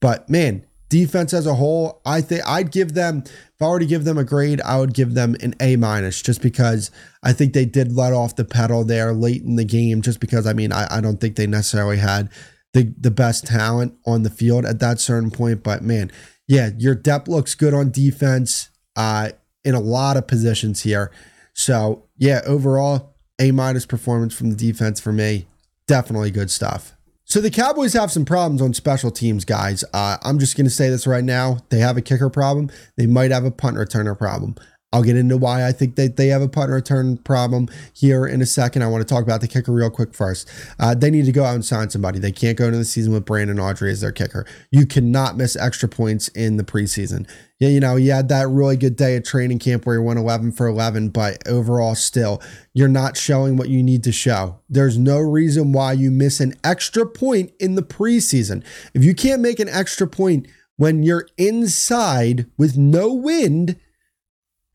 But 0.00 0.28
man, 0.28 0.66
defense 0.90 1.32
as 1.32 1.46
a 1.46 1.54
whole, 1.54 2.02
I 2.04 2.20
think 2.20 2.42
I'd 2.46 2.70
give 2.70 2.92
them 2.92 3.22
if 3.24 3.62
I 3.62 3.68
were 3.68 3.78
to 3.78 3.86
give 3.86 4.04
them 4.04 4.18
a 4.18 4.24
grade, 4.24 4.60
I 4.60 4.78
would 4.78 4.92
give 4.92 5.14
them 5.14 5.34
an 5.40 5.54
A 5.60 5.76
minus 5.76 6.20
just 6.20 6.42
because 6.42 6.90
I 7.22 7.32
think 7.32 7.54
they 7.54 7.64
did 7.64 7.90
let 7.92 8.12
off 8.12 8.36
the 8.36 8.44
pedal 8.44 8.84
there 8.84 9.14
late 9.14 9.42
in 9.42 9.56
the 9.56 9.64
game. 9.64 10.02
Just 10.02 10.20
because 10.20 10.46
I 10.46 10.52
mean 10.52 10.72
I, 10.72 10.86
I 10.90 11.00
don't 11.00 11.18
think 11.18 11.36
they 11.36 11.46
necessarily 11.46 11.96
had 11.96 12.28
the 12.74 12.92
the 13.00 13.10
best 13.10 13.46
talent 13.46 13.94
on 14.04 14.24
the 14.24 14.30
field 14.30 14.66
at 14.66 14.78
that 14.80 15.00
certain 15.00 15.30
point. 15.30 15.62
But 15.62 15.82
man, 15.82 16.12
yeah, 16.46 16.68
your 16.76 16.94
depth 16.94 17.28
looks 17.28 17.54
good 17.54 17.72
on 17.72 17.90
defense 17.90 18.68
uh, 18.94 19.30
in 19.64 19.74
a 19.74 19.80
lot 19.80 20.18
of 20.18 20.26
positions 20.26 20.82
here. 20.82 21.10
So 21.54 22.04
yeah, 22.18 22.42
overall, 22.44 23.14
a 23.38 23.52
minus 23.52 23.86
performance 23.86 24.34
from 24.34 24.50
the 24.50 24.56
defense 24.56 25.00
for 25.00 25.12
me. 25.12 25.46
Definitely 25.86 26.30
good 26.30 26.50
stuff. 26.50 26.94
So 27.24 27.40
the 27.42 27.50
Cowboys 27.50 27.92
have 27.92 28.10
some 28.10 28.24
problems 28.24 28.62
on 28.62 28.72
special 28.72 29.10
teams, 29.10 29.44
guys. 29.44 29.84
Uh, 29.92 30.16
I'm 30.22 30.38
just 30.38 30.56
going 30.56 30.64
to 30.64 30.70
say 30.70 30.88
this 30.88 31.06
right 31.06 31.22
now. 31.22 31.58
They 31.68 31.78
have 31.78 31.98
a 31.98 32.02
kicker 32.02 32.30
problem. 32.30 32.70
They 32.96 33.06
might 33.06 33.30
have 33.30 33.44
a 33.44 33.50
punt 33.50 33.76
returner 33.76 34.16
problem. 34.16 34.54
I'll 34.90 35.02
get 35.02 35.16
into 35.16 35.36
why 35.36 35.66
I 35.66 35.72
think 35.72 35.96
that 35.96 36.16
they 36.16 36.28
have 36.28 36.40
a 36.40 36.48
punt 36.48 36.70
return 36.70 37.18
problem 37.18 37.68
here 37.92 38.26
in 38.26 38.40
a 38.40 38.46
second. 38.46 38.82
I 38.82 38.86
want 38.86 39.06
to 39.06 39.14
talk 39.14 39.22
about 39.22 39.42
the 39.42 39.48
kicker 39.48 39.70
real 39.70 39.90
quick 39.90 40.14
first. 40.14 40.48
Uh, 40.78 40.94
they 40.94 41.10
need 41.10 41.26
to 41.26 41.32
go 41.32 41.44
out 41.44 41.54
and 41.54 41.64
sign 41.64 41.90
somebody. 41.90 42.18
They 42.18 42.32
can't 42.32 42.56
go 42.56 42.64
into 42.64 42.78
the 42.78 42.86
season 42.86 43.12
with 43.12 43.26
Brandon 43.26 43.60
Aubrey 43.60 43.90
as 43.90 44.00
their 44.00 44.12
kicker. 44.12 44.46
You 44.70 44.86
cannot 44.86 45.36
miss 45.36 45.56
extra 45.56 45.90
points 45.90 46.28
in 46.28 46.56
the 46.56 46.64
preseason. 46.64 47.28
Yeah, 47.58 47.68
you 47.68 47.80
know, 47.80 47.96
you 47.96 48.12
had 48.12 48.28
that 48.30 48.48
really 48.48 48.78
good 48.78 48.96
day 48.96 49.14
at 49.16 49.26
training 49.26 49.58
camp 49.58 49.84
where 49.84 49.96
you 49.96 50.02
went 50.02 50.18
11 50.18 50.52
for 50.52 50.66
11, 50.66 51.10
but 51.10 51.46
overall, 51.46 51.94
still, 51.94 52.40
you're 52.72 52.88
not 52.88 53.16
showing 53.16 53.58
what 53.58 53.68
you 53.68 53.82
need 53.82 54.04
to 54.04 54.12
show. 54.12 54.60
There's 54.70 54.96
no 54.96 55.18
reason 55.18 55.72
why 55.72 55.92
you 55.92 56.10
miss 56.10 56.40
an 56.40 56.54
extra 56.64 57.04
point 57.04 57.52
in 57.60 57.74
the 57.74 57.82
preseason. 57.82 58.64
If 58.94 59.04
you 59.04 59.14
can't 59.14 59.42
make 59.42 59.60
an 59.60 59.68
extra 59.68 60.06
point 60.06 60.46
when 60.76 61.02
you're 61.02 61.26
inside 61.36 62.46
with 62.56 62.78
no 62.78 63.12
wind, 63.12 63.76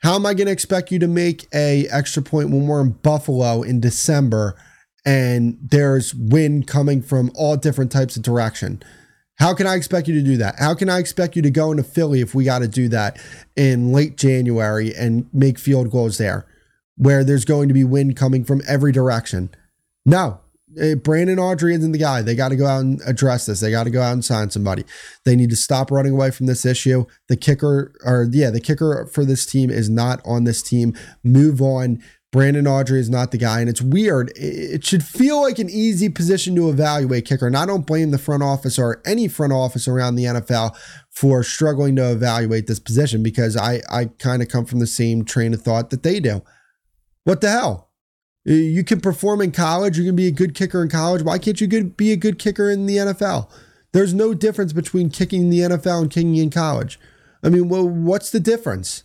how 0.03 0.15
am 0.15 0.25
I 0.25 0.33
going 0.33 0.47
to 0.47 0.53
expect 0.53 0.91
you 0.91 0.99
to 0.99 1.07
make 1.07 1.47
a 1.53 1.87
extra 1.87 2.21
point 2.21 2.49
when 2.49 2.67
we're 2.67 2.81
in 2.81 2.91
Buffalo 2.91 3.61
in 3.63 3.79
December 3.79 4.53
and 5.05 5.57
there's 5.61 6.13
wind 6.13 6.67
coming 6.67 7.01
from 7.01 7.31
all 7.35 7.55
different 7.55 7.89
types 7.89 8.17
of 8.17 8.21
direction? 8.21 8.83
How 9.39 9.53
can 9.53 9.65
I 9.65 9.75
expect 9.75 10.09
you 10.09 10.13
to 10.15 10.21
do 10.21 10.35
that? 10.37 10.55
How 10.59 10.75
can 10.75 10.89
I 10.89 10.99
expect 10.99 11.37
you 11.37 11.41
to 11.41 11.49
go 11.49 11.71
into 11.71 11.83
Philly 11.83 12.19
if 12.19 12.35
we 12.35 12.43
got 12.43 12.59
to 12.59 12.67
do 12.67 12.89
that 12.89 13.17
in 13.55 13.93
late 13.93 14.17
January 14.17 14.93
and 14.93 15.27
make 15.33 15.57
field 15.57 15.89
goals 15.89 16.17
there 16.17 16.45
where 16.97 17.23
there's 17.23 17.45
going 17.45 17.69
to 17.69 17.73
be 17.73 17.85
wind 17.85 18.17
coming 18.17 18.43
from 18.43 18.61
every 18.67 18.91
direction? 18.91 19.49
No, 20.05 20.41
Uh, 20.81 20.95
Brandon 20.95 21.39
Aubrey 21.39 21.73
isn't 21.75 21.91
the 21.91 21.97
guy. 21.97 22.21
They 22.21 22.35
got 22.35 22.49
to 22.49 22.55
go 22.55 22.65
out 22.65 22.81
and 22.81 23.01
address 23.05 23.45
this. 23.45 23.59
They 23.59 23.71
got 23.71 23.83
to 23.83 23.89
go 23.89 24.01
out 24.01 24.13
and 24.13 24.23
sign 24.23 24.49
somebody. 24.49 24.83
They 25.25 25.35
need 25.35 25.49
to 25.49 25.55
stop 25.55 25.91
running 25.91 26.13
away 26.13 26.31
from 26.31 26.45
this 26.45 26.65
issue. 26.65 27.05
The 27.27 27.37
kicker, 27.37 27.93
or 28.03 28.27
yeah, 28.31 28.49
the 28.49 28.61
kicker 28.61 29.07
for 29.11 29.25
this 29.25 29.45
team 29.45 29.69
is 29.69 29.89
not 29.89 30.21
on 30.25 30.43
this 30.43 30.61
team. 30.61 30.93
Move 31.23 31.61
on. 31.61 32.01
Brandon 32.33 32.65
Aubrey 32.65 32.99
is 32.99 33.11
not 33.11 33.29
the 33.29 33.37
guy. 33.37 33.59
And 33.59 33.69
it's 33.69 33.81
weird. 33.81 34.31
It 34.35 34.83
should 34.83 35.03
feel 35.03 35.39
like 35.39 35.59
an 35.59 35.69
easy 35.69 36.09
position 36.09 36.55
to 36.55 36.67
evaluate 36.67 37.25
kicker. 37.25 37.45
And 37.45 37.55
I 37.55 37.67
don't 37.67 37.85
blame 37.85 38.09
the 38.09 38.17
front 38.17 38.41
office 38.41 38.79
or 38.79 39.03
any 39.05 39.27
front 39.27 39.53
office 39.53 39.87
around 39.87 40.15
the 40.15 40.25
NFL 40.25 40.75
for 41.11 41.43
struggling 41.43 41.95
to 41.97 42.11
evaluate 42.11 42.65
this 42.65 42.79
position 42.79 43.21
because 43.21 43.55
I, 43.55 43.81
I 43.87 44.05
kind 44.05 44.41
of 44.41 44.47
come 44.47 44.65
from 44.65 44.79
the 44.79 44.87
same 44.87 45.23
train 45.23 45.53
of 45.53 45.61
thought 45.61 45.91
that 45.91 46.01
they 46.01 46.19
do. 46.19 46.41
What 47.23 47.41
the 47.41 47.51
hell? 47.51 47.82
You 48.45 48.83
can 48.83 48.99
perform 48.99 49.41
in 49.41 49.51
college. 49.51 49.97
You 49.97 50.05
can 50.05 50.15
be 50.15 50.27
a 50.27 50.31
good 50.31 50.53
kicker 50.53 50.81
in 50.81 50.89
college. 50.89 51.23
Why 51.23 51.37
can't 51.37 51.59
you 51.61 51.67
be 51.83 52.11
a 52.11 52.17
good 52.17 52.39
kicker 52.39 52.69
in 52.69 52.85
the 52.85 52.97
NFL? 52.97 53.49
There's 53.93 54.13
no 54.13 54.33
difference 54.33 54.73
between 54.73 55.09
kicking 55.09 55.43
in 55.43 55.49
the 55.49 55.59
NFL 55.59 56.01
and 56.01 56.11
kicking 56.11 56.35
in 56.35 56.49
college. 56.49 56.99
I 57.43 57.49
mean, 57.49 57.69
well, 57.69 57.87
what's 57.87 58.31
the 58.31 58.39
difference? 58.39 59.03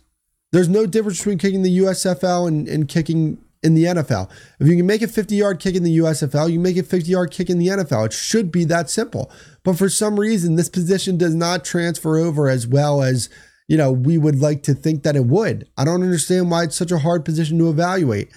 There's 0.51 0.69
no 0.69 0.85
difference 0.85 1.19
between 1.19 1.37
kicking 1.37 1.61
the 1.61 1.77
USFL 1.79 2.47
and, 2.47 2.67
and 2.67 2.87
kicking 2.87 3.37
in 3.61 3.75
the 3.75 3.83
NFL. 3.85 4.29
If 4.59 4.67
you 4.67 4.75
can 4.75 4.85
make 4.85 5.01
a 5.01 5.07
50 5.07 5.35
yard 5.35 5.59
kick 5.59 5.75
in 5.75 5.83
the 5.83 5.97
USFL, 5.99 6.51
you 6.51 6.59
make 6.59 6.77
a 6.77 6.83
50 6.83 7.09
yard 7.09 7.31
kick 7.31 7.49
in 7.49 7.59
the 7.59 7.67
NFL. 7.67 8.07
It 8.07 8.13
should 8.13 8.51
be 8.51 8.63
that 8.65 8.89
simple. 8.89 9.31
But 9.63 9.77
for 9.77 9.89
some 9.89 10.19
reason, 10.19 10.55
this 10.55 10.69
position 10.69 11.17
does 11.17 11.35
not 11.35 11.65
transfer 11.65 12.17
over 12.17 12.49
as 12.49 12.65
well 12.65 13.03
as, 13.03 13.29
you 13.67 13.77
know, 13.77 13.91
we 13.91 14.17
would 14.17 14.39
like 14.39 14.63
to 14.63 14.73
think 14.73 15.03
that 15.03 15.15
it 15.15 15.25
would. 15.25 15.67
I 15.77 15.85
don't 15.85 16.03
understand 16.03 16.49
why 16.49 16.63
it's 16.63 16.75
such 16.75 16.91
a 16.91 16.99
hard 16.99 17.25
position 17.25 17.59
to 17.59 17.69
evaluate. 17.69 18.31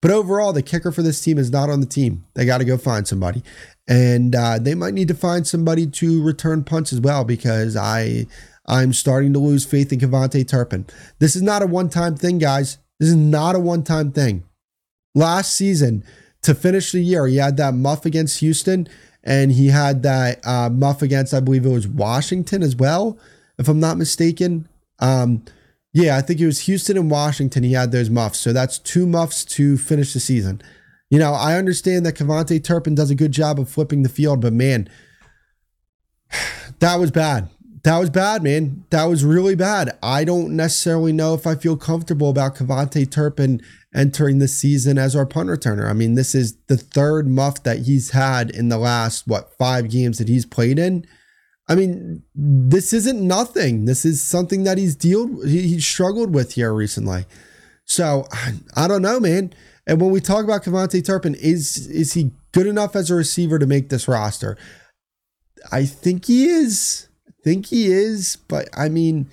But 0.00 0.12
overall, 0.12 0.52
the 0.52 0.62
kicker 0.62 0.92
for 0.92 1.02
this 1.02 1.20
team 1.20 1.38
is 1.38 1.50
not 1.50 1.70
on 1.70 1.80
the 1.80 1.86
team. 1.86 2.24
They 2.34 2.44
got 2.44 2.58
to 2.58 2.64
go 2.64 2.78
find 2.78 3.06
somebody, 3.06 3.42
and 3.88 4.34
uh, 4.34 4.58
they 4.60 4.74
might 4.74 4.94
need 4.94 5.08
to 5.08 5.14
find 5.14 5.46
somebody 5.46 5.86
to 5.86 6.22
return 6.22 6.62
punts 6.62 6.92
as 6.92 7.00
well 7.00 7.24
because 7.24 7.76
I 7.76 8.26
I'm 8.66 8.92
starting 8.92 9.32
to 9.32 9.38
lose 9.38 9.64
faith 9.64 9.92
in 9.92 9.98
KaVontae 9.98 10.46
Turpin. 10.46 10.86
This 11.18 11.34
is 11.34 11.42
not 11.42 11.62
a 11.62 11.66
one 11.66 11.88
time 11.88 12.16
thing, 12.16 12.38
guys. 12.38 12.78
This 13.00 13.08
is 13.08 13.16
not 13.16 13.56
a 13.56 13.60
one 13.60 13.82
time 13.82 14.12
thing. 14.12 14.44
Last 15.14 15.56
season, 15.56 16.04
to 16.42 16.54
finish 16.54 16.92
the 16.92 17.00
year, 17.00 17.26
he 17.26 17.36
had 17.36 17.56
that 17.56 17.74
muff 17.74 18.06
against 18.06 18.40
Houston, 18.40 18.86
and 19.24 19.50
he 19.52 19.68
had 19.68 20.02
that 20.04 20.46
uh, 20.46 20.70
muff 20.70 21.02
against 21.02 21.34
I 21.34 21.40
believe 21.40 21.66
it 21.66 21.70
was 21.70 21.88
Washington 21.88 22.62
as 22.62 22.76
well, 22.76 23.18
if 23.58 23.68
I'm 23.68 23.80
not 23.80 23.96
mistaken. 23.96 24.68
Um, 25.00 25.44
yeah, 25.98 26.16
I 26.16 26.22
think 26.22 26.40
it 26.40 26.46
was 26.46 26.60
Houston 26.60 26.96
and 26.96 27.10
Washington. 27.10 27.64
He 27.64 27.72
had 27.72 27.90
those 27.90 28.08
muffs. 28.08 28.38
So 28.38 28.52
that's 28.52 28.78
two 28.78 29.04
muffs 29.04 29.44
to 29.46 29.76
finish 29.76 30.12
the 30.12 30.20
season. 30.20 30.62
You 31.10 31.18
know, 31.18 31.32
I 31.32 31.56
understand 31.56 32.06
that 32.06 32.14
KaVontae 32.14 32.62
Turpin 32.62 32.94
does 32.94 33.10
a 33.10 33.16
good 33.16 33.32
job 33.32 33.58
of 33.58 33.68
flipping 33.68 34.04
the 34.04 34.08
field, 34.08 34.40
but 34.40 34.52
man, 34.52 34.88
that 36.78 36.96
was 37.00 37.10
bad. 37.10 37.48
That 37.82 37.98
was 37.98 38.10
bad, 38.10 38.44
man. 38.44 38.84
That 38.90 39.06
was 39.06 39.24
really 39.24 39.56
bad. 39.56 39.98
I 40.00 40.22
don't 40.22 40.54
necessarily 40.54 41.12
know 41.12 41.34
if 41.34 41.48
I 41.48 41.56
feel 41.56 41.76
comfortable 41.76 42.30
about 42.30 42.54
KaVontae 42.54 43.10
Turpin 43.10 43.60
entering 43.92 44.38
the 44.38 44.48
season 44.48 44.98
as 44.98 45.16
our 45.16 45.26
punt 45.26 45.48
returner. 45.48 45.90
I 45.90 45.94
mean, 45.94 46.14
this 46.14 46.32
is 46.32 46.56
the 46.68 46.76
third 46.76 47.26
muff 47.26 47.64
that 47.64 47.86
he's 47.86 48.10
had 48.10 48.50
in 48.50 48.68
the 48.68 48.78
last, 48.78 49.26
what, 49.26 49.52
five 49.58 49.90
games 49.90 50.18
that 50.18 50.28
he's 50.28 50.46
played 50.46 50.78
in. 50.78 51.06
I 51.68 51.74
mean, 51.74 52.22
this 52.34 52.92
isn't 52.92 53.20
nothing. 53.20 53.84
This 53.84 54.04
is 54.04 54.22
something 54.22 54.64
that 54.64 54.78
he's 54.78 54.96
dealt 54.96 55.44
he, 55.46 55.62
he 55.68 55.80
struggled 55.80 56.32
with 56.32 56.54
here 56.54 56.72
recently. 56.72 57.26
So 57.84 58.26
I 58.74 58.88
don't 58.88 59.02
know, 59.02 59.20
man. 59.20 59.52
And 59.86 60.00
when 60.00 60.10
we 60.10 60.20
talk 60.20 60.44
about 60.44 60.64
KaVontae 60.64 61.04
Turpin, 61.04 61.34
is 61.34 61.86
is 61.88 62.14
he 62.14 62.32
good 62.52 62.66
enough 62.66 62.96
as 62.96 63.10
a 63.10 63.14
receiver 63.14 63.58
to 63.58 63.66
make 63.66 63.90
this 63.90 64.08
roster? 64.08 64.56
I 65.70 65.84
think 65.84 66.26
he 66.26 66.46
is. 66.46 67.08
I 67.26 67.32
think 67.44 67.66
he 67.66 67.86
is. 67.86 68.36
But 68.48 68.68
I 68.76 68.88
mean, 68.88 69.30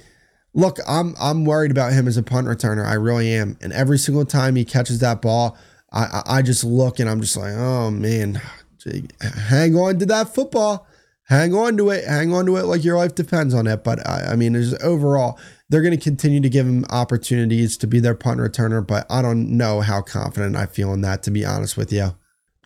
look, 0.53 0.79
I'm 0.87 1.15
I'm 1.19 1.45
worried 1.45 1.71
about 1.71 1.93
him 1.93 2.07
as 2.07 2.17
a 2.17 2.23
punt 2.23 2.47
returner. 2.47 2.85
I 2.85 2.93
really 2.95 3.33
am. 3.33 3.57
And 3.61 3.71
every 3.71 3.97
single 3.97 4.25
time 4.25 4.55
he 4.55 4.65
catches 4.65 4.99
that 4.99 5.21
ball, 5.21 5.57
I 5.91 6.21
I 6.25 6.41
just 6.41 6.65
look 6.65 6.99
and 6.99 7.09
I'm 7.09 7.21
just 7.21 7.37
like, 7.37 7.53
oh 7.53 7.91
man, 7.91 8.41
hang 9.21 9.75
on 9.75 9.99
to 9.99 10.05
that 10.07 10.33
football 10.33 10.87
hang 11.27 11.53
on 11.53 11.77
to 11.77 11.89
it, 11.89 12.05
hang 12.05 12.33
on 12.33 12.45
to 12.45 12.57
it 12.57 12.63
like 12.63 12.83
your 12.83 12.97
life 12.97 13.15
depends 13.15 13.53
on 13.53 13.67
it. 13.67 13.83
But 13.83 14.07
I, 14.07 14.31
I 14.31 14.35
mean, 14.35 14.53
there's 14.53 14.73
overall, 14.81 15.39
they're 15.69 15.81
going 15.81 15.97
to 15.97 16.03
continue 16.03 16.39
to 16.41 16.49
give 16.49 16.65
him 16.65 16.85
opportunities 16.89 17.77
to 17.77 17.87
be 17.87 17.99
their 17.99 18.15
punt 18.15 18.39
returner. 18.39 18.85
But 18.85 19.05
I 19.09 19.21
don't 19.21 19.57
know 19.57 19.81
how 19.81 20.01
confident 20.01 20.55
I 20.55 20.65
feel 20.65 20.93
in 20.93 21.01
that, 21.01 21.23
to 21.23 21.31
be 21.31 21.45
honest 21.45 21.77
with 21.77 21.91
you. 21.91 22.15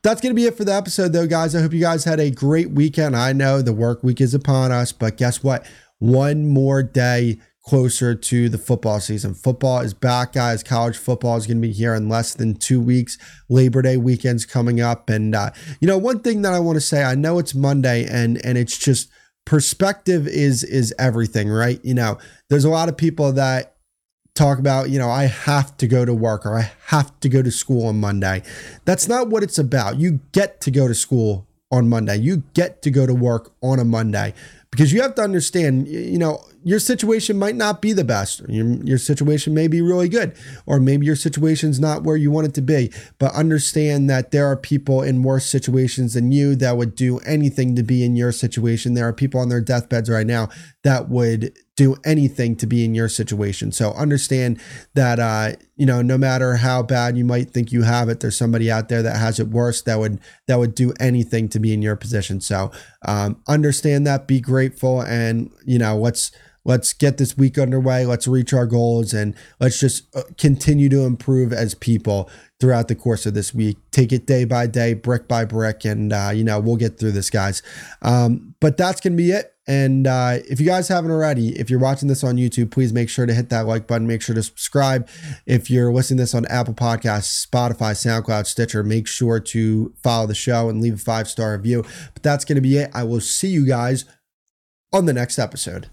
That's 0.02 0.22
going 0.22 0.32
to 0.32 0.36
be 0.36 0.46
it 0.46 0.56
for 0.56 0.64
the 0.64 0.74
episode, 0.74 1.12
though, 1.12 1.28
guys. 1.28 1.56
I 1.56 1.62
hope 1.62 1.74
you 1.74 1.82
guys 1.82 2.06
had 2.06 2.20
a 2.20 2.32
great 2.32 2.72
weekend. 2.72 3.18
I 3.18 3.34
know 3.34 3.62
the 3.62 3.74
work 3.74 4.04
week 4.04 4.22
is 4.22 4.34
upon 4.34 4.72
us, 4.72 4.92
but 4.94 5.18
guess 5.18 5.44
what? 5.44 5.66
One 5.98 6.48
more 6.48 6.82
day 6.84 7.40
closer 7.64 8.16
to 8.16 8.50
the 8.50 8.58
football 8.58 9.00
season. 9.00 9.34
Football 9.34 9.82
is 9.82 9.94
back, 9.94 10.34
guys. 10.34 10.64
College 10.64 10.98
football 10.98 11.38
is 11.38 11.46
going 11.46 11.62
to 11.62 11.68
be 11.68 11.74
here 11.74 11.94
in 11.94 12.10
less 12.10 12.34
than 12.34 12.56
two 12.56 12.82
weeks. 12.82 13.18
Labor 13.50 13.82
Day 13.82 13.98
weekend's 13.98 14.46
coming 14.46 14.82
up, 14.82 15.10
and 15.10 15.36
uh, 15.36 15.52
you 15.80 15.88
know 15.88 15.98
one 15.98 16.20
thing 16.20 16.42
that 16.44 16.54
I 16.54 16.60
want 16.60 16.78
to 16.78 16.82
say. 16.82 17.04
I 17.04 17.16
know 17.16 17.40
it's 17.40 17.54
Monday, 17.54 18.06
and 18.06 18.44
and 18.44 18.58
it's 18.58 18.78
just 18.78 19.10
perspective 19.46 20.28
is 20.28 20.64
is 20.64 20.94
everything, 21.00 21.50
right? 21.50 21.84
You 21.84 21.94
know, 21.94 22.18
there's 22.50 22.66
a 22.66 22.70
lot 22.70 22.90
of 22.90 22.98
people 22.98 23.34
that 23.34 23.76
talk 24.36 24.58
about, 24.58 24.90
you 24.90 24.98
know, 24.98 25.10
I 25.10 25.26
have 25.26 25.76
to 25.78 25.88
go 25.88 26.06
to 26.06 26.14
work 26.14 26.46
or 26.46 26.58
I 26.58 26.72
have 26.86 27.20
to 27.20 27.30
go 27.30 27.42
to 27.42 27.52
school 27.52 27.88
on 27.88 28.00
Monday. 28.00 28.42
That's 28.86 29.08
not 29.08 29.28
what 29.28 29.44
it's 29.44 29.58
about. 29.58 29.98
You 29.98 30.22
get 30.32 30.62
to 30.62 30.72
go 30.72 30.88
to 30.88 30.96
school 30.96 31.46
on 31.72 31.90
Monday. 31.90 32.16
You 32.16 32.44
get 32.54 32.82
to 32.84 32.92
go 32.92 33.06
to 33.06 33.14
work 33.14 33.52
on 33.62 33.80
a 33.80 33.86
Monday 33.86 34.34
because 34.72 34.94
you 34.94 35.02
have 35.02 35.16
to 35.16 35.22
understand, 35.22 35.88
you 35.88 36.18
know, 36.18 36.44
your 36.64 36.80
situation 36.80 37.38
might 37.38 37.56
not 37.56 37.82
be 37.82 37.94
the 37.94 38.04
best. 38.04 38.42
Your, 38.48 38.66
your 38.84 38.98
situation 38.98 39.54
may 39.54 39.68
be 39.68 39.82
really 39.82 40.10
good, 40.10 40.36
or 40.66 40.80
maybe 40.80 41.06
your 41.06 41.16
situation's 41.16 41.80
not 41.80 42.04
where 42.04 42.18
you 42.18 42.32
want 42.32 42.48
it 42.48 42.54
to 42.56 42.62
be. 42.62 42.92
But 43.18 43.34
understand 43.34 44.10
that 44.10 44.32
there 44.32 44.46
are 44.48 44.58
people 44.58 45.02
in 45.02 45.24
worse 45.24 45.46
situations 45.46 46.14
than 46.14 46.32
you 46.32 46.56
that 46.56 46.78
would 46.78 46.96
do 46.96 47.20
anything 47.20 47.76
to 47.76 47.84
be 47.84 48.04
in 48.04 48.16
your 48.16 48.32
situation. 48.32 48.94
There 48.94 49.08
are 49.08 49.14
people 49.14 49.40
on 49.40 49.50
their 49.50 49.62
deathbeds 49.62 50.10
right 50.10 50.28
now 50.28 50.50
that 50.84 51.10
would 51.10 51.54
do 51.80 51.96
anything 52.04 52.58
to 52.58 52.68
be 52.68 52.84
in 52.84 52.94
your 52.94 53.08
situation. 53.08 53.72
So 53.72 53.94
understand 53.94 54.60
that 54.96 55.18
uh, 55.18 55.54
you 55.78 55.86
know, 55.86 56.02
no 56.02 56.18
matter 56.18 56.58
how 56.58 56.84
bad 56.84 57.18
you 57.18 57.24
might 57.24 57.52
think 57.52 57.72
you 57.72 57.84
have 57.84 58.10
it, 58.10 58.20
there's 58.20 58.38
somebody 58.38 58.70
out 58.70 58.90
there 58.90 59.02
that 59.02 59.16
has 59.16 59.40
it 59.40 59.48
worse 59.48 59.82
that 59.84 59.98
would 59.98 60.20
that 60.48 60.60
would 60.60 60.76
do 60.76 60.92
anything 61.00 61.48
to 61.48 61.58
be 61.58 61.74
in 61.74 61.82
your 61.82 61.96
position. 61.96 62.42
So 62.42 62.70
um, 63.08 63.42
understand 63.48 64.06
that, 64.08 64.28
be 64.28 64.42
grateful, 64.42 65.00
and 65.00 65.52
you 65.66 65.80
know, 65.80 65.98
let's 65.98 66.34
let's 66.66 66.92
get 66.92 67.18
this 67.18 67.38
week 67.38 67.58
underway. 67.58 68.06
Let's 68.06 68.28
reach 68.28 68.52
our 68.54 68.66
goals 68.66 69.14
and 69.14 69.34
let's 69.62 69.80
just 69.80 70.14
uh, 70.14 70.24
continue 70.38 70.90
to 70.90 71.06
improve 71.06 71.54
as 71.54 71.76
people 71.76 72.30
throughout 72.60 72.88
the 72.90 72.96
course 72.96 73.26
of 73.26 73.34
this 73.34 73.54
week. 73.54 73.78
Take 73.92 74.12
it 74.12 74.26
day 74.26 74.44
by 74.44 74.68
day, 74.68 74.94
brick 74.94 75.28
by 75.28 75.46
brick, 75.46 75.86
and 75.86 76.12
uh, 76.12 76.32
you 76.34 76.44
know 76.44 76.60
we'll 76.60 76.76
get 76.76 77.00
through 77.00 77.14
this, 77.14 77.30
guys. 77.30 77.62
Um, 78.02 78.56
but 78.60 78.78
that's 78.78 79.02
gonna 79.02 79.16
be 79.16 79.32
it. 79.32 79.54
And 79.68 80.08
uh, 80.08 80.40
if 80.50 80.60
you 80.60 80.66
guys 80.66 80.88
haven't 80.88 81.12
already, 81.12 81.50
if 81.60 81.70
you're 81.70 81.80
watching 81.80 82.08
this 82.08 82.24
on 82.24 82.38
YouTube, 82.38 82.72
please 82.72 82.92
make 82.92 83.08
sure 83.08 83.28
to 83.28 83.34
hit 83.34 83.50
that 83.50 83.68
like 83.68 83.86
button. 83.86 84.08
Make 84.08 84.22
sure 84.22 84.34
to 84.34 84.42
subscribe. 84.42 85.08
If 85.46 85.70
you're 85.70 85.94
listening 85.94 86.18
this 86.18 86.34
on 86.34 86.46
Apple 86.48 86.74
Podcasts, 86.74 87.46
Spotify, 87.46 87.92
SoundCloud, 87.94 88.48
Stitcher, 88.48 88.84
make 88.84 89.08
sure 89.08 89.40
to 89.40 89.94
follow 90.02 90.26
the 90.26 90.34
show 90.34 90.70
and 90.70 90.82
leave 90.82 90.96
a 90.96 90.98
five 90.98 91.28
star 91.28 91.56
review. 91.56 91.84
But 92.14 92.24
that's 92.24 92.46
gonna 92.46 92.62
be 92.62 92.78
it. 92.78 92.90
I 92.94 93.04
will 93.04 93.22
see 93.22 93.50
you 93.50 93.66
guys 93.66 94.06
on 94.92 95.06
the 95.06 95.14
next 95.14 95.38
episode. 95.40 95.88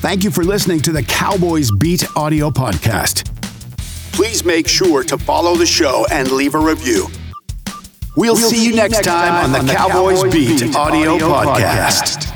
Thank 0.00 0.22
you 0.22 0.30
for 0.30 0.44
listening 0.44 0.80
to 0.80 0.92
the 0.92 1.02
Cowboys 1.02 1.70
Beat 1.70 2.04
audio 2.14 2.50
podcast. 2.50 3.35
Please 4.16 4.44
make 4.46 4.66
sure 4.66 5.04
to 5.04 5.18
follow 5.18 5.56
the 5.56 5.66
show 5.66 6.06
and 6.10 6.30
leave 6.32 6.54
a 6.54 6.58
review. 6.58 7.06
We'll, 8.16 8.34
see, 8.34 8.64
you 8.64 8.74
next 8.74 9.04
time, 9.04 9.54
on 9.54 9.66
the, 9.66 9.74
Cowboys, 9.74 10.22
Beat, 10.32 10.74
audio, 10.74 11.18
podcast. 11.18 12.35